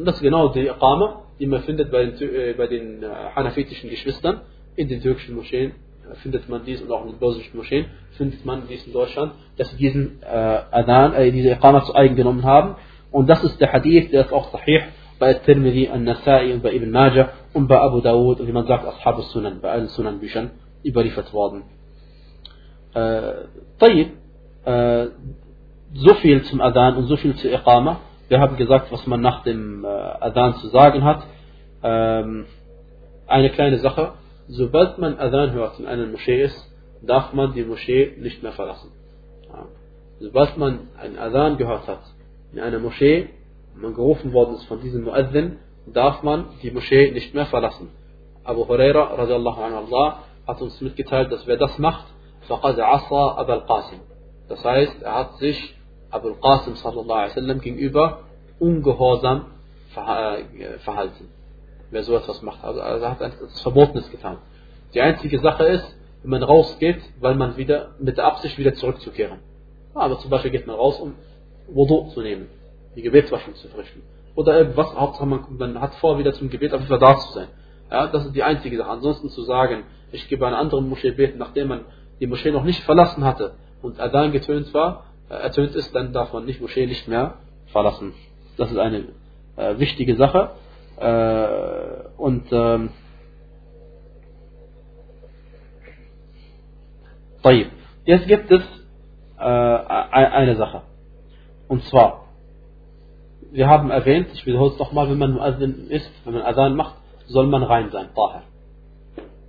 نفس 0.00 0.22
جناو 0.22 0.48
دي 0.52 0.70
إقامة 0.70 1.14
إما 1.42 1.58
فندت 1.58 1.90
بعدين 1.90 2.14
بعدين 2.58 3.00
حنفي 3.34 3.62
تشن 3.64 3.88
إيش 3.88 4.08
بستن 4.08 4.38
إدي 4.80 5.00
توكش 5.00 5.28
المشين 5.28 5.72
فندت 6.24 6.50
من 6.50 6.62
ديز 6.64 6.82
الله 6.82 7.04
من 7.04 7.12
بوز 7.12 7.36
إيش 7.38 7.54
المشين 7.54 7.86
فندت 8.18 8.46
من 8.46 8.66
ديز 8.66 8.88
دوشان 8.94 9.30
دس 9.58 9.74
جيزن 9.76 10.10
أذان 10.74 11.10
أي 11.10 11.30
دي 11.30 11.52
إقامة 11.52 11.78
سؤال 11.80 12.16
جنوم 12.16 12.38
هابن 12.40 12.74
وندس 13.12 13.44
استحديث 13.44 14.10
دس 14.14 14.32
أخ 14.32 14.52
صحيح 14.52 14.90
بقى 15.20 15.30
الترمذي 15.30 15.94
النسائي 15.94 16.56
بقى 16.58 16.76
ابن 16.76 16.90
ماجه 16.92 17.28
وبقى 17.56 17.84
أبو 17.86 17.98
داود 17.98 18.40
ومن 18.40 18.62
ذاك 18.64 18.80
أصحاب 18.84 19.18
السنن 19.18 19.58
بقى 19.58 19.78
السنن 19.78 20.18
بيشن 20.18 20.48
إبري 20.86 21.10
فتواضن 21.10 21.62
طيب 23.79 24.07
so 25.95 26.13
viel 26.15 26.43
zum 26.43 26.61
Adhan 26.61 26.97
und 26.97 27.05
so 27.05 27.17
viel 27.17 27.35
zur 27.35 27.51
Iqama. 27.51 27.99
Wir 28.27 28.39
haben 28.39 28.57
gesagt, 28.57 28.91
was 28.91 29.05
man 29.07 29.21
nach 29.21 29.43
dem 29.43 29.85
Adhan 29.85 30.55
zu 30.55 30.67
sagen 30.69 31.03
hat. 31.03 31.23
eine 33.27 33.49
kleine 33.51 33.79
Sache. 33.79 34.13
Sobald 34.47 34.97
man 34.97 35.17
Adhan 35.17 35.51
hört 35.53 35.79
in 35.79 35.87
einer 35.87 36.07
Moschee 36.07 36.43
ist, 36.43 36.57
darf 37.01 37.33
man 37.33 37.53
die 37.53 37.63
Moschee 37.63 38.15
nicht 38.19 38.43
mehr 38.43 38.51
verlassen. 38.53 38.91
Sobald 40.19 40.57
man 40.57 40.87
einen 40.99 41.17
Adhan 41.17 41.57
gehört 41.57 41.87
hat 41.87 42.03
in 42.53 42.59
einer 42.59 42.79
Moschee, 42.79 43.29
man 43.75 43.93
gerufen 43.93 44.33
worden 44.33 44.55
ist 44.55 44.65
von 44.65 44.81
diesem 44.81 45.03
Muazzin, 45.03 45.57
darf 45.87 46.23
man 46.23 46.45
die 46.61 46.71
Moschee 46.71 47.11
nicht 47.11 47.33
mehr 47.33 47.45
verlassen. 47.47 47.89
Abu 48.43 48.67
Huraira 48.67 49.15
radiallahu 49.15 49.61
anhu 49.61 50.13
hat 50.47 50.61
uns 50.61 50.79
mitgeteilt, 50.81 51.31
dass 51.31 51.47
wer 51.47 51.57
das 51.57 51.77
macht, 51.79 52.05
فقد 52.47 52.79
عصى 52.79 53.41
أبا 53.41 53.53
القاسم 53.53 53.99
das 54.49 54.63
heißt 54.63 55.01
er 55.01 55.15
hat 55.15 55.37
sich 55.37 55.75
Abu 56.11 56.35
Qasim 56.35 56.75
sallallahu 56.75 57.11
alaihi 57.11 57.31
wasallam 57.31 57.59
gegenüber 57.61 58.19
ungehorsam 58.59 59.45
verhalten 59.89 61.29
wer 61.91 62.03
so 62.03 62.15
etwas 62.15 62.41
macht 62.41 62.63
also 62.63 62.79
er 62.79 63.09
hat 63.09 63.21
etwas 63.21 63.61
Verbotenes 63.61 64.09
getan 64.11 64.37
die 64.93 65.01
einzige 65.01 65.39
Sache 65.39 65.63
ist 65.65 65.97
wenn 66.21 66.31
man 66.31 66.43
rausgeht 66.43 67.01
weil 67.19 67.35
man 67.35 67.57
wieder 67.57 67.91
mit 67.99 68.17
der 68.17 68.25
Absicht 68.25 68.57
wieder 68.57 68.73
zurückzukehren 68.73 69.39
aber 69.93 70.19
zum 70.19 70.29
Beispiel 70.29 70.51
geht 70.51 70.67
man 70.67 70.75
raus 70.75 70.99
um 70.99 71.15
Wudu 71.67 72.09
zu 72.13 72.21
nehmen 72.21 72.47
die 72.95 73.01
Gebetswaschung 73.01 73.55
zu 73.55 73.67
verrichten 73.69 74.01
oder 74.35 74.57
irgendwas 74.57 74.93
Hauptsache 74.95 75.25
man, 75.25 75.45
man 75.57 75.79
hat 75.79 75.95
vor 75.95 76.17
wieder 76.19 76.33
zum 76.33 76.49
Gebet 76.49 76.73
auf 76.73 76.81
da 76.87 77.17
zu 77.17 77.33
sein 77.33 77.47
ja, 77.91 78.07
das 78.07 78.25
ist 78.25 78.35
die 78.35 78.43
einzige 78.43 78.77
Sache 78.77 78.89
ansonsten 78.89 79.29
zu 79.29 79.43
sagen 79.43 79.83
ich 80.11 80.27
gebe 80.27 80.45
eine 80.45 80.57
andere 80.57 80.81
Moschee 80.81 81.11
beten 81.11 81.37
nachdem 81.37 81.69
man 81.69 81.81
die 82.20 82.26
Moschee 82.26 82.50
noch 82.50 82.64
nicht 82.64 82.82
verlassen 82.84 83.24
hatte 83.24 83.54
und 83.82 84.00
Adhan 84.00 84.32
getönt 84.32 84.72
war, 84.74 85.04
äh, 85.28 85.34
ertönt 85.34 85.74
ist, 85.74 85.94
dann 85.94 86.12
darf 86.12 86.32
man 86.32 86.44
nicht 86.44 86.60
Moschee 86.60 86.86
nicht 86.86 87.08
mehr 87.08 87.34
verlassen. 87.66 88.14
Das 88.56 88.70
ist 88.70 88.78
eine 88.78 89.04
äh, 89.56 89.78
wichtige 89.78 90.16
Sache. 90.16 90.50
Äh, 90.96 92.20
und 92.20 92.46
ähm, 92.50 92.90
Jetzt 98.04 98.26
gibt 98.26 98.50
es 98.50 98.62
äh, 99.38 99.42
eine 99.42 100.56
Sache. 100.56 100.82
Und 101.68 101.84
zwar, 101.84 102.24
wir 103.52 103.68
haben 103.68 103.90
erwähnt, 103.90 104.28
ich 104.32 104.46
wiederhole 104.46 104.72
es 104.72 104.78
nochmal, 104.78 105.10
wenn 105.10 105.18
man 105.18 105.32
Muazzin 105.32 105.88
ist, 105.90 106.10
wenn 106.24 106.34
man 106.34 106.42
Adhan 106.42 106.74
macht, 106.74 106.96
soll 107.26 107.46
man 107.46 107.62
rein 107.62 107.90
sein, 107.90 108.08
Tahir. 108.14 108.42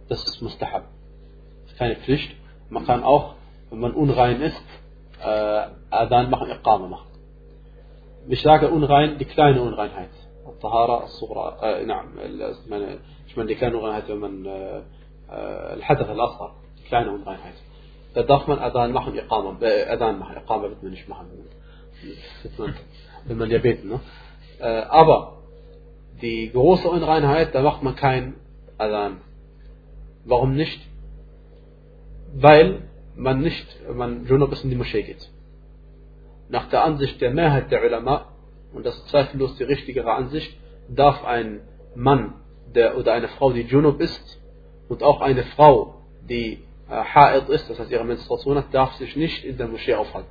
Das 0.10 0.24
ist 0.26 0.41
Mustahab. 0.41 0.84
Das 1.64 1.72
ist 1.72 1.78
keine 1.78 1.96
Pflicht. 1.96 2.36
Man 2.70 2.86
kann 2.86 3.03
auch, 3.03 3.36
wenn 3.70 3.80
man 3.80 3.93
unrein 3.93 4.41
ist, 4.41 4.61
äh, 5.24 5.61
Adhan 5.89 6.30
machen, 6.30 6.49
Iqama 6.49 6.88
machen. 6.88 7.07
Ich 8.28 8.41
sage 8.41 8.70
unrein, 8.70 9.17
die 9.17 9.26
kleine 9.26 9.61
Unreinheit. 9.61 10.09
الطهارة 10.49 11.03
الصغرى 11.03 11.57
äh, 11.61 11.86
نعم 11.86 12.07
ich 13.28 13.38
meine 13.38 13.47
die 13.47 13.55
kleine 13.55 13.78
Unreinheit 13.78 14.09
wenn 14.09 14.20
man 14.20 14.45
äh, 14.45 14.82
الحدث 15.74 16.09
الأصغر 16.09 16.51
die 16.80 16.84
kleine 16.88 17.11
Unreinheit 17.11 17.53
da 18.15 18.24
darf 18.24 18.47
man 18.47 18.57
Adhan 18.57 18.91
machen 18.91 19.15
Iqama 19.15 19.57
äh, 19.61 19.86
Adhan 19.86 20.17
machen 20.17 20.38
Iqama 20.38 20.63
wird 20.63 20.82
man 20.82 20.91
nicht 20.91 21.07
machen 21.07 21.28
wenn 23.26 23.38
man 23.38 23.51
ja 23.51 23.59
beten 23.59 23.89
ne? 23.89 23.99
äh, 24.59 24.82
aber 24.89 25.43
die 26.22 26.51
große 26.51 26.89
Unreinheit 26.89 27.53
da 27.53 27.61
macht 27.61 27.84
man 27.84 27.95
kein 27.95 28.36
Adhan. 28.80 29.22
Warum 30.26 30.55
nicht? 30.55 30.80
Weil 32.34 32.84
man 33.16 33.42
nicht, 33.42 33.68
man 33.94 34.26
Junub 34.26 34.52
ist 34.52 34.64
in 34.64 34.70
die 34.70 34.76
Moschee 34.76 35.04
geht. 35.04 35.30
Nach 36.50 36.70
der 36.70 36.84
Ansicht 36.84 37.20
der 37.22 37.32
Mehrheit 37.32 37.72
der 37.72 37.84
Ulama, 37.84 38.28
und 38.74 38.86
das 38.86 38.96
ist 38.96 39.10
zweifellos 39.10 39.56
die 39.58 39.64
richtigere 39.64 40.14
Ansicht, 40.14 40.56
darf 40.90 41.24
ein 41.26 41.62
Mann 41.96 42.34
der, 42.74 42.98
oder 42.98 43.14
eine 43.14 43.28
Frau, 43.28 43.52
die 43.52 43.62
Junub 43.62 44.00
ist, 44.00 44.40
und 44.88 45.04
auch 45.04 45.22
eine 45.22 45.44
Frau, 45.44 46.02
die 46.28 46.64
äh, 46.90 46.94
Ha'id 46.94 47.50
ist, 47.50 47.70
das 47.70 47.80
heißt 47.80 47.92
ihre 47.92 48.06
Menstruation 48.06 48.58
hat, 48.58 48.74
darf 48.74 48.94
sich 48.96 49.16
nicht 49.16 49.44
in 49.44 49.58
der 49.58 49.68
Moschee 49.68 49.96
aufhalten. 49.96 50.30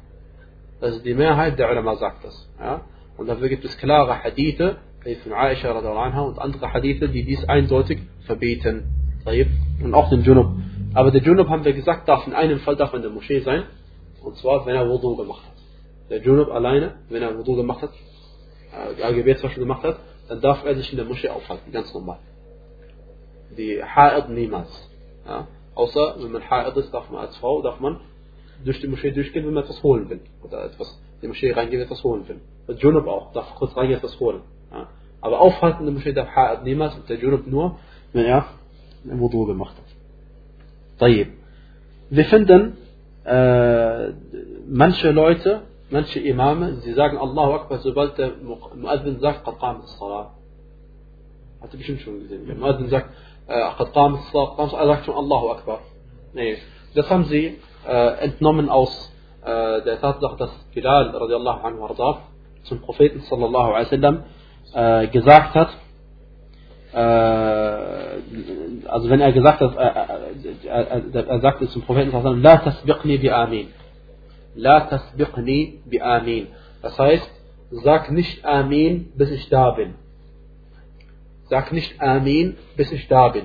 Das 0.81 0.97
ist 0.97 1.05
die 1.05 1.15
Mehrheit 1.15 1.59
der 1.59 1.71
Ulama 1.71 1.97
sagt 1.97 2.25
das. 2.25 2.49
Ja? 2.59 2.83
Und 3.17 3.29
dafür 3.29 3.49
gibt 3.49 3.65
es 3.65 3.77
klare 3.79 4.23
Hadithe, 4.23 4.79
von 5.23 5.33
Aisha 5.33 5.71
und 5.73 6.39
andere 6.39 6.73
Hadithe, 6.73 7.09
die 7.09 7.25
dies 7.25 7.43
eindeutig 7.49 8.01
verbieten. 8.27 8.85
Und 9.83 9.95
auch 9.95 10.11
den 10.11 10.23
Junub. 10.23 10.53
Aber 10.95 11.11
der 11.11 11.22
Junub, 11.22 11.49
haben 11.49 11.64
wir 11.64 11.72
gesagt, 11.72 12.09
darf 12.09 12.26
in 12.26 12.32
einem 12.32 12.61
Fall 12.61 12.76
darf 12.76 12.95
in 12.95 13.03
der 13.03 13.11
Moschee 13.11 13.41
sein. 13.41 13.64
Und 14.22 14.36
zwar, 14.36 14.64
wenn 14.66 14.74
er 14.74 14.89
Wudu 14.89 15.16
gemacht 15.16 15.43
hat. 15.45 15.59
Der 16.11 16.20
Junub 16.22 16.51
alleine, 16.51 16.95
wenn 17.09 17.22
er 17.22 17.36
Wudu 17.36 17.57
gemacht 17.57 17.82
hat, 17.82 17.93
äh, 18.99 19.14
Gebetswaschen 19.14 19.61
gemacht 19.61 19.82
hat, 19.82 19.99
dann 20.28 20.41
darf 20.41 20.64
er 20.64 20.74
sich 20.74 20.91
in 20.91 20.97
der 20.97 21.07
Moschee 21.07 21.28
aufhalten, 21.28 21.70
ganz 21.72 21.93
normal. 21.93 22.18
Die 23.57 23.82
Ha'id 23.82 24.28
niemals. 24.28 24.70
Ja? 25.26 25.47
Außer, 25.74 26.16
wenn 26.18 26.32
man 26.32 26.43
Ha'id 26.43 26.76
ist, 26.76 26.93
darf 26.93 27.11
man 27.11 27.20
als 27.20 27.36
Frau, 27.36 27.62
darf 27.62 27.80
man 27.80 28.01
durch 28.64 28.80
die 28.80 28.89
Moschee 28.89 29.11
durchgehen, 29.11 29.47
wenn 29.47 29.55
man 29.55 29.64
etwas 29.64 29.82
holen 29.82 30.09
will. 30.11 30.20
Oder 30.43 30.64
etwas, 30.64 30.89
in 31.16 31.20
die 31.22 31.28
Moschee 31.28 31.53
reingehen, 31.53 31.82
etwas 31.82 32.03
holen 32.03 32.26
will. 32.26 32.41
Und 32.66 32.80
Junub 32.80 33.07
auch, 33.07 33.32
darf 33.32 33.55
kurz 33.55 33.76
reingehen, 33.76 33.99
etwas 33.99 34.18
holen. 34.18 34.41
Ja? 34.72 34.89
Aber 35.20 35.41
aufhalten 35.41 35.80
in 35.80 35.86
der 35.86 35.95
Moschee 35.95 36.12
darf 36.12 36.28
Ha'id 36.28 36.64
niemals 36.64 36.95
und 36.97 37.09
der 37.09 37.18
Junub 37.18 37.47
nur, 37.47 37.78
wenn 38.12 38.24
er 38.24 38.47
Wudu 39.05 39.47
gemacht 39.47 39.76
hat. 39.76 39.98
طيب. 41.01 41.29
Wir 42.11 42.25
finden 42.25 42.77
äh, 43.25 44.13
manche 44.67 45.11
Leute, 45.11 45.63
manche 45.91 46.21
Imame, 46.21 46.77
sie 46.77 46.93
sagen 46.95 47.19
Allahu 47.19 47.53
Akbar, 47.53 47.79
sobald 47.79 48.17
der 48.19 48.33
Muazzin 48.75 49.21
sagt, 49.21 49.45
قد 49.45 49.59
قامت 49.59 49.85
الصلاة. 49.85 50.31
Hat 51.61 51.73
ihr 51.73 51.79
bestimmt 51.79 52.01
schon 52.01 52.21
gesehen. 52.21 52.47
Der 52.47 52.57
Muazzin 52.57 52.89
sagt, 52.89 53.11
قد 53.79 53.93
قامت 53.93 54.21
الصلاة, 54.21 54.73
er 54.81 54.87
sagt 54.87 55.05
schon 55.05 55.15
Allahu 55.15 55.51
Akbar. 55.51 55.81
Nee, 56.33 56.57
das 56.95 57.11
haben 57.11 57.25
sie 57.25 57.59
äh, 57.87 58.25
entnommen 58.25 58.69
aus 58.69 59.13
äh, 59.45 59.83
der 59.83 60.01
Tatsache, 60.01 60.37
dass 60.37 60.51
Bilal 60.75 61.11
radiallahu 61.11 61.67
anhu 61.67 61.89
zum 62.65 62.81
Propheten 62.81 63.21
sallallahu 63.21 63.73
alaihi 63.73 63.87
wasallam 63.87 64.23
äh, 64.75 65.07
gesagt 65.09 65.55
hat, 65.55 65.69
äh, 65.69 65.88
also 68.89 69.11
wenn 69.11 69.20
er 69.20 69.32
gesagt 69.32 69.61
hat, 69.61 69.76
äh, 69.76 70.68
äh, 70.68 71.24
er 71.26 71.41
sagte 71.41 71.68
zum 71.68 71.82
Propheten 71.82 72.43
La 72.43 72.59
tasbiqni 72.59 73.18
bi 73.18 73.30
amin. 73.30 73.68
La 74.55 74.80
tasbiqni 74.80 75.80
bi 75.84 76.01
amin. 76.01 76.49
Das 76.82 76.99
heißt, 76.99 77.30
sag 77.70 78.11
nicht 78.11 78.45
Amin, 78.45 79.12
bis 79.16 79.30
ich 79.30 79.49
da 79.49 79.70
bin. 79.72 79.95
Sag 81.45 81.72
nicht 81.72 82.01
Amin, 82.01 82.57
bis 82.76 82.93
ich 82.93 83.09
da 83.09 83.28
bin. 83.28 83.45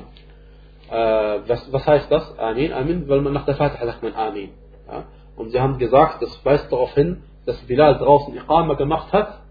Äh, 0.89 1.39
was, 1.47 1.71
was 1.71 1.85
heißt 1.85 2.11
das? 2.11 2.37
Amin, 2.37 2.73
Amin, 2.73 3.07
weil 3.09 3.21
man 3.21 3.33
nach 3.33 3.45
der 3.45 3.55
Fatiha 3.55 3.85
sagt 3.85 4.03
man 4.03 4.13
Amin. 4.13 4.49
Ja? 4.87 5.05
Und 5.35 5.49
sie 5.51 5.59
haben 5.59 5.77
gesagt, 5.77 6.21
das 6.21 6.45
weist 6.45 6.71
darauf 6.71 6.93
hin, 6.93 7.23
dass 7.45 7.57
Bilal 7.61 7.97
draußen 7.97 8.35
Iqama 8.35 8.75
gemacht 8.75 9.11
hat 9.11 9.41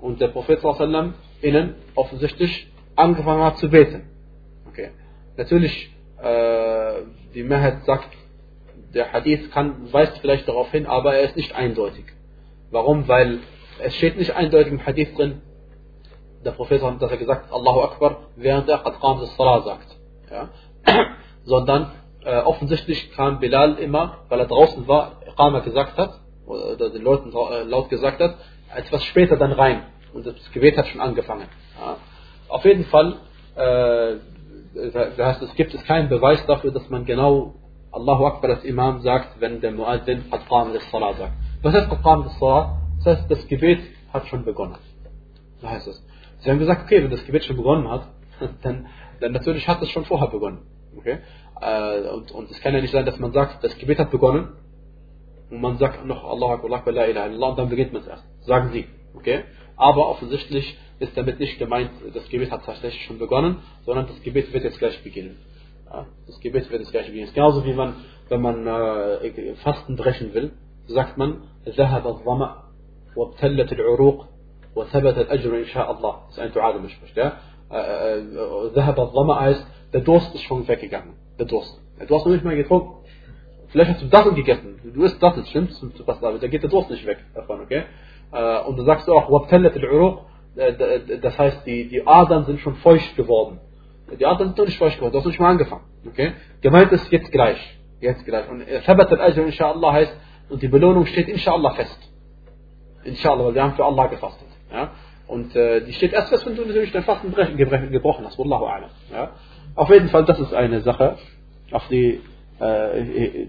und 0.00 0.20
der 0.20 0.28
Prophet 0.28 0.60
innen 1.40 1.74
offensichtlich 1.94 2.68
angefangen 2.96 3.42
hat 3.42 3.58
zu 3.58 3.68
beten. 3.68 4.08
Okay. 4.68 4.90
Natürlich, 5.36 5.90
äh, 6.22 7.02
die 7.34 7.42
Mehrheit 7.42 7.84
sagt, 7.84 8.08
der 8.94 9.12
Hadith 9.12 9.50
kann, 9.50 9.92
weist 9.92 10.18
vielleicht 10.18 10.48
darauf 10.48 10.70
hin, 10.70 10.86
aber 10.86 11.14
er 11.14 11.22
ist 11.22 11.36
nicht 11.36 11.54
eindeutig. 11.54 12.04
Warum? 12.70 13.08
Weil 13.08 13.40
es 13.82 13.94
steht 13.96 14.16
nicht 14.16 14.34
eindeutig 14.34 14.72
im 14.72 14.86
Hadith 14.86 15.14
drin, 15.16 15.42
der 16.44 16.52
Prophet 16.52 16.82
hat, 16.82 17.00
dass 17.00 17.18
gesagt 17.18 17.52
Allahu 17.52 17.80
Akbar, 17.80 18.28
während 18.36 18.68
er 18.68 18.78
Qad 18.78 19.00
Qam 19.00 19.24
Salah 19.36 19.62
sagt. 19.62 19.96
Ja? 20.30 20.48
Sondern 21.44 21.92
äh, 22.24 22.40
offensichtlich 22.40 23.12
kam 23.12 23.40
Bilal 23.40 23.78
immer, 23.78 24.18
weil 24.28 24.40
er 24.40 24.46
draußen 24.46 24.86
war, 24.86 25.20
Iqama 25.26 25.60
gesagt 25.60 25.96
hat, 25.96 26.20
oder 26.46 26.90
den 26.90 27.02
Leuten 27.02 27.30
äh, 27.30 27.62
laut 27.62 27.88
gesagt 27.88 28.20
hat, 28.20 28.36
etwas 28.74 29.04
später 29.04 29.36
dann 29.36 29.52
rein. 29.52 29.82
Und 30.12 30.26
das 30.26 30.34
Gebet 30.52 30.76
hat 30.76 30.86
schon 30.88 31.00
angefangen. 31.00 31.46
Ja. 31.80 31.96
Auf 32.48 32.64
jeden 32.64 32.84
Fall, 32.84 33.16
äh, 33.56 34.16
das 34.92 35.18
heißt, 35.18 35.42
es 35.42 35.54
gibt 35.54 35.72
keinen 35.84 36.08
Beweis 36.08 36.44
dafür, 36.46 36.72
dass 36.72 36.88
man 36.90 37.04
genau 37.04 37.54
Allahu 37.92 38.26
Akbar 38.26 38.50
als 38.50 38.64
Imam 38.64 39.00
sagt, 39.02 39.40
wenn 39.40 39.60
der 39.60 39.70
Muazzin 39.70 40.28
Qad 40.30 40.48
Qam 40.48 40.72
Salah 40.90 41.14
sagt. 41.14 41.32
Was 41.62 41.74
heißt 41.74 41.88
Qad 41.88 42.02
Qam 42.02 42.28
Salah? 42.40 42.78
Das 42.98 43.18
heißt, 43.18 43.30
das 43.30 43.46
Gebet 43.46 43.80
hat 44.12 44.26
schon 44.26 44.44
begonnen. 44.44 44.76
So 45.60 45.68
heißt 45.68 45.86
es. 45.86 46.04
Sie 46.40 46.50
haben 46.50 46.58
gesagt, 46.58 46.82
okay, 46.84 47.02
wenn 47.02 47.10
das 47.10 47.24
Gebet 47.24 47.44
schon 47.44 47.56
begonnen 47.56 47.88
hat, 47.88 48.08
dann, 48.62 48.86
dann 49.20 49.32
natürlich 49.32 49.66
hat 49.68 49.80
es 49.82 49.90
schon 49.90 50.04
vorher 50.04 50.28
begonnen. 50.28 50.62
Okay? 50.96 51.18
Äh, 51.60 52.08
und, 52.08 52.32
und 52.32 52.50
es 52.50 52.60
kann 52.60 52.74
ja 52.74 52.80
nicht 52.80 52.92
sein, 52.92 53.06
dass 53.06 53.18
man 53.18 53.32
sagt, 53.32 53.62
das 53.62 53.76
Gebet 53.78 53.98
hat 53.98 54.10
begonnen 54.10 54.54
und 55.50 55.60
man 55.60 55.78
sagt 55.78 56.04
noch 56.04 56.24
Allahu 56.24 56.72
Akbar, 56.72 56.92
la 56.92 57.06
ilaha 57.06 57.26
illallah 57.26 57.48
und 57.50 57.58
dann 57.58 57.68
beginnt 57.68 57.92
man 57.92 58.02
es 58.02 58.08
erst. 58.08 58.24
Sagen 58.44 58.70
sie. 58.72 58.86
Okay? 59.14 59.44
Aber 59.75 60.09
offensichtlich 60.09 60.77
ist 60.99 61.15
damit 61.15 61.39
nicht 61.39 61.57
gemeint, 61.57 61.91
das 62.13 62.27
Gebet 62.29 62.51
hat 62.51 62.65
tatsächlich 62.65 63.03
schon 63.05 63.17
begonnen, 63.17 63.57
sondern 63.85 64.07
das 64.07 64.21
Gebet 64.21 64.53
wird 64.53 64.63
jetzt 64.63 64.79
gleich 64.79 65.01
beginnen. 65.03 65.37
Ja? 65.85 66.05
Das 66.27 66.39
Gebet 66.39 66.69
wird 66.69 66.81
jetzt 66.81 66.91
gleich 66.91 67.07
beginnen. 67.07 67.29
Genauso 67.33 67.63
wie 67.65 67.73
man, 67.73 67.95
wenn 68.27 68.41
man 68.41 68.67
äh, 68.67 69.55
Fasten 69.63 69.95
brechen 69.95 70.33
will, 70.33 70.51
sagt 70.87 71.17
man, 71.17 71.43
ذهب 71.67 72.07
الظمأ 72.07 72.63
وابتلت 73.15 73.71
العروق 73.71 74.25
وثبت 74.75 75.17
الأجر 75.17 75.57
إن 75.57 75.65
شاء 75.65 75.91
الله. 75.91 76.15
Das 76.27 76.37
ist 76.37 76.39
ein 76.39 76.53
Dua, 76.53 76.73
der 76.73 76.89
spricht. 76.89 77.17
Ja? 77.17 77.37
ذهب 78.75 78.99
الظمأ 78.99 79.39
heißt, 79.39 79.67
der 79.93 80.01
Durst 80.01 80.35
ist 80.35 80.43
schon 80.43 80.67
weggegangen. 80.67 81.13
Der 81.37 81.45
Durst. 81.45 81.79
Du 82.07 82.15
hast 82.15 82.25
noch 82.25 82.33
nicht 82.33 82.43
mal 82.43 82.55
getrunken. 82.55 83.05
Vielleicht 83.67 83.91
hast 83.91 84.01
du 84.01 84.07
Datteln 84.07 84.35
gegessen. 84.35 84.79
Du 84.95 85.03
isst 85.03 85.21
Datteln, 85.21 85.45
stimmt's? 85.45 85.83
Aber 86.07 86.39
da 86.39 86.47
geht 86.47 86.63
der 86.63 86.69
Durst 86.69 86.89
nicht 86.89 87.05
weg 87.05 87.19
davon, 87.35 87.61
okay? 87.61 87.83
Äh, 88.34 88.60
und 88.66 88.76
dann 88.76 88.86
sagst 88.86 89.06
du 89.06 89.14
auch, 89.14 89.30
wabtallat 89.30 89.76
al-uruq, 89.76 90.18
äh, 90.56 91.18
das 91.20 91.38
heißt, 91.38 91.64
die, 91.66 91.88
die 91.88 92.06
Adern 92.06 92.44
sind 92.44 92.60
schon 92.60 92.74
feucht 92.76 93.16
geworden. 93.16 93.60
Die 94.18 94.26
Adern 94.26 94.48
sind 94.48 94.58
noch 94.58 94.66
nicht 94.66 94.78
feucht 94.78 94.96
geworden, 94.96 95.12
du 95.12 95.18
hast 95.18 95.26
nicht 95.26 95.40
mal 95.40 95.50
angefangen. 95.50 95.84
Okay? 96.06 96.32
Gemeint 96.60 96.92
ist 96.92 97.10
jetzt 97.12 97.30
gleich. 97.30 97.78
Jetzt 98.00 98.24
gleich. 98.24 98.48
Und 98.50 98.62
äh, 98.62 98.80
Thabat 98.82 99.10
al-Ajr, 99.12 99.46
inshallah, 99.46 99.92
heißt, 99.92 100.16
und 100.50 100.62
die 100.62 100.68
Belohnung 100.68 101.06
steht 101.06 101.28
inshallah 101.28 101.70
fest. 101.70 101.98
Inshallah, 103.04 103.46
weil 103.46 103.54
wir 103.54 103.62
haben 103.62 103.74
für 103.74 103.84
Allah 103.84 104.06
gefastet. 104.08 104.48
Ja? 104.72 104.90
Und 105.26 105.54
äh, 105.56 105.84
die 105.84 105.92
steht 105.92 106.12
erst 106.12 106.28
fest, 106.28 106.44
wenn 106.46 106.56
du 106.56 106.64
natürlich 106.64 106.92
dein 106.92 107.04
Fasten 107.04 107.32
gebrochen 107.32 108.26
hast. 108.26 108.38
Wallahu 108.38 108.66
a'lam. 108.66 108.90
Ja? 109.12 109.30
Auf 109.74 109.88
jeden 109.90 110.08
Fall, 110.08 110.24
das 110.24 110.38
ist 110.38 110.52
eine 110.52 110.80
Sache, 110.80 111.16
auf 111.72 111.86
die 111.88 112.20
äh, 112.60 113.46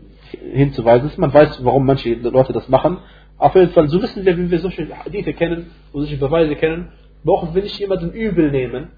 hinzuweisen 0.54 1.10
ist. 1.10 1.18
Man 1.18 1.34
weiß, 1.34 1.64
warum 1.64 1.86
manche 1.86 2.14
Leute 2.14 2.54
das 2.54 2.70
machen. 2.70 3.00
Auf 3.39 3.55
jeden 3.55 3.71
Fall, 3.71 3.89
so 3.89 4.03
wissen 4.03 4.25
wir, 4.25 4.37
wenn 4.37 4.51
wir 4.51 4.59
solche 4.59 4.87
Hadithe 5.05 5.33
kennen 5.33 5.71
und 5.93 6.03
solche 6.03 6.19
Beweise 6.19 6.57
kennen, 6.57 6.93
brauchen 7.25 7.55
wir 7.55 7.63
nicht 7.63 7.79
jemanden 7.79 8.13
übel 8.13 8.51
nehmen, 8.51 8.91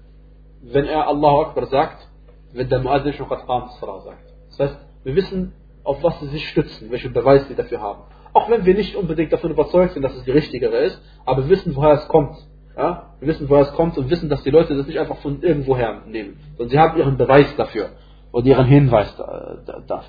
wenn 0.61 0.85
er 0.85 1.07
Allahu 1.07 1.41
Akbar 1.41 1.67
sagt, 1.67 2.07
wenn 2.53 2.69
der 2.69 2.79
Muazzin 2.79 3.13
schon 3.13 3.27
Qad 3.27 3.45
sagt. 3.47 4.33
Das 4.49 4.59
heißt, 4.59 4.77
wir 5.03 5.15
wissen, 5.15 5.53
auf 5.83 6.01
was 6.03 6.19
sie 6.19 6.27
sich 6.27 6.47
stützen, 6.49 6.91
welche 6.91 7.09
Beweise 7.09 7.45
sie 7.47 7.55
dafür 7.55 7.81
haben. 7.81 8.03
Auch 8.33 8.49
wenn 8.49 8.65
wir 8.65 8.73
nicht 8.73 8.95
unbedingt 8.95 9.31
davon 9.31 9.51
überzeugt 9.51 9.93
sind, 9.93 10.01
dass 10.01 10.15
es 10.15 10.23
die 10.23 10.31
richtigere 10.31 10.77
ist, 10.77 11.01
aber 11.25 11.43
wir 11.43 11.49
wissen, 11.49 11.75
woher 11.75 11.93
es 11.93 12.07
kommt. 12.07 12.35
Ja? 12.75 13.13
Wir 13.19 13.27
wissen, 13.27 13.49
woher 13.49 13.63
es 13.63 13.73
kommt 13.73 13.97
und 13.97 14.09
wissen, 14.09 14.29
dass 14.29 14.43
die 14.43 14.49
Leute 14.49 14.75
das 14.75 14.87
nicht 14.87 14.99
einfach 14.99 15.17
von 15.17 15.41
irgendwoher 15.41 16.01
nehmen, 16.07 16.39
sondern 16.57 16.69
sie 16.69 16.79
haben 16.79 16.97
ihren 16.97 17.17
Beweis 17.17 17.55
dafür 17.55 17.91
und 18.31 18.45
ihren 18.45 18.65
Hinweis 18.65 19.15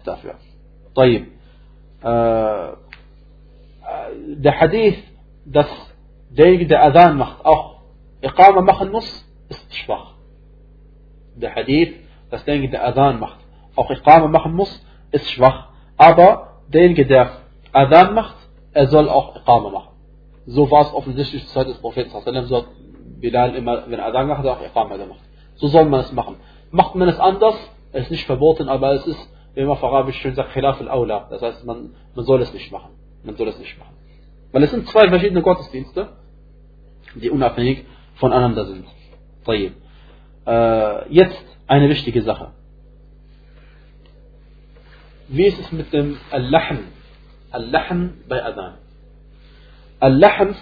dafür. 0.04 0.34
طيب. 0.94 1.26
Äh, 2.02 2.68
der 4.35 4.59
Hadith, 4.59 4.97
dass 5.45 5.67
derjenige, 6.29 6.67
der 6.67 6.83
Adhan 6.83 7.17
macht, 7.17 7.45
auch 7.45 7.81
Iqama 8.21 8.61
machen 8.61 8.91
muss, 8.91 9.25
ist 9.49 9.75
schwach. 9.75 10.13
Der 11.35 11.55
Hadith, 11.55 11.95
dass 12.29 12.43
derjenige, 12.45 12.71
der 12.71 12.85
Adhan 12.87 13.19
macht, 13.19 13.39
auch 13.75 13.89
Iqama 13.89 14.27
machen 14.27 14.53
muss, 14.53 14.85
ist 15.11 15.29
schwach. 15.31 15.69
Aber 15.97 16.61
derjenige, 16.67 17.05
der 17.05 17.31
Adhan 17.71 18.13
macht, 18.13 18.35
er 18.73 18.87
soll 18.87 19.09
auch 19.09 19.35
Iqama 19.35 19.69
machen. 19.69 19.89
So 20.45 20.69
war 20.71 20.81
es 20.81 20.93
offensichtlich 20.93 21.45
zur 21.47 21.53
Zeit 21.53 21.67
des 21.67 21.79
Propheten. 21.79 22.09
So 22.09 22.57
hat 22.57 22.65
Bilal 23.19 23.55
immer, 23.55 23.83
wenn 23.87 23.99
er 23.99 24.05
Adhan 24.07 24.27
macht, 24.27 24.45
auch 24.45 24.61
Iqama 24.61 24.97
gemacht. 24.97 25.21
So 25.55 25.67
soll 25.67 25.85
man 25.85 26.01
es 26.01 26.11
machen. 26.11 26.37
Macht 26.71 26.95
man 26.95 27.09
es 27.09 27.19
anders, 27.19 27.55
es 27.91 28.03
ist 28.03 28.11
nicht 28.11 28.25
verboten, 28.25 28.69
aber 28.69 28.93
es 28.93 29.05
ist, 29.07 29.33
wie 29.55 29.61
man 29.61 29.71
auf 29.71 29.83
Arabisch 29.83 30.17
schön 30.17 30.35
sagt, 30.35 30.53
Khilaf 30.53 30.79
al-Awla. 30.79 31.27
Das 31.29 31.41
heißt, 31.41 31.65
man, 31.65 31.95
man 32.13 32.25
soll 32.25 32.41
es 32.41 32.53
nicht 32.53 32.71
machen. 32.71 32.91
Man 33.23 33.35
soll 33.35 33.47
es 33.49 33.59
nicht 33.59 33.77
machen. 33.77 33.95
Weil 34.51 34.63
es 34.63 34.71
sind 34.71 34.87
zwei 34.87 35.07
verschiedene 35.09 35.41
Gottesdienste, 35.41 36.09
die 37.15 37.29
unabhängig 37.29 37.85
voneinander 38.15 38.65
sind. 38.65 38.85
Äh, 40.45 41.13
jetzt 41.13 41.45
eine 41.67 41.89
wichtige 41.89 42.21
Sache. 42.21 42.51
Wie 45.27 45.45
ist 45.45 45.59
es 45.59 45.71
mit 45.71 45.93
dem 45.93 46.17
Al-Lahm? 46.31 46.79
Al-Lahm 47.51 48.13
bei 48.27 48.43
Adhan. 48.43 48.77
Al-Lahm 49.99 50.55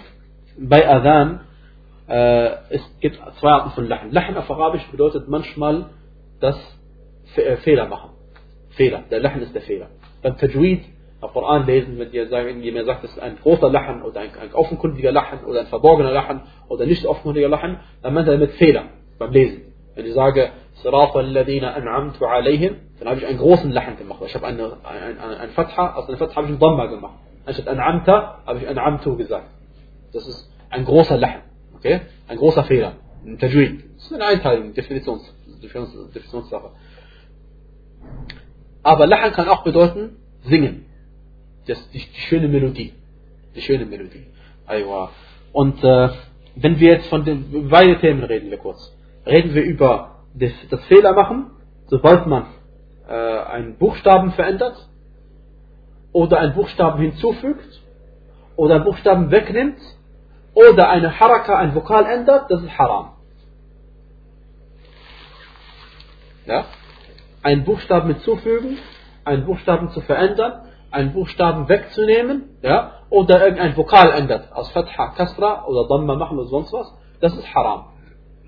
bei 0.58 0.88
Adhan, 0.88 1.40
äh, 2.06 2.50
es 2.70 2.82
gibt 3.00 3.18
zwei 3.40 3.50
Arten 3.50 3.70
von 3.70 3.88
Lahm. 3.88 4.10
Lahm 4.10 4.36
auf 4.36 4.50
Arabisch 4.50 4.86
bedeutet 4.90 5.28
manchmal 5.28 5.90
das 6.40 6.56
äh, 7.36 7.56
Fehler 7.58 7.86
machen. 7.88 8.10
Fehler. 8.70 9.04
Der 9.10 9.20
Lahm 9.20 9.40
ist 9.40 9.54
der 9.54 9.62
Fehler. 9.62 9.88
Beim 10.22 10.36
Tajweed, 10.36 10.84
im 11.20 11.28
Koran 11.28 11.66
lesen, 11.66 11.98
wenn 11.98 12.12
ihr 12.12 12.28
sagen, 12.28 12.62
jemand 12.62 12.86
sagt, 12.86 13.04
es 13.04 13.10
ist 13.10 13.18
ein 13.20 13.38
großer 13.42 13.70
Lachen 13.70 14.02
oder 14.02 14.20
ein, 14.20 14.30
ein 14.40 14.52
offenkundiger 14.52 15.10
Lachen 15.10 15.44
oder 15.44 15.60
ein 15.60 15.66
verborgener 15.66 16.12
Lachen 16.12 16.42
oder 16.68 16.86
nicht 16.86 17.04
offenkundiger 17.06 17.48
Lachen, 17.48 17.80
dann 18.02 18.14
meint 18.14 18.28
er 18.28 18.34
damit 18.34 18.52
Fehler 18.52 18.84
beim 19.18 19.32
Lesen. 19.32 19.62
Wenn 19.96 20.06
ich 20.06 20.14
sage, 20.14 20.50
an'amtu 20.84 22.24
alayhim, 22.24 22.76
dann 23.00 23.08
habe 23.08 23.18
ich 23.18 23.26
einen 23.26 23.38
großen 23.38 23.70
Lachen 23.72 23.96
gemacht. 23.96 24.20
Ich 24.24 24.34
habe 24.34 24.46
eine, 24.46 24.76
ein, 24.84 25.18
ein, 25.18 25.38
ein 25.38 25.50
Fatha, 25.50 25.94
aus 25.94 26.08
einer 26.08 26.18
Fatha 26.18 26.36
habe 26.36 26.46
ich 26.46 26.52
einen 26.52 26.60
Dhamma 26.60 26.86
gemacht. 26.86 27.14
Anstatt 27.44 27.66
an'amta 27.66 28.46
habe 28.46 28.60
ich 28.60 28.68
an'amtu 28.68 29.16
gesagt. 29.16 29.48
Das 30.12 30.26
ist 30.26 30.48
ein 30.70 30.84
großer 30.84 31.16
Lachen. 31.16 31.42
Okay? 31.74 32.02
Ein 32.28 32.36
großer 32.36 32.62
Fehler. 32.64 32.92
Ein 33.24 33.38
Tajweed. 33.38 33.84
Das 33.96 34.04
ist 34.04 34.12
eine 34.14 34.24
Einteilung, 34.24 34.72
Definitions, 34.72 35.34
Definitionssache. 35.60 36.70
Aber 38.84 39.06
Lachen 39.08 39.32
kann 39.32 39.48
auch 39.48 39.64
bedeuten, 39.64 40.16
singen. 40.42 40.87
Das, 41.68 41.90
die, 41.90 41.98
die 41.98 42.20
schöne 42.28 42.48
Melodie. 42.48 42.94
Die 43.54 43.60
schöne 43.60 43.84
Melodie. 43.84 44.26
Aywa. 44.66 45.10
Und 45.52 45.82
äh, 45.84 46.08
wenn 46.56 46.80
wir 46.80 46.94
jetzt 46.94 47.08
von 47.08 47.24
den 47.24 47.68
beiden 47.68 48.00
Themen 48.00 48.24
reden 48.24 48.50
wir 48.50 48.58
kurz. 48.58 48.92
Reden 49.26 49.54
wir 49.54 49.62
über 49.62 50.16
das, 50.34 50.52
das 50.70 50.82
Fehler 50.86 51.12
machen, 51.12 51.50
sobald 51.88 52.26
man 52.26 52.46
äh, 53.06 53.12
einen 53.12 53.76
Buchstaben 53.76 54.32
verändert 54.32 54.88
oder 56.12 56.38
einen 56.38 56.54
Buchstaben 56.54 57.00
hinzufügt 57.00 57.82
oder 58.56 58.76
einen 58.76 58.84
Buchstaben 58.84 59.30
wegnimmt 59.30 59.78
oder 60.54 60.88
eine 60.88 61.20
Haraka, 61.20 61.56
ein 61.56 61.74
Vokal 61.74 62.06
ändert, 62.06 62.50
das 62.50 62.62
ist 62.62 62.78
Haram. 62.78 63.12
Ja? 66.46 66.64
Einen 67.42 67.64
Buchstaben 67.64 68.08
hinzufügen, 68.14 68.78
einen 69.24 69.44
Buchstaben 69.44 69.90
zu 69.90 70.00
verändern, 70.00 70.67
einen 70.90 71.12
Buchstaben 71.12 71.68
wegzunehmen, 71.68 72.56
ja, 72.62 72.92
oder 73.10 73.42
irgendein 73.42 73.76
Vokal 73.76 74.12
ändert, 74.12 74.52
aus 74.52 74.70
Fatha, 74.70 75.08
Kasra 75.08 75.64
oder 75.66 75.86
Dhamma 75.88 76.14
machen 76.14 76.38
oder 76.38 76.48
sonst 76.48 76.72
was, 76.72 76.92
das 77.20 77.36
ist 77.36 77.54
Haram. 77.54 77.86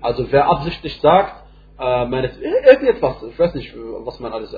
Also 0.01 0.31
wer 0.31 0.47
absichtlich 0.47 0.99
sagt, 1.01 1.43
äh, 1.79 2.05
meine, 2.05 2.27
irgendetwas, 2.27 3.23
ich 3.23 3.37
weiß 3.37 3.55
nicht, 3.55 3.73
was 4.03 4.19
man 4.19 4.33
alles, 4.33 4.55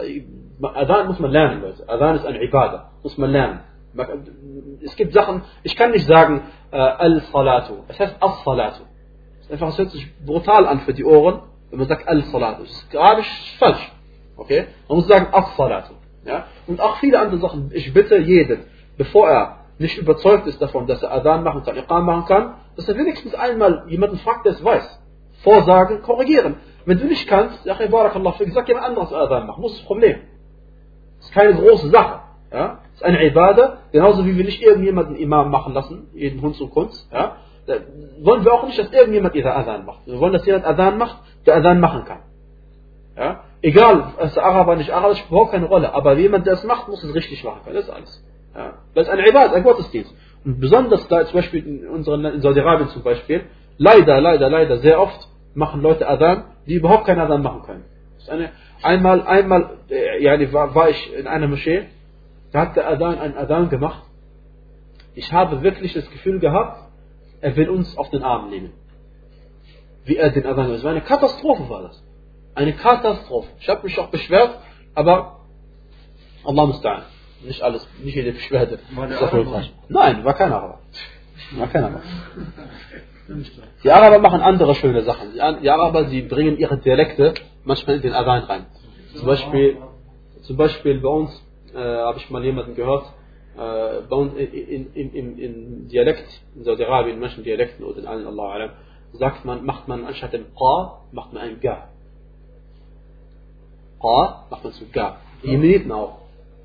Adhan 0.61 1.07
muss 1.07 1.19
man 1.19 1.31
lernen, 1.31 1.61
Leute. 1.61 1.87
Adhan 1.87 2.15
ist 2.15 2.25
ein 2.25 2.35
Ibadah, 2.35 2.91
muss 3.01 3.17
man 3.17 3.31
lernen. 3.31 3.61
Es 4.83 4.95
gibt 4.95 5.13
Sachen, 5.13 5.43
ich 5.61 5.75
kann 5.75 5.91
nicht 5.91 6.07
sagen, 6.07 6.41
äh, 6.71 6.77
Al-Salatu. 6.77 7.83
Es 7.87 7.99
heißt 7.99 8.15
As-Salatu. 8.19 8.83
Einfach, 9.49 9.67
es 9.67 9.77
hört 9.77 9.91
sich 9.91 10.25
brutal 10.25 10.65
an 10.65 10.79
für 10.81 10.93
die 10.93 11.05
Ohren, 11.05 11.43
wenn 11.69 11.79
man 11.79 11.87
sagt 11.87 12.07
Al-Salatu. 12.07 12.63
Das 12.63 12.71
ist 12.71 12.89
gerade 12.89 13.23
falsch. 13.59 13.91
Okay? 14.35 14.65
Man 14.87 14.97
muss 14.97 15.07
sagen 15.07 15.27
As-Salatu. 15.31 15.93
Ja? 16.25 16.45
Und 16.67 16.81
auch 16.81 16.97
viele 16.97 17.19
andere 17.19 17.39
Sachen. 17.39 17.71
Ich 17.73 17.93
bitte 17.93 18.17
jeden, 18.17 18.65
bevor 18.97 19.29
er 19.29 19.57
nicht 19.77 19.97
überzeugt 19.97 20.47
ist 20.47 20.61
davon, 20.61 20.87
dass 20.87 21.01
er 21.03 21.11
Adhan 21.11 21.43
machen 21.43 21.63
kann, 21.63 21.75
Iqam 21.77 22.05
machen 22.05 22.25
kann, 22.25 22.53
dass 22.75 22.87
er 22.87 22.97
wenigstens 22.97 23.33
einmal 23.33 23.85
jemanden 23.87 24.17
fragt, 24.17 24.45
der 24.45 24.53
es 24.53 24.63
weiß. 24.63 24.99
Vorsagen, 25.43 26.01
korrigieren. 26.01 26.55
Wenn 26.85 26.99
du 26.99 27.05
nicht 27.05 27.27
kannst, 27.27 27.65
ja, 27.65 27.75
Barakallah, 27.87 28.35
sag 28.51 28.67
jemand 28.67 28.85
anderes 28.85 29.11
Adhan 29.11 29.47
machen. 29.47 29.63
Ist 29.65 29.79
das 29.79 29.85
Problem? 29.85 30.17
Das 31.17 31.27
ist 31.27 31.33
keine 31.33 31.53
große 31.53 31.89
Sache. 31.89 32.19
Ja? 32.51 32.79
Das 32.91 33.01
ist 33.01 33.03
eine 33.03 33.25
Ibadah, 33.25 33.77
genauso 33.91 34.25
wie 34.25 34.37
wir 34.37 34.45
nicht 34.45 34.61
irgendjemanden 34.61 35.15
Imam 35.15 35.49
machen 35.49 35.73
lassen, 35.73 36.07
jeden 36.13 36.41
Hund 36.41 36.59
und 36.61 36.69
Kunst. 36.69 37.09
Ja? 37.11 37.37
Da 37.65 37.75
wollen 38.21 38.43
wir 38.43 38.53
auch 38.53 38.65
nicht, 38.65 38.77
dass 38.77 38.91
irgendjemand 38.91 39.35
ihre 39.35 39.53
Adhan 39.55 39.85
macht. 39.85 40.05
Wir 40.05 40.19
wollen, 40.19 40.33
dass 40.33 40.45
jemand 40.45 40.65
Adhan 40.65 40.97
macht, 40.97 41.17
der 41.45 41.55
Adhan 41.55 41.79
machen 41.79 42.05
kann. 42.05 42.19
Ja? 43.17 43.43
Egal, 43.63 44.13
ist 44.19 44.37
Araber, 44.37 44.75
nicht 44.75 44.91
Araber, 44.91 45.13
das 45.13 45.21
braucht 45.29 45.51
keine 45.51 45.67
Rolle. 45.67 45.93
Aber 45.93 46.17
jemand, 46.17 46.45
der 46.45 46.55
es 46.55 46.65
macht, 46.65 46.89
muss 46.89 47.01
es 47.01 47.15
richtig 47.15 47.45
machen 47.45 47.61
können. 47.63 47.77
Das 47.77 47.85
ist 47.85 47.91
alles. 47.91 48.23
Ja? 48.53 48.73
Das 48.93 49.07
ist 49.07 49.13
ein 49.13 49.19
Ibad, 49.19 49.53
ein 49.53 49.63
Gottesdienst. 49.63 50.13
Und 50.43 50.59
besonders 50.59 51.07
da 51.07 51.25
zum 51.25 51.35
Beispiel 51.35 51.65
in, 51.65 51.87
unseren, 51.87 52.25
in 52.25 52.41
Saudi-Arabien 52.41 52.89
zum 52.89 53.03
Beispiel, 53.03 53.45
leider, 53.77 54.19
leider, 54.19 54.49
leider, 54.49 54.79
sehr 54.79 54.99
oft 54.99 55.29
machen 55.53 55.81
Leute 55.81 56.05
Adhan, 56.09 56.43
die 56.67 56.73
überhaupt 56.73 57.05
keinen 57.05 57.21
Adhan 57.21 57.41
machen 57.41 57.63
können. 57.63 57.85
Eine, 58.27 58.51
einmal, 58.81 59.25
einmal, 59.25 59.77
äh, 59.89 60.21
ja, 60.21 60.51
war, 60.51 60.75
war 60.75 60.89
ich 60.89 61.13
in 61.17 61.27
einer 61.27 61.47
Moschee, 61.47 61.85
da 62.51 62.61
hat 62.61 62.75
der 62.75 62.89
Adhan 62.89 63.17
einen 63.17 63.37
Adhan 63.37 63.69
gemacht. 63.69 64.03
Ich 65.15 65.31
habe 65.31 65.63
wirklich 65.63 65.93
das 65.93 66.09
Gefühl 66.11 66.39
gehabt, 66.39 66.81
er 67.39 67.55
will 67.55 67.69
uns 67.69 67.97
auf 67.97 68.09
den 68.09 68.23
Arm 68.23 68.49
nehmen. 68.49 68.73
Wie 70.03 70.17
er 70.17 70.31
den 70.31 70.45
Adhan 70.45 70.65
gemacht 70.65 70.71
hat. 70.71 70.77
Es 70.79 70.83
war 70.83 70.91
eine 70.91 71.01
Katastrophe, 71.01 71.69
war 71.69 71.83
das. 71.83 72.03
Eine 72.55 72.73
Katastrophe. 72.73 73.49
Ich 73.59 73.69
habe 73.69 73.83
mich 73.83 73.97
auch 73.99 74.09
beschwert, 74.09 74.59
aber 74.95 75.39
Allah 76.45 76.63
musta'an. 76.63 77.03
Nicht 77.43 77.61
alles, 77.61 77.87
nicht 78.01 78.15
jede 78.15 78.31
Beschwerde. 78.31 78.79
War? 79.51 79.63
Nein, 79.89 80.23
war 80.23 80.33
kein 80.33 80.51
Araber. 80.53 80.79
War 81.57 81.67
kein 81.67 81.83
Araber. 81.83 82.01
Die 83.83 83.91
Araber 83.91 84.19
machen 84.19 84.41
andere 84.41 84.75
schöne 84.75 85.01
Sachen. 85.03 85.33
Die 85.33 85.69
Araber, 85.69 86.05
sie 86.05 86.21
bringen 86.21 86.57
ihre 86.57 86.77
Dialekte 86.77 87.33
manchmal 87.63 87.97
in 87.97 88.01
den 88.01 88.13
Adhan 88.13 88.43
rein. 88.43 88.65
Zum 89.15 89.25
Beispiel, 89.25 89.77
zum 90.41 90.57
Beispiel 90.57 90.99
bei 90.99 91.09
uns 91.09 91.31
äh, 91.73 91.77
habe 91.77 92.17
ich 92.17 92.29
mal 92.29 92.43
jemanden 92.43 92.75
gehört, 92.75 93.05
äh, 93.55 94.01
bei 94.09 94.15
uns 94.15 94.33
in, 94.35 94.93
in, 94.93 95.13
in, 95.13 95.37
in 95.37 95.87
Dialekt, 95.87 96.27
in 96.55 96.63
Saudi-Arabien, 96.63 97.15
in 97.15 97.21
manchen 97.21 97.43
Dialekten 97.43 97.85
oder 97.85 97.99
in 97.99 98.07
allen 98.07 98.27
Allah 98.27 98.71
sagt 99.13 99.45
man, 99.45 99.63
macht 99.63 99.87
man 99.87 100.05
anstatt 100.05 100.33
dem 100.33 100.45
Qa, 100.55 101.01
macht 101.11 101.33
man 101.33 101.43
ein 101.43 101.59
Ga. 101.59 101.89
Qa 104.03 104.45
macht 104.49 104.73
zu 104.73 104.85
Ga. 104.91 105.17
Die 105.41 105.47
Jemeniten 105.47 105.91
auch. 105.91 106.17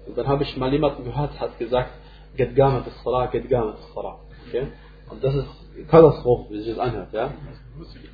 Und 0.07 0.19
dann 0.19 0.27
habe 0.27 0.43
ich 0.43 0.57
mal 0.57 0.73
jemanden 0.73 1.05
gehört, 1.05 1.39
hat 1.39 1.59
gesagt, 1.59 1.91
get 2.37 2.57
gamet 2.57 2.87
as-salah, 2.87 3.27
get 3.27 3.49
gamet 3.49 3.77
as-salah. 3.77 4.17
Okay? 4.49 4.67
Und 5.11 5.23
das 5.23 5.35
ist 5.35 5.49
Katastrophe, 5.89 6.51
wie 6.51 6.61
sich 6.61 6.75
das 6.75 6.79
anhört. 6.79 7.13
Ja? 7.13 7.31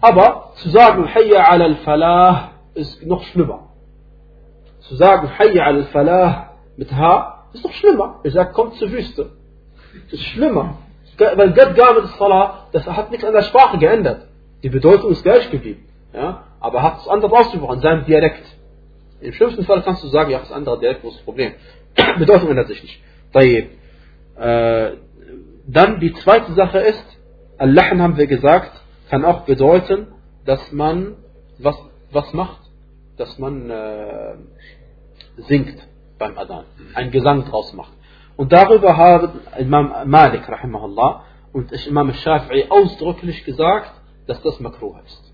Aber 0.00 0.52
zu 0.56 0.68
sagen, 0.70 1.12
Hayya 1.12 1.44
ala 1.44 1.64
al-Falah 1.64 2.50
ist 2.74 3.04
noch 3.06 3.22
schlimmer. 3.24 3.68
Zu 4.80 4.96
sagen, 4.96 5.30
Hayya 5.38 5.64
ala 5.64 5.78
al-Falah 5.78 6.50
mit 6.76 6.92
H 6.92 7.46
ist 7.54 7.64
noch 7.64 7.72
schlimmer. 7.72 8.20
Ich 8.24 8.32
sage, 8.34 8.52
kommt 8.52 8.74
zur 8.74 8.90
Wüste. 8.90 9.30
Das 10.10 10.12
ist 10.12 10.24
schlimmer. 10.26 10.78
Weil 11.16 11.52
Gott 11.52 11.74
gamet 11.76 12.04
as-Salah, 12.04 12.66
das 12.72 12.86
hat 12.86 13.10
nichts 13.10 13.24
an 13.24 13.32
der 13.32 13.42
Sprache 13.42 13.78
geändert. 13.78 14.26
Die 14.62 14.68
Bedeutung 14.68 15.12
ist 15.12 15.22
gleich 15.22 15.48
geblieben. 15.50 15.88
Ja? 16.12 16.44
Aber 16.60 16.82
hat 16.82 16.98
es 17.00 17.08
anders 17.08 17.32
ausgesprochen, 17.32 17.76
in 17.76 17.80
seinem 17.80 18.04
Dialekt. 18.04 18.44
Im 19.24 19.32
schlimmsten 19.32 19.64
Fall 19.64 19.82
kannst 19.82 20.02
du 20.04 20.08
sagen, 20.08 20.30
ja, 20.30 20.38
das 20.40 20.52
andere 20.52 20.86
ist 20.86 21.02
das 21.02 21.22
Problem? 21.22 21.52
Bedeutung 22.18 22.50
ändert 22.50 22.68
sich 22.68 22.82
nicht. 22.82 23.00
Äh, 24.36 24.92
dann 25.66 26.00
die 26.00 26.12
zweite 26.14 26.52
Sache 26.54 26.78
ist, 26.78 27.04
Al-Lahm 27.58 28.02
haben 28.02 28.16
wir 28.16 28.26
gesagt, 28.26 28.72
kann 29.08 29.24
auch 29.24 29.42
bedeuten, 29.42 30.08
dass 30.44 30.72
man 30.72 31.16
was, 31.58 31.76
was 32.10 32.32
macht? 32.32 32.60
Dass 33.16 33.38
man 33.38 33.70
äh, 33.70 34.34
singt 35.36 35.76
beim 36.18 36.36
Adhan, 36.36 36.64
einen 36.94 37.10
Gesang 37.10 37.44
draus 37.44 37.72
macht. 37.72 37.92
Und 38.36 38.52
darüber 38.52 38.96
haben 38.96 39.40
Imam 39.58 40.08
Malik 40.08 40.48
rahimahullah 40.48 41.24
und 41.52 41.72
Imam 41.86 42.10
Shafi'i 42.10 42.68
ausdrücklich 42.68 43.44
gesagt, 43.44 43.92
dass 44.26 44.42
das 44.42 44.58
makruh 44.60 44.96
ist. 45.04 45.32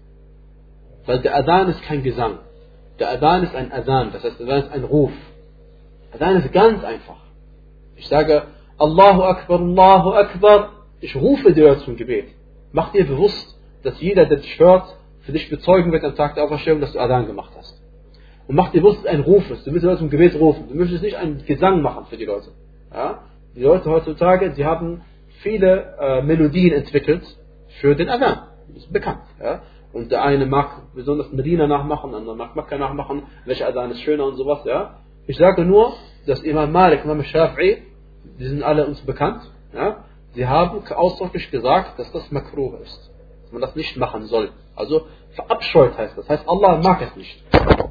Weil 1.07 1.21
der 1.21 1.35
Adhan 1.37 1.69
ist 1.69 1.83
kein 1.83 2.03
Gesang. 2.03 2.39
Der 3.01 3.11
Adhan 3.11 3.45
ist 3.45 3.55
ein 3.55 3.73
Adhan, 3.73 4.13
das 4.13 4.23
heißt, 4.23 4.41
Adhan 4.41 4.59
ist 4.59 4.73
ein 4.73 4.85
Ruf. 4.85 5.13
Adhan 6.13 6.37
ist 6.37 6.53
ganz 6.53 6.85
einfach. 6.85 7.17
Ich 7.97 8.07
sage, 8.09 8.43
Allahu 8.79 9.23
Akbar, 9.23 9.59
Allahu 9.59 10.11
Akbar, 10.11 10.73
ich 11.01 11.17
rufe 11.17 11.53
dir 11.55 11.79
zum 11.79 11.97
Gebet. 11.97 12.27
Mach 12.73 12.93
dir 12.93 13.07
bewusst, 13.07 13.59
dass 13.83 13.99
jeder, 14.01 14.27
der 14.27 14.39
dich 14.39 14.59
hört, 14.59 14.97
für 15.21 15.33
dich 15.33 15.49
bezeugen 15.49 15.93
wird 15.93 16.05
am 16.05 16.15
Tag 16.15 16.35
der 16.35 16.45
Auferstehung, 16.45 16.81
dass 16.81 16.93
du 16.93 16.99
Adhan 16.99 17.27
gemacht 17.27 17.53
hast. 17.57 17.81
Und 18.47 18.55
mach 18.55 18.71
dir 18.71 18.81
bewusst, 18.81 18.99
dass 18.99 19.13
es 19.13 19.19
ein 19.19 19.23
Ruf 19.23 19.51
ist. 19.51 19.67
Du 19.67 19.71
Leute 19.71 19.99
zum 19.99 20.11
Gebet 20.11 20.35
rufen. 20.35 20.69
Du 20.69 20.75
möchtest 20.75 21.03
nicht 21.03 21.17
einen 21.17 21.45
Gesang 21.47 21.83
machen 21.83 22.07
für 22.11 22.17
die 22.17 22.25
Leute. 22.27 22.51
Ja? 22.93 23.23
Die 23.55 23.63
Leute 23.63 23.91
heutzutage, 23.91 24.53
sie 24.55 24.65
haben 24.65 25.03
viele 25.43 25.95
äh, 26.01 26.23
Melodien 26.23 26.73
entwickelt 26.73 27.23
für 27.81 27.95
den 27.95 28.09
Adhan. 28.09 28.41
Das 28.69 28.85
ist 28.85 28.93
bekannt. 28.93 29.23
Ja? 29.43 29.63
Und 29.93 30.13
der 30.13 30.23
eine 30.23 30.47
mag 30.47 30.95
besonders 30.95 31.33
Medina 31.33 31.67
nachmachen, 31.67 32.11
der 32.11 32.21
andere 32.21 32.37
mag 32.37 32.55
Makkah 32.55 32.79
nachmachen, 32.79 33.25
welcher 33.45 33.67
Adhan 33.69 33.91
ist 33.91 34.01
schöner 34.03 34.27
und 34.27 34.37
sowas. 34.37 34.61
Ja? 34.65 35.01
Ich 35.27 35.37
sage 35.37 35.65
nur, 35.65 35.95
dass 36.27 36.41
Imam 36.43 36.71
Malik, 36.71 37.05
Imam 37.05 37.21
Shafi'i, 37.21 37.79
die 38.39 38.47
sind 38.47 38.63
alle 38.63 38.87
uns 38.87 39.01
bekannt, 39.01 39.43
ja? 39.75 40.05
sie 40.35 40.47
haben 40.47 40.83
ausdrücklich 40.91 41.51
gesagt, 41.51 41.99
dass 41.99 42.11
das 42.13 42.31
makruh 42.31 42.77
ist. 42.83 43.11
Dass 43.43 43.53
man 43.53 43.63
das 43.63 43.75
nicht 43.75 43.97
machen 43.97 44.27
soll. 44.27 44.51
Also 44.77 45.07
verabscheut 45.33 45.99
heißt 45.99 46.17
das. 46.17 46.29
Heißt, 46.29 46.49
Allah 46.49 46.77
mag 46.77 47.03
es 47.03 47.17
nicht. 47.17 47.43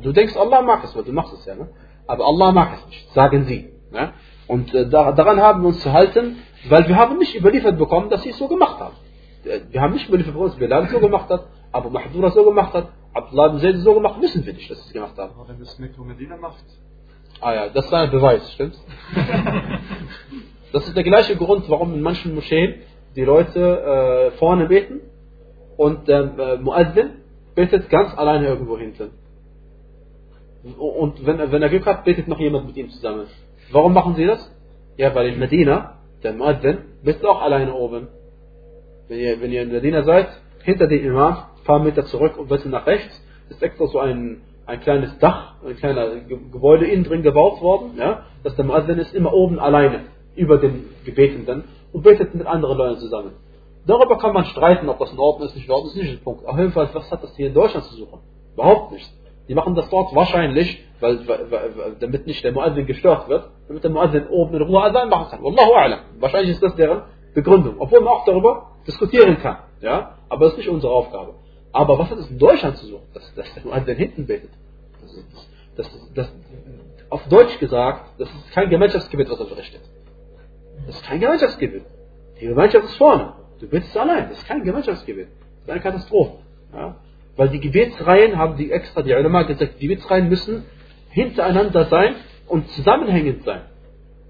Du 0.02 0.14
denkst, 0.14 0.38
Allah 0.38 0.62
mag 0.62 0.84
es, 0.84 0.96
weil 0.96 1.04
du 1.04 1.12
machst 1.12 1.34
es 1.34 1.46
ja. 1.46 1.56
Ne? 1.56 1.70
Aber 2.08 2.26
Allah 2.26 2.52
mag 2.52 2.74
es 2.76 2.88
nicht, 2.88 3.14
sagen 3.14 3.44
sie. 3.44 3.70
Ne? 3.92 4.14
Und 4.48 4.74
äh, 4.74 4.90
daran 4.90 5.42
haben 5.42 5.62
wir 5.62 5.68
uns 5.68 5.82
zu 5.82 5.92
halten, 5.92 6.38
weil 6.70 6.88
wir 6.88 6.96
haben 6.96 7.18
nicht 7.18 7.36
überliefert 7.36 7.78
bekommen, 7.78 8.10
dass 8.10 8.24
sie 8.24 8.30
es 8.30 8.38
so 8.38 8.48
gemacht 8.48 8.80
haben. 8.80 8.96
Äh, 9.44 9.60
wir 9.70 9.82
haben 9.82 9.94
nicht 9.94 10.08
überliefert 10.08 10.34
bekommen, 10.34 10.50
dass 10.50 10.60
Bilal 10.60 10.88
so 10.88 11.00
gemacht 11.00 11.30
hat, 11.30 11.46
Abu 11.72 11.90
Mahdura 11.90 12.32
so 12.32 12.44
gemacht 12.44 12.74
hat, 12.74 12.88
Abdullah 13.14 13.48
ibn 13.48 13.60
Zayd 13.60 13.78
so 13.78 13.94
gemacht, 13.94 14.22
wissen 14.22 14.46
wir 14.46 14.54
nicht, 14.54 14.70
dass 14.70 14.80
sie 14.80 14.88
es 14.88 14.94
gemacht 14.94 15.18
haben. 15.18 15.34
Aber 15.40 15.50
wenn 15.50 15.62
es 15.62 15.78
Mekka 15.80 16.02
Medina 16.02 16.38
macht. 16.38 16.64
Ah 17.42 17.54
ja, 17.54 17.70
das 17.70 17.86
ist 17.86 17.94
ein 17.94 18.12
Beweis, 18.12 18.52
stimmt's? 18.54 18.84
das 20.74 20.88
ist 20.88 20.96
der 20.96 21.04
gleiche 21.04 21.36
Grund, 21.36 21.70
warum 21.70 21.94
in 21.94 22.02
manchen 22.02 22.36
Moscheen 22.36 22.82
die 23.16 23.24
Leute 23.24 23.60
äh, 23.60 24.32
vorne 24.38 24.68
beten 24.68 25.02
und 25.78 26.08
der 26.08 26.38
äh, 26.38 26.58
Muazzin 26.58 27.22
betet 27.56 27.90
ganz 27.90 28.16
alleine 28.18 28.48
irgendwo 28.48 28.78
hinten. 28.78 29.12
Und 30.78 31.26
wenn, 31.26 31.52
wenn 31.52 31.62
er 31.62 31.70
Glück 31.70 31.86
hat, 31.86 32.04
betet 32.04 32.28
noch 32.28 32.40
jemand 32.40 32.68
mit 32.68 32.76
ihm 32.78 32.90
zusammen. 32.90 33.28
Warum 33.72 33.94
machen 33.94 34.16
sie 34.16 34.26
das? 34.26 34.54
Ja, 34.98 35.16
weil 35.16 35.28
in 35.28 35.40
Medina, 35.40 36.00
der 36.24 36.34
Muazzin, 36.34 36.80
betet 37.04 37.26
auch 37.26 37.42
alleine 37.42 37.74
oben. 37.74 38.10
Wenn 39.08 39.20
ihr, 39.20 39.42
wenn 39.42 39.52
ihr 39.52 39.62
in 39.62 39.72
Medina 39.72 40.04
seid, 40.04 40.28
hinter 40.64 40.88
dem 40.88 41.06
Imam, 41.06 41.38
paar 41.64 41.80
Meter 41.80 42.06
zurück 42.06 42.38
und 42.38 42.50
bisschen 42.50 42.72
nach 42.72 42.86
rechts, 42.86 43.22
ist 43.50 43.62
extra 43.62 43.88
so 43.88 44.00
ein, 44.00 44.42
ein 44.66 44.80
kleines 44.82 45.18
Dach, 45.20 45.56
ein 45.66 45.76
kleiner 45.76 46.16
Gebäude 46.22 46.86
innen 46.86 47.04
drin 47.04 47.24
gebaut 47.24 47.62
worden, 47.62 47.92
ja, 47.98 48.24
dass 48.44 48.56
der 48.56 48.66
Muazzin 48.66 48.98
ist 48.98 49.14
immer 49.14 49.34
oben 49.34 49.60
alleine, 49.60 50.02
über 50.36 50.58
den 50.58 50.86
Gebetenden 51.06 51.64
und 51.92 52.04
betet 52.04 52.36
mit 52.36 52.48
anderen 52.48 52.78
Leuten 52.78 53.00
zusammen. 53.00 53.32
Darüber 53.86 54.18
kann 54.18 54.34
man 54.34 54.46
streiten, 54.46 54.88
ob 54.90 55.00
das 55.00 55.12
in 55.12 55.20
Ordnung 55.20 55.48
ist, 55.48 55.56
nicht 55.56 55.66
in 55.66 55.72
Ordnung 55.72 55.92
ist, 55.92 55.98
nicht 55.98 56.14
der 56.14 56.24
Punkt. 56.24 56.46
Auf 56.46 56.58
jeden 56.58 56.72
Fall, 56.72 56.90
was 56.94 57.10
hat 57.12 57.24
das 57.24 57.36
hier 57.36 57.48
in 57.48 57.54
Deutschland 57.54 57.86
zu 57.86 57.96
suchen? 57.96 58.20
Überhaupt 58.54 58.92
nicht. 58.92 59.10
Die 59.48 59.56
machen 59.56 59.74
das 59.74 59.90
dort 59.90 60.14
wahrscheinlich, 60.14 60.86
weil, 61.00 61.28
weil, 61.28 61.52
weil 61.52 61.96
damit 62.00 62.28
nicht 62.28 62.44
der 62.44 62.52
Muazzin 62.52 62.86
gestört 62.86 63.28
wird, 63.30 63.50
damit 63.68 63.84
der 63.84 63.90
Muazzin 63.90 64.28
oben 64.28 64.54
in 64.56 64.62
Ruhe 64.62 64.84
Adhan 64.84 65.10
machen 65.10 65.32
kann. 65.32 65.44
Wallahu 65.44 65.74
a'lam. 65.74 66.00
Wahrscheinlich 66.20 66.52
ist 66.52 66.62
das 66.62 66.76
deren 66.76 67.02
Begründung. 67.34 67.76
Obwohl 67.80 68.02
man 68.02 68.10
auch 68.10 68.26
darüber 68.26 68.74
diskutieren 68.86 69.38
kann. 69.40 69.58
Ja? 69.82 70.18
Aber 70.30 70.46
das 70.46 70.54
ist 70.54 70.60
nicht 70.60 70.70
unsere 70.70 70.94
Aufgabe. 70.94 71.34
Aber 71.72 72.00
was 72.00 72.10
hat 72.10 72.18
es 72.18 72.30
in 72.30 72.40
Deutschland 72.40 72.78
zu 72.78 72.86
suchen? 72.88 73.06
Dass, 73.14 73.34
dass 73.36 73.54
der 73.54 73.64
Muazzin 73.64 73.96
hinten 73.96 74.26
betet. 74.26 74.50
Das, 75.02 75.16
das, 75.76 76.10
das, 76.14 76.34
auf 77.10 77.28
Deutsch 77.28 77.58
gesagt, 77.60 78.20
das 78.20 78.30
ist 78.30 78.52
kein 78.52 78.70
Gemeinschaftsgebet, 78.70 79.30
was 79.30 79.40
er 79.40 79.46
verrichtet. 79.48 79.82
Das 80.86 80.96
ist 80.96 81.04
kein 81.04 81.20
Gemeinschaftsgebet. 81.20 81.84
Die 82.40 82.48
Gemeinschaft 82.48 82.86
ist 82.86 82.96
vorne. 82.96 83.34
Du 83.60 83.68
betest 83.68 83.96
allein. 83.98 84.30
Das 84.30 84.40
ist 84.40 84.48
kein 84.48 84.64
Gemeinschaftsgebet. 84.64 85.28
Das 85.28 85.64
ist 85.64 85.70
eine 85.70 85.82
Katastrophe. 85.82 86.38
Ja? 86.74 86.96
Weil 87.36 87.50
die 87.50 87.60
Gebetsreihen, 87.60 88.38
haben 88.38 88.58
die 88.58 88.72
extra 88.72 89.02
die 89.02 89.14
Ulama 89.14 89.44
gesagt, 89.44 89.76
die 89.80 89.88
Gebetsreihen 89.88 90.30
müssen 90.30 90.66
hintereinander 91.10 91.86
sein 91.86 92.16
und 92.48 92.68
zusammenhängend 92.70 93.44
sein. 93.44 93.62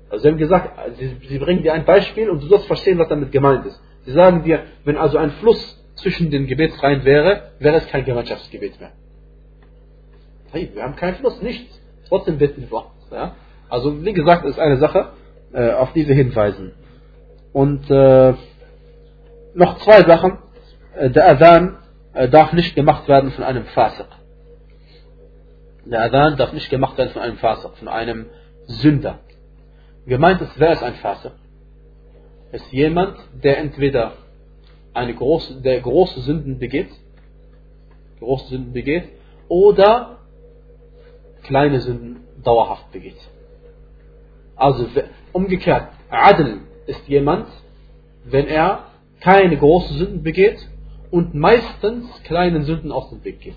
Also 0.09 0.23
sie 0.23 0.29
haben 0.29 0.37
gesagt, 0.37 0.97
sie, 0.97 1.17
sie 1.27 1.39
bringen 1.39 1.63
dir 1.63 1.73
ein 1.73 1.85
Beispiel 1.85 2.29
und 2.29 2.41
du 2.41 2.47
sollst 2.47 2.65
verstehen, 2.67 2.97
was 2.97 3.07
damit 3.09 3.31
gemeint 3.31 3.65
ist. 3.65 3.81
Sie 4.05 4.11
sagen 4.11 4.43
dir, 4.43 4.63
wenn 4.85 4.97
also 4.97 5.17
ein 5.17 5.31
Fluss 5.31 5.78
zwischen 6.01 6.31
den 6.31 6.47
Gebetsreihen 6.47 7.03
wäre, 7.05 7.51
wäre 7.59 7.77
es 7.77 7.87
kein 7.87 8.05
Gemeinschaftsgebet 8.05 8.79
mehr. 8.79 8.91
Hey, 10.51 10.71
wir 10.73 10.83
haben 10.83 10.95
keinen 10.95 11.15
Fluss, 11.15 11.41
nichts. 11.41 11.79
Trotzdem 12.07 12.37
beten 12.37 12.67
wir. 12.69 12.85
Ja? 13.11 13.35
Also 13.69 14.03
wie 14.03 14.13
gesagt, 14.13 14.45
ist 14.45 14.59
eine 14.59 14.77
Sache, 14.77 15.11
äh, 15.53 15.71
auf 15.71 15.93
die 15.93 16.07
wir 16.07 16.15
hinweisen. 16.15 16.73
Und 17.53 17.89
äh, 17.89 18.33
noch 19.53 19.79
zwei 19.79 20.03
Sachen. 20.03 20.39
Äh, 20.95 21.09
Der 21.11 21.27
Adhan 21.29 21.77
äh, 22.13 22.27
darf 22.29 22.53
nicht 22.53 22.75
gemacht 22.75 23.07
werden 23.07 23.31
von 23.31 23.43
einem 23.43 23.65
Fasiq. 23.65 24.07
Der 25.85 26.01
Adhan 26.01 26.37
darf 26.37 26.53
nicht 26.53 26.69
gemacht 26.69 26.97
werden 26.97 27.11
von 27.11 27.21
einem 27.21 27.37
Fasiq, 27.37 27.71
von 27.77 27.87
einem 27.87 28.27
Sünder. 28.67 29.19
Gemeint 30.05 30.41
ist, 30.41 30.53
wer 30.57 30.73
ist 30.73 30.83
ein 30.83 30.95
Fasiq? 30.95 31.31
Ist 32.51 32.71
jemand, 32.71 33.17
der 33.43 33.59
entweder 33.59 34.13
eine 34.93 35.13
große, 35.13 35.61
der 35.61 35.81
große 35.81 36.21
Sünden 36.21 36.59
begeht, 36.59 36.89
große 38.19 38.47
Sünden 38.47 38.73
begeht, 38.73 39.09
oder 39.47 40.19
kleine 41.43 41.79
Sünden 41.79 42.21
dauerhaft 42.43 42.91
begeht. 42.91 43.17
Also 44.55 44.87
umgekehrt, 45.31 45.89
Adl 46.09 46.59
ist 46.85 47.07
jemand, 47.07 47.47
wenn 48.25 48.47
er 48.47 48.85
keine 49.21 49.57
großen 49.57 49.97
Sünden 49.97 50.23
begeht 50.23 50.59
und 51.11 51.33
meistens 51.33 52.05
kleinen 52.23 52.63
Sünden 52.63 52.91
aus 52.91 53.09
dem 53.09 53.23
Weg 53.23 53.39
geht. 53.41 53.55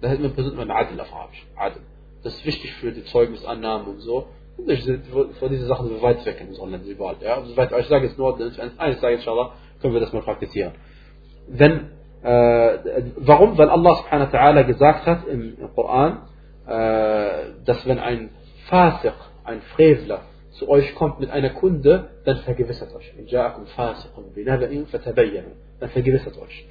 Da 0.00 0.08
hätten 0.08 0.22
wir 0.22 0.30
präsent 0.30 0.56
mal 0.56 0.70
Adl 0.70 1.00
auf 1.00 1.12
Arabisch. 1.12 1.46
Adl. 1.56 1.80
Das 2.22 2.34
ist 2.36 2.46
wichtig 2.46 2.72
für 2.74 2.92
die 2.92 3.04
Zeugnisannahmen 3.04 3.86
und 3.86 4.00
so. 4.00 4.26
Und 4.56 4.70
ich 4.70 4.84
sind 4.84 5.04
vor 5.06 5.48
diese 5.48 5.66
Sachen 5.66 5.88
so 5.88 6.00
weit 6.00 6.24
weg 6.24 6.40
in 6.40 6.48
unseren 6.48 6.70
Ländern 6.70 6.90
überall. 6.90 7.16
Ja, 7.20 7.36
also 7.36 7.50
ich 7.50 7.86
sage 7.86 8.06
jetzt 8.06 8.18
nur, 8.18 8.38
eines 8.38 9.00
sage 9.00 9.16
inshallah, 9.16 9.52
können 9.84 9.92
wir 9.92 10.00
das 10.00 10.14
mal 10.14 10.22
praktizieren. 10.22 10.72
Wenn, 11.46 11.90
äh, 12.22 12.78
warum? 13.16 13.58
Weil 13.58 13.68
Allah 13.68 13.96
subhanahu 13.96 14.32
wa 14.32 14.38
ta'ala 14.38 14.64
gesagt 14.64 15.04
hat 15.04 15.28
im, 15.28 15.58
im 15.60 15.74
Koran, 15.74 16.22
äh, 16.66 17.52
dass 17.66 17.86
wenn 17.86 17.98
ein 17.98 18.30
Fasiq, 18.70 19.12
ein 19.44 19.60
Frevler, 19.74 20.22
zu 20.52 20.70
euch 20.70 20.94
kommt 20.94 21.20
mit 21.20 21.28
einer 21.28 21.50
Kunde, 21.50 22.08
dann 22.24 22.38
vergewissert 22.38 22.94
euch. 22.94 23.12
Dann 25.80 25.90
vergewissert 25.90 26.38
euch. 26.38 26.66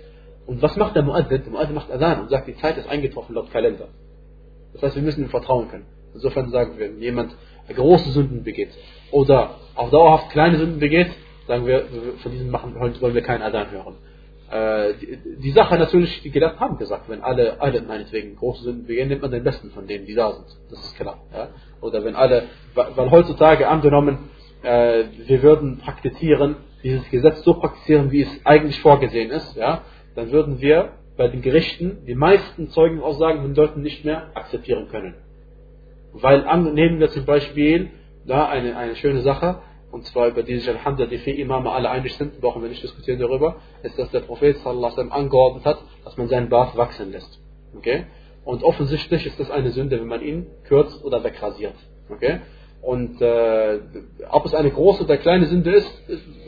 Und 0.47 0.61
was 0.63 0.75
macht 0.75 0.95
der 0.95 1.03
Muaddin? 1.03 1.43
Der 1.43 1.51
Muaddin 1.51 1.75
macht 1.75 1.91
Adhan 1.91 2.21
und 2.21 2.29
sagt, 2.31 2.47
die 2.47 2.57
Zeit 2.57 2.77
ist 2.77 2.89
eingetroffen 2.89 3.35
laut 3.35 3.51
Kalender. 3.51 3.89
Das 4.73 4.81
heißt, 4.81 4.95
wir 4.95 5.03
müssen 5.03 5.21
ihm 5.21 5.29
vertrauen 5.29 5.69
können. 5.69 5.85
Insofern 6.15 6.49
sagen 6.49 6.79
wir, 6.79 6.89
wenn 6.89 6.99
jemand 6.99 7.35
große 7.75 8.09
Sünden 8.09 8.43
begeht 8.43 8.71
oder 9.11 9.51
auch 9.75 9.91
dauerhaft 9.91 10.31
kleine 10.31 10.57
Sünden 10.57 10.79
begeht, 10.79 11.11
sagen 11.47 11.65
wir, 11.65 11.85
von 12.21 12.31
diesem 12.31 12.49
machen, 12.51 12.75
wollen 12.75 13.13
wir 13.13 13.21
keinen 13.21 13.41
Adhan 13.41 13.71
hören. 13.71 13.95
Äh, 14.51 14.93
die, 14.99 15.39
die, 15.41 15.51
Sache 15.51 15.77
natürlich, 15.77 16.21
die 16.21 16.29
Gelehrten 16.29 16.59
haben 16.59 16.77
gesagt, 16.77 17.09
wenn 17.09 17.21
alle, 17.21 17.59
alle 17.59 17.81
meinetwegen 17.81 18.35
große 18.35 18.63
Sünden 18.63 18.85
begehen, 18.85 19.09
nimmt 19.09 19.21
man 19.21 19.31
den 19.31 19.43
Besten 19.43 19.71
von 19.71 19.87
denen, 19.87 20.05
die 20.05 20.13
da 20.13 20.31
sind. 20.31 20.45
Das 20.69 20.79
ist 20.79 20.95
klar. 20.95 21.19
Ja? 21.33 21.49
Oder 21.81 22.03
wenn 22.03 22.15
alle, 22.15 22.43
weil 22.75 23.09
heutzutage 23.09 23.67
angenommen, 23.67 24.29
äh, 24.61 25.05
wir 25.25 25.41
würden 25.41 25.79
praktizieren, 25.79 26.57
dieses 26.83 27.09
Gesetz 27.09 27.43
so 27.43 27.55
praktizieren, 27.55 28.11
wie 28.11 28.21
es 28.21 28.45
eigentlich 28.45 28.79
vorgesehen 28.81 29.31
ist, 29.31 29.55
ja, 29.55 29.81
dann 30.15 30.31
würden 30.31 30.61
wir 30.61 30.93
bei 31.17 31.27
den 31.27 31.41
Gerichten 31.41 32.03
die 32.05 32.15
meisten 32.15 32.69
Zeugenaussagen 32.69 33.41
von 33.41 33.55
Leuten 33.55 33.81
nicht 33.81 34.03
mehr 34.05 34.31
akzeptieren 34.35 34.87
können. 34.89 35.15
Weil 36.11 36.43
nehmen 36.73 36.99
wir 36.99 37.09
zum 37.09 37.25
Beispiel 37.25 37.89
da 38.25 38.47
eine, 38.47 38.77
eine 38.77 38.95
schöne 38.95 39.21
Sache, 39.21 39.61
und 39.93 40.07
zwar 40.07 40.27
über 40.29 40.41
die 40.41 40.59
Alhamdulillah 40.67 41.11
die 41.11 41.19
vier 41.19 41.37
Imame 41.37 41.71
alle 41.71 41.87
einig 41.91 42.15
sind, 42.15 42.41
brauchen 42.41 42.63
wir 42.63 42.69
nicht 42.69 42.81
diskutieren 42.81 43.19
darüber, 43.19 43.57
ist, 43.83 43.97
dass 43.99 44.09
der 44.09 44.21
Prophet 44.21 44.57
sallallahu 44.57 44.95
alaihi 44.95 45.11
angeordnet 45.11 45.65
hat, 45.65 45.77
dass 46.03 46.17
man 46.17 46.27
seinen 46.29 46.49
Bart 46.49 46.75
wachsen 46.75 47.11
lässt. 47.11 47.39
Okay? 47.77 48.07
Und 48.43 48.63
offensichtlich 48.63 49.27
ist 49.27 49.39
das 49.39 49.51
eine 49.51 49.69
Sünde, 49.69 49.99
wenn 49.99 50.07
man 50.07 50.23
ihn 50.23 50.47
kürzt 50.63 51.05
oder 51.05 51.23
wegrasiert. 51.23 51.75
Okay? 52.09 52.39
Und 52.81 53.21
äh, 53.21 53.81
ob 54.31 54.45
es 54.45 54.55
eine 54.55 54.71
große 54.71 55.03
oder 55.03 55.17
kleine 55.17 55.45
Sünde 55.45 55.71
ist, 55.73 56.03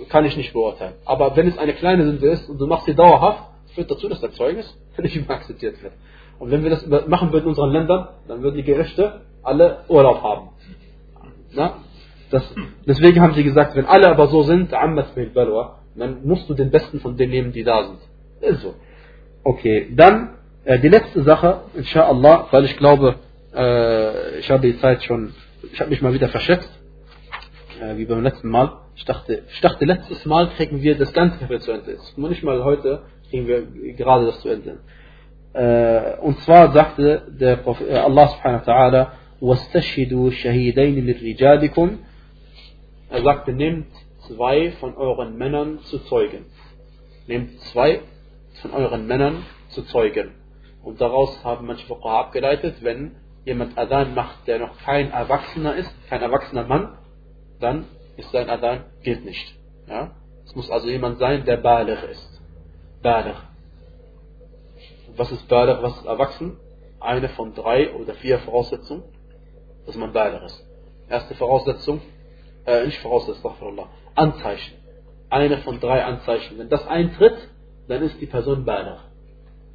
kann 0.09 0.25
ich 0.25 0.35
nicht 0.35 0.51
beurteilen. 0.51 0.95
Aber 1.05 1.35
wenn 1.35 1.47
es 1.47 1.59
eine 1.59 1.75
kleine 1.75 2.03
Sünde 2.03 2.27
ist 2.29 2.49
und 2.49 2.57
du 2.57 2.65
machst 2.65 2.87
sie 2.87 2.95
dauerhaft, 2.95 3.43
führt 3.75 3.91
dazu, 3.91 4.09
dass 4.09 4.21
der 4.21 4.31
Zeugnis 4.31 4.75
nicht 4.97 5.15
mehr 5.15 5.37
akzeptiert 5.37 5.83
wird. 5.83 5.93
Und 6.39 6.49
wenn 6.49 6.63
wir 6.63 6.71
das 6.71 6.87
machen 7.07 7.31
würden 7.31 7.43
in 7.43 7.49
unseren 7.49 7.69
Ländern, 7.71 8.07
dann 8.27 8.41
würden 8.41 8.55
die 8.55 8.63
Gerichte 8.63 9.21
alle 9.43 9.85
Urlaub 9.87 10.23
haben. 10.23 10.49
Na? 11.53 11.84
Das, 12.30 12.44
deswegen 12.86 13.20
haben 13.20 13.34
sie 13.34 13.42
gesagt, 13.42 13.74
wenn 13.74 13.86
alle 13.86 14.08
aber 14.08 14.28
so 14.28 14.42
sind, 14.42 14.72
dann 14.72 16.24
musst 16.24 16.48
du 16.48 16.54
den 16.54 16.70
Besten 16.70 17.00
von 17.00 17.16
denen 17.16 17.32
nehmen, 17.32 17.52
die 17.52 17.64
da 17.64 17.84
sind. 17.84 17.98
Ist 18.40 18.62
so. 18.62 18.74
Okay, 19.42 19.88
dann 19.96 20.34
äh, 20.64 20.78
die 20.78 20.88
letzte 20.88 21.22
Sache, 21.22 21.62
inshallah, 21.74 22.46
weil 22.50 22.64
ich 22.66 22.76
glaube, 22.76 23.16
äh, 23.54 24.38
ich 24.38 24.50
habe 24.50 24.62
die 24.62 24.78
Zeit 24.78 25.02
schon, 25.02 25.32
ich 25.72 25.80
habe 25.80 25.90
mich 25.90 26.02
mal 26.02 26.12
wieder 26.12 26.28
verschätzt, 26.28 26.70
äh, 27.80 27.96
wie 27.96 28.04
beim 28.04 28.22
letzten 28.22 28.48
Mal. 28.48 28.72
Ich 28.94 29.04
dachte, 29.04 29.42
ich 29.52 29.60
dachte, 29.60 29.84
letztes 29.84 30.24
Mal 30.26 30.50
kriegen 30.50 30.82
wir 30.82 30.96
das 30.96 31.12
ganze 31.12 31.38
Kapitel 31.38 31.60
zu 31.62 31.72
Ende. 31.72 31.96
Nur 32.16 32.28
nicht 32.28 32.42
mal 32.42 32.62
heute 32.62 33.02
kriegen 33.28 33.46
wir 33.46 33.62
gerade 33.94 34.26
das 34.26 34.40
zu 34.40 34.50
Ende. 34.50 34.78
Äh, 35.52 36.20
und 36.20 36.38
zwar 36.40 36.72
sagte 36.72 37.22
der 37.28 37.56
Prophet, 37.56 37.88
äh, 37.88 37.94
Allah 37.94 38.28
subhanahu 38.28 38.66
wa 38.66 38.72
ta'ala, 38.72 39.06
وَاسْتَشْهِدُوا 39.40 40.30
شَهِيدَيْنِ 40.30 40.94
مِنْ 40.94 41.16
رِجَالِكُمْ 41.16 41.98
er 43.15 43.23
sagte, 43.23 43.53
nehmt 43.53 43.87
zwei 44.27 44.71
von 44.73 44.97
euren 44.97 45.37
Männern 45.37 45.79
zu 45.83 45.99
Zeugen. 45.99 46.47
Nehmt 47.27 47.61
zwei 47.71 48.01
von 48.61 48.71
euren 48.71 49.07
Männern 49.07 49.45
zu 49.69 49.83
Zeugen. 49.83 50.33
Und 50.83 50.99
daraus 50.99 51.41
haben 51.45 51.65
manche 51.65 51.87
Fuqaha 51.87 52.19
abgeleitet, 52.19 52.75
wenn 52.81 53.15
jemand 53.45 53.77
Adhan 53.77 54.15
macht, 54.15 54.45
der 54.47 54.59
noch 54.59 54.77
kein 54.79 55.11
Erwachsener 55.11 55.75
ist, 55.75 55.95
kein 56.09 56.21
erwachsener 56.21 56.65
Mann, 56.65 56.97
dann 57.61 57.85
ist 58.17 58.29
sein 58.31 58.49
Adhan 58.49 58.83
gilt 59.01 59.23
nicht. 59.23 59.55
Ja? 59.87 60.11
Es 60.45 60.53
muss 60.53 60.69
also 60.69 60.89
jemand 60.89 61.17
sein, 61.17 61.45
der 61.45 61.55
Baligh 61.55 62.05
ist. 62.11 62.41
Baligh. 63.01 63.37
Was 65.15 65.31
ist 65.31 65.47
Baligh, 65.47 65.81
was 65.81 65.95
ist 65.95 66.05
erwachsen? 66.05 66.57
eine 66.99 67.29
von 67.29 67.53
drei 67.53 67.93
oder 67.93 68.13
vier 68.15 68.39
Voraussetzungen, 68.39 69.03
dass 69.85 69.95
man 69.95 70.11
Baligh 70.11 70.43
ist. 70.43 70.65
Erste 71.07 71.33
Voraussetzung, 71.35 72.01
äh, 72.65 72.85
nicht 72.85 72.99
Voraussetzung, 72.99 73.53
Anzeichen. 74.15 74.75
Eine 75.29 75.59
von 75.59 75.79
drei 75.79 76.03
Anzeichen. 76.03 76.57
Wenn 76.57 76.69
das 76.69 76.85
eintritt, 76.87 77.35
dann 77.87 78.01
ist 78.03 78.19
die 78.21 78.25
Person 78.25 78.65
Baligh. 78.65 78.99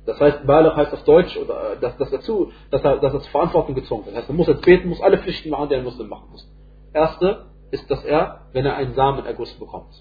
Das 0.07 0.19
heißt, 0.19 0.47
Baligh 0.47 0.75
heißt 0.77 0.93
auf 0.93 1.05
Deutsch, 1.05 1.37
oder, 1.37 1.77
dass, 1.77 1.97
dass, 1.99 2.11
dazu, 2.11 2.53
dass, 2.71 2.83
er, 2.83 2.97
dass 2.99 3.13
er 3.13 3.21
zur 3.21 3.31
Verantwortung 3.31 3.75
gezogen 3.75 4.07
wird. 4.07 4.17
Das 4.17 4.23
heißt, 4.23 4.31
er 4.31 4.35
muss 4.35 4.47
jetzt 4.47 4.63
beten, 4.63 4.89
muss 4.89 5.01
alle 5.01 5.19
Pflichten 5.19 5.51
machen, 5.51 5.69
die 5.69 5.77
ein 5.77 5.85
Muslim 5.85 6.09
machen 6.09 6.29
muss. 6.31 6.49
Erste 6.93 7.47
ist, 7.71 7.89
dass 7.91 8.05
er, 8.05 8.47
wenn 8.53 8.67
er 8.67 8.77
einen 8.77 8.95
Samenerguss 8.95 9.53
bekommt. 9.55 9.93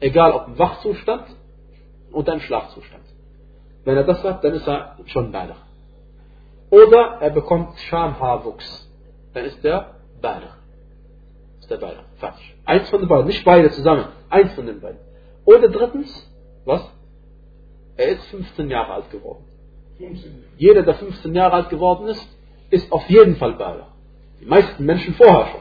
Egal 0.00 0.32
ob 0.32 0.48
im 0.48 0.58
Wachzustand 0.58 1.24
oder 2.12 2.34
im 2.34 2.40
Schlafzustand. 2.40 3.04
Wenn 3.84 3.96
er 3.96 4.04
das 4.04 4.22
hat, 4.24 4.42
dann 4.42 4.54
ist 4.54 4.66
er 4.66 4.96
schon 5.06 5.30
Baligh. 5.30 5.56
Oder 6.70 7.18
er 7.20 7.30
bekommt 7.30 7.78
Schamhaarwuchs. 7.78 8.90
Dann 9.32 9.44
ist 9.44 9.62
der 9.62 9.94
Baligh. 10.20 10.65
Ist 11.66 11.70
der 11.72 11.78
Baligh. 11.78 12.04
Fertig. 12.18 12.54
Eins 12.64 12.88
von 12.90 13.00
den 13.00 13.08
beiden. 13.08 13.26
Nicht 13.26 13.44
beide 13.44 13.68
zusammen. 13.72 14.04
Eins 14.30 14.52
von 14.52 14.66
den 14.66 14.80
beiden. 14.80 15.00
Oder 15.44 15.68
drittens, 15.68 16.08
was? 16.64 16.88
Er 17.96 18.10
ist 18.10 18.24
15 18.26 18.70
Jahre 18.70 18.92
alt 18.92 19.10
geworden. 19.10 19.44
15. 19.98 20.44
Jeder, 20.58 20.84
der 20.84 20.94
15 20.94 21.34
Jahre 21.34 21.54
alt 21.54 21.68
geworden 21.70 22.06
ist, 22.06 22.24
ist 22.70 22.92
auf 22.92 23.04
jeden 23.08 23.34
Fall 23.34 23.54
Baligh. 23.54 23.88
Die 24.40 24.46
meisten 24.46 24.84
Menschen 24.84 25.14
vorher 25.14 25.46
schon. 25.48 25.60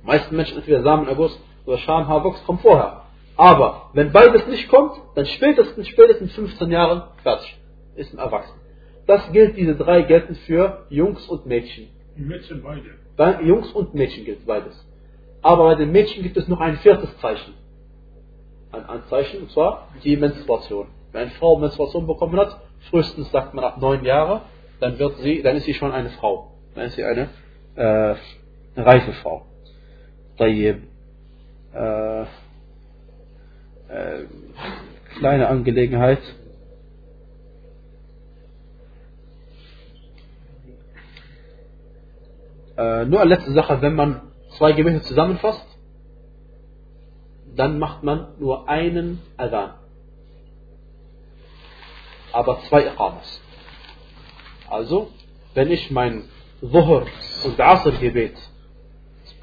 Die 0.00 0.06
meisten 0.06 0.36
Menschen 0.36 0.58
entweder 0.58 0.82
Samenerguss 0.84 1.40
oder 1.66 1.78
Schamhaarwuchs 1.78 2.44
kommen 2.44 2.60
vorher. 2.60 3.02
Aber 3.36 3.90
wenn 3.94 4.12
beides 4.12 4.46
nicht 4.46 4.68
kommt, 4.68 5.00
dann 5.16 5.26
spätestens, 5.26 5.88
spätestens 5.88 6.32
15 6.34 6.70
Jahren 6.70 7.02
fertig. 7.24 7.58
Ist 7.96 8.14
ein 8.14 8.18
Erwachsener. 8.18 8.60
Das 9.08 9.32
gilt, 9.32 9.56
diese 9.56 9.74
drei 9.74 10.02
gelten 10.02 10.36
für 10.36 10.86
Jungs 10.88 11.26
und 11.26 11.46
Mädchen. 11.46 11.88
Mädchen 12.14 12.62
beide. 12.62 13.03
Bei 13.16 13.42
Jungs 13.42 13.70
und 13.72 13.94
Mädchen 13.94 14.24
gilt 14.24 14.46
beides. 14.46 14.74
Aber 15.42 15.64
bei 15.64 15.74
den 15.74 15.92
Mädchen 15.92 16.22
gibt 16.22 16.36
es 16.36 16.48
noch 16.48 16.60
ein 16.60 16.76
viertes 16.78 17.16
Zeichen. 17.18 17.54
Ein, 18.72 18.88
ein 18.88 19.02
Zeichen, 19.08 19.42
und 19.42 19.50
zwar 19.50 19.88
die 20.02 20.16
Menstruation. 20.16 20.88
Wenn 21.12 21.22
eine 21.22 21.30
Frau 21.32 21.58
Menstruation 21.58 22.06
bekommen 22.06 22.36
hat, 22.38 22.60
frühestens 22.90 23.30
sagt 23.30 23.54
man 23.54 23.64
ab 23.64 23.80
neun 23.80 24.04
Jahre, 24.04 24.42
dann 24.80 24.98
wird 24.98 25.18
sie, 25.18 25.42
dann 25.42 25.56
ist 25.56 25.64
sie 25.64 25.74
schon 25.74 25.92
eine 25.92 26.10
Frau. 26.10 26.52
Dann 26.74 26.86
ist 26.86 26.96
sie 26.96 27.04
eine, 27.04 27.28
äh, 27.76 28.14
reife 28.76 29.12
Frau. 29.22 29.46
Äh, 30.38 30.74
äh, 33.88 34.24
kleine 35.18 35.48
Angelegenheit. 35.48 36.20
Äh, 42.76 43.04
nur 43.04 43.20
eine 43.20 43.34
letzte 43.34 43.52
Sache, 43.52 43.80
wenn 43.82 43.94
man 43.94 44.32
zwei 44.56 44.72
Gebete 44.72 45.02
zusammenfasst, 45.02 45.66
dann 47.54 47.78
macht 47.78 48.02
man 48.02 48.34
nur 48.38 48.68
einen 48.68 49.20
Adhan. 49.36 49.74
Aber 52.32 52.60
zwei 52.68 52.86
Iqamas. 52.86 53.40
Also, 54.68 55.10
wenn 55.54 55.70
ich 55.70 55.90
mein 55.90 56.24
Dhuhr 56.60 57.06
und 57.44 57.60
Asr 57.60 57.92
Gebet 57.92 58.36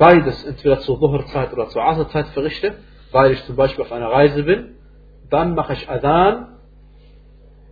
beides 0.02 0.44
entweder 0.46 0.80
zur 0.80 1.00
Dhuhr-Zeit 1.00 1.54
oder 1.54 1.70
zur 1.70 1.84
Asr-Zeit 1.84 2.30
verrichte, 2.30 2.78
weil 3.12 3.34
ich 3.34 3.46
zum 3.46 3.56
Beispiel 3.56 3.86
auf 3.86 3.92
einer 3.92 4.10
Reise 4.10 4.42
bin, 4.42 4.78
dann 5.30 5.54
mache 5.54 5.74
ich 5.74 5.88
Adhan 5.88 6.58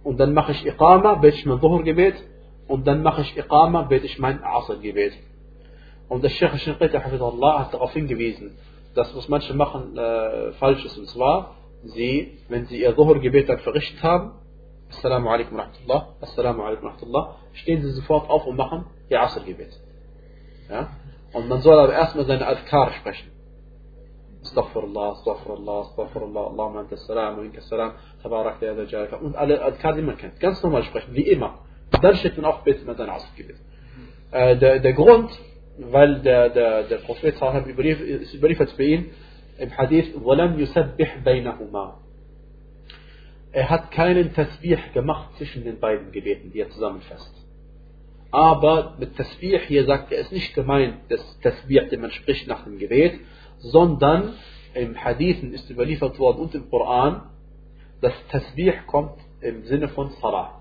und 0.04 0.20
dann 0.20 0.34
mache 0.36 0.52
ich 0.52 0.64
Iqama, 0.64 1.16
bete 1.16 1.38
ich 1.38 1.46
mein 1.48 1.60
Dhuhr-Gebet 1.60 2.16
und 2.68 2.86
dann 2.86 3.02
mache 3.02 3.22
ich 3.22 3.36
Iqama, 3.36 3.82
bete 3.82 4.06
ich 4.06 4.20
mein 4.20 4.44
Asr-Gebet. 4.44 5.14
Und 6.10 6.24
der 6.24 6.30
Sheikh 6.30 6.58
Shinqiti 6.58 6.98
Allah 6.98 7.60
hat 7.60 7.74
darauf 7.74 7.94
hingewiesen, 7.94 8.58
dass 8.96 9.16
was 9.16 9.30
manche 9.30 9.54
machen 9.54 9.96
äh, 9.96 10.52
falsch 10.54 10.84
ist. 10.84 10.98
Und 10.98 11.08
zwar, 11.08 11.56
sie, 11.84 12.40
wenn 12.50 12.66
sie 12.66 12.82
ihr 12.82 12.94
Dhuhr-Gebet 12.94 13.48
dann 13.48 13.60
verrichtet 13.60 14.02
haben, 14.04 14.34
Assalamu 14.90 15.30
alaikum 15.30 15.58
wa 15.58 15.64
rahmatullah, 15.64 16.16
Assalamu 16.22 16.64
alaikum 16.64 16.86
wa 16.86 16.90
rahmatullah, 16.90 17.36
stehen 17.54 17.84
sie 17.84 17.92
sofort 17.92 18.28
auf 18.30 18.46
und 18.48 18.56
machen 18.56 18.86
ihr 19.10 19.22
Asr-Gebet. 19.22 19.80
Ja? 20.68 20.90
Und 21.32 21.48
man 21.48 21.62
soll 21.62 21.78
aber 21.78 21.94
erstmal 21.94 22.26
seine 22.26 22.48
Adkar 22.48 22.92
sprechen. 22.94 23.30
Astaghfirullah, 24.42 25.12
Astaghfirullah, 25.12 25.82
Astaghfirullah, 25.82 26.48
Allahumma 26.48 26.80
anta 26.80 26.98
salam, 26.98 27.38
wa 27.38 27.44
inka 27.44 27.62
salam, 27.62 27.94
tabarak 28.24 28.62
ya 28.62 28.74
jalaka. 28.74 29.18
Und 29.18 29.36
alle 29.36 29.62
Adkar, 29.62 29.94
die 29.94 30.02
man 30.02 30.18
kennt. 30.18 30.40
Ganz 30.40 30.64
normal 30.64 30.84
sprechen, 30.84 31.14
wie 31.14 31.28
immer. 31.28 31.60
Dann 32.02 32.16
steht 32.16 32.36
man 32.38 32.46
auch 32.46 32.64
bitte 32.64 32.84
mit 32.86 32.98
seinem 32.98 33.12
Asr-Gebet. 33.12 33.58
Äh, 34.32 34.58
der, 34.58 34.80
der 34.80 34.94
Grund, 34.94 35.30
weil 35.79 36.21
der, 36.21 36.51
der, 36.51 36.85
der 36.85 36.99
Prophet 36.99 37.35
ist 37.35 38.35
überliefert 38.35 38.77
bei 38.77 38.85
ihm 38.85 39.11
im 39.59 39.77
Hadith 39.77 40.15
وَلَمْ 40.15 40.59
يُسَبِّحْ 40.59 41.25
بَيْنَهُمَا 41.25 41.95
Er 43.53 43.71
hat 43.71 43.91
keinen 43.93 44.35
Tasbih 44.35 44.79
gemacht 44.93 45.37
zwischen 45.37 45.65
den 45.65 45.79
beiden 45.79 46.11
Gebeten, 46.11 46.51
die 46.53 46.61
er 46.61 46.71
zusammenfasst. 46.71 47.33
Aber 48.33 48.97
mit 48.99 49.17
Tasbih 49.17 49.61
hier 49.61 49.85
sagt 49.85 50.11
er, 50.11 50.19
ist 50.19 50.33
nicht 50.33 50.55
gemeint, 50.55 50.97
das 51.09 51.23
Tasbih, 51.41 51.89
den 51.89 52.01
man 52.01 52.11
spricht 52.11 52.49
nach 52.49 52.65
dem 52.65 52.79
Gebet, 52.79 53.21
sondern 53.59 54.35
im 54.75 54.97
Hadithen 54.97 55.55
ist 55.55 55.71
überliefert 55.71 56.19
worden 56.19 56.41
und 56.41 56.55
im 56.55 56.69
Koran, 56.69 57.31
dass 58.01 58.13
Tasbih 58.31 58.75
kommt 58.89 59.19
im 59.41 59.65
Sinne 59.67 59.89
von 59.89 60.11
Salah. 60.21 60.61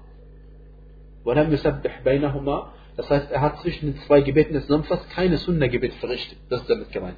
وَلَمْ 1.26 1.51
يُسَبِّحْ 1.51 2.04
بَيْنَهُمَا 2.04 2.68
das 2.97 3.10
heißt, 3.10 3.32
er 3.32 3.41
hat 3.41 3.60
zwischen 3.60 3.93
den 3.93 4.01
zwei 4.01 4.22
Gebeten 4.22 4.54
des 4.54 4.70
Namfas 4.70 5.08
keine 5.10 5.38
Sunna-Gebet 5.38 5.93
verrichtet. 5.95 6.38
Das 6.49 6.62
ist 6.62 6.70
damit 6.70 6.91
gemeint. 6.91 7.18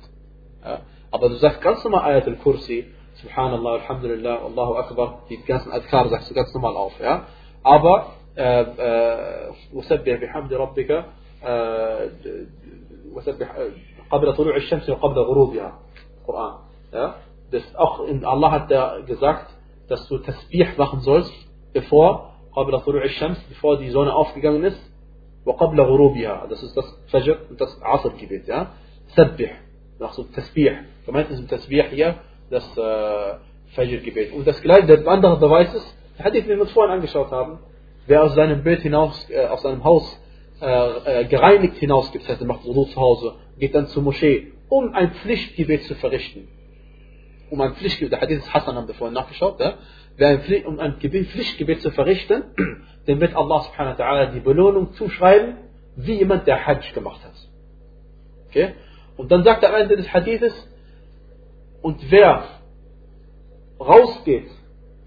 Ja. 0.63 0.81
Aber 1.11 1.29
du 1.29 1.36
sagst 1.36 1.61
ganz 1.61 1.83
normal 1.83 2.11
Ayat 2.11 2.27
al-Kursi, 2.27 2.86
Subhanallah, 3.15 3.73
Alhamdulillah, 3.81 4.43
Allahu 4.43 4.75
Akbar, 4.75 5.23
die 5.29 5.38
ganzen 5.43 5.71
Adkar 5.71 6.09
sagst 6.09 6.29
du 6.29 6.33
ganz 6.33 6.53
normal 6.53 6.75
auf. 6.75 6.93
Ja. 6.99 7.27
Aber, 7.63 8.07
وسبح 9.73 10.15
بحمد 10.21 10.53
ربك 10.53 11.05
وسبح 13.13 13.57
قبل 14.11 14.33
طلوع 14.33 14.55
الشمس 14.55 14.89
وقبل 14.89 15.19
غروبها 15.19 15.79
Koran. 16.25 16.53
Ja? 16.91 17.15
Das 17.51 17.63
auch 17.75 18.05
in 18.07 18.25
Allah 18.25 18.51
hat 18.51 18.71
er 18.71 19.03
gesagt, 19.03 19.53
dass 19.88 20.07
du 20.09 20.17
Tasbih 20.17 20.67
machen 20.77 20.99
sollst, 20.99 21.33
bevor 21.73 22.33
قبل 22.55 22.79
طلوع 22.81 23.03
الشمس, 23.03 23.38
bevor 23.49 23.77
die 23.77 23.89
Sonne 23.89 24.13
aufgegangen 24.13 24.63
ist 24.63 24.88
وقبل 25.45 25.81
غروبها 25.81 26.47
das 26.49 26.63
ist 26.63 26.75
das 26.75 26.86
Fajr 27.07 27.38
und 27.49 27.61
das 27.61 27.81
Asr 27.81 28.11
Gebet 28.11 28.47
ja 28.47 28.71
Sabbih 29.15 29.51
nach 29.99 30.13
so 30.13 30.23
Tasbih 30.23 30.71
gemeint 31.05 31.29
ist 31.29 31.39
im 31.39 31.47
Tasbih 31.47 31.83
hier 31.91 32.15
das 32.49 32.65
äh, 32.77 33.36
Fajr 33.75 33.99
Gebet 34.01 34.33
und 34.33 34.45
das 34.47 34.61
gleiche 34.61 34.88
der 34.88 35.07
andere 35.07 35.38
Beweis 35.38 35.73
ist 35.73 35.97
der 36.17 36.25
Hadith 36.25 36.45
den 36.47 36.57
wir 36.57 36.61
uns 36.61 36.71
vorhin 36.71 36.93
angeschaut 36.95 37.31
haben 37.31 37.59
wer 38.07 38.23
aus 38.23 38.33
seinem 38.33 38.63
Bild 38.63 38.81
hinaus 38.81 39.29
äh, 39.29 39.45
aus 39.45 39.61
seinem 39.61 39.83
Haus 39.83 40.05
äh, 40.61 41.25
gereinigt 41.25 41.77
hinausgeht 41.77 42.21
das 42.23 42.29
heißt 42.29 42.41
er 42.41 42.47
macht 42.47 42.65
Wudu 42.65 42.86
zu 42.86 42.99
Hause 42.99 43.36
geht 43.59 43.75
dann 43.75 43.88
zur 43.88 44.01
Moschee 44.01 44.53
um 44.69 44.93
ein 44.93 45.11
Pflichtgebet 45.11 45.83
zu 45.83 45.95
verrichten 45.95 46.47
um 47.51 47.61
ein 47.61 47.73
Pflichtgebet 47.75 48.13
der 48.13 48.21
Hadith 48.21 48.39
ist 48.39 48.53
Hassan 48.53 48.75
haben 48.75 48.88
wir 48.88 48.95
vorhin 48.95 49.13
nachgeschaut 49.13 49.59
ja? 49.59 49.75
Um 50.66 50.78
ein 50.78 50.96
Pflichtgebet 50.96 51.80
zu 51.80 51.90
verrichten, 51.90 52.44
dann 53.06 53.20
wird 53.20 53.34
Allah 53.34 53.60
subhanahu 53.62 53.98
wa 53.98 54.04
ta'ala 54.04 54.26
die 54.26 54.40
Belohnung 54.40 54.92
zuschreiben, 54.92 55.56
wie 55.96 56.14
jemand, 56.14 56.46
der 56.46 56.66
Hajj 56.66 56.92
gemacht 56.92 57.24
hat. 57.24 57.34
Okay? 58.48 58.74
Und 59.16 59.30
dann 59.32 59.44
sagt 59.44 59.62
er 59.62 59.70
am 59.70 59.80
Ende 59.80 59.96
des 59.96 60.12
Hadithes, 60.12 60.54
und 61.82 62.10
wer 62.10 62.44
rausgeht 63.80 64.50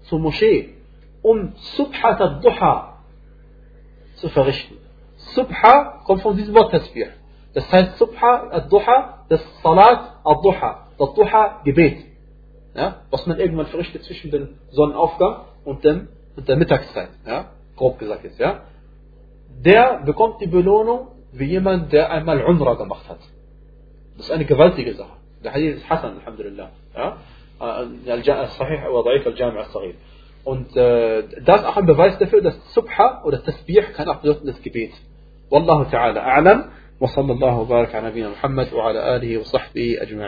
zur 0.02 0.18
Moschee, 0.18 0.74
um 1.22 1.52
Subhat 1.76 2.20
al-Duha 2.20 2.98
zu 4.16 4.28
verrichten. 4.28 4.76
Subha 5.16 6.02
kommt 6.04 6.22
von 6.22 6.36
diesem 6.36 6.54
Wort 6.54 6.72
Tasbih. 6.72 7.08
Das 7.54 7.70
heißt 7.70 7.98
Subha 7.98 8.48
al-Duha, 8.50 9.24
das 9.28 9.42
Salat 9.62 10.16
al-Duha, 10.24 10.88
das 10.98 11.14
Duha-Gebet 11.14 12.13
ja, 12.74 13.02
was 13.10 13.26
man 13.26 13.38
irgendwann 13.38 13.66
verrichtet 13.66 14.02
zwischen 14.04 14.30
dem 14.30 14.48
Sonnenaufgang 14.70 15.44
und, 15.64 15.84
dem, 15.84 16.08
und 16.36 16.48
der 16.48 16.56
Mittagszeit, 16.56 17.10
ja, 17.26 17.50
grob 17.76 17.98
gesagt 17.98 18.24
jetzt, 18.24 18.38
ja, 18.38 18.62
der 19.64 20.02
bekommt 20.04 20.40
die 20.40 20.46
Belohnung 20.46 21.08
wie 21.32 21.44
jemand, 21.44 21.92
der 21.92 22.10
einmal 22.10 22.44
Umrah 22.44 22.74
gemacht 22.74 23.08
hat. 23.08 23.18
Das 24.16 24.26
ist 24.26 24.32
eine 24.32 24.44
gewaltige 24.44 24.94
Sache. 24.94 25.16
Der 25.42 25.52
Hadith 25.52 25.76
ist 25.76 25.90
Hassan, 25.90 26.18
Alhamdulillah. 26.20 26.70
Ja? 26.94 27.16
Äh, 27.60 28.22
Sahih 28.22 28.82
wa 28.90 29.02
al-Jami' 29.02 29.94
Und 30.44 30.76
äh, 30.76 31.22
das 31.44 31.60
ist 31.60 31.66
auch 31.66 31.76
ein 31.76 31.86
Beweis 31.86 32.18
dafür, 32.18 32.42
dass 32.42 32.54
Subha 32.74 33.22
oder 33.24 33.42
Tasbih 33.42 33.82
kann 33.94 34.08
auch 34.08 34.20
bedeuten 34.20 34.46
das 34.46 34.60
Gebet. 34.62 34.92
Wallahu 35.50 35.84
ta'ala 35.84 36.20
a'lam 36.20 36.68
wa 36.98 37.08
sallallahu 37.08 37.60
wa 37.60 37.64
baraka 37.64 37.98
ala 37.98 38.08
nabiyina 38.08 38.30
Muhammad 38.30 38.72
wa 38.72 38.88
ala 38.88 39.00
alihi 39.14 39.38
wa 39.38 39.44
sahbihi 39.44 40.00
ajma'in. 40.00 40.20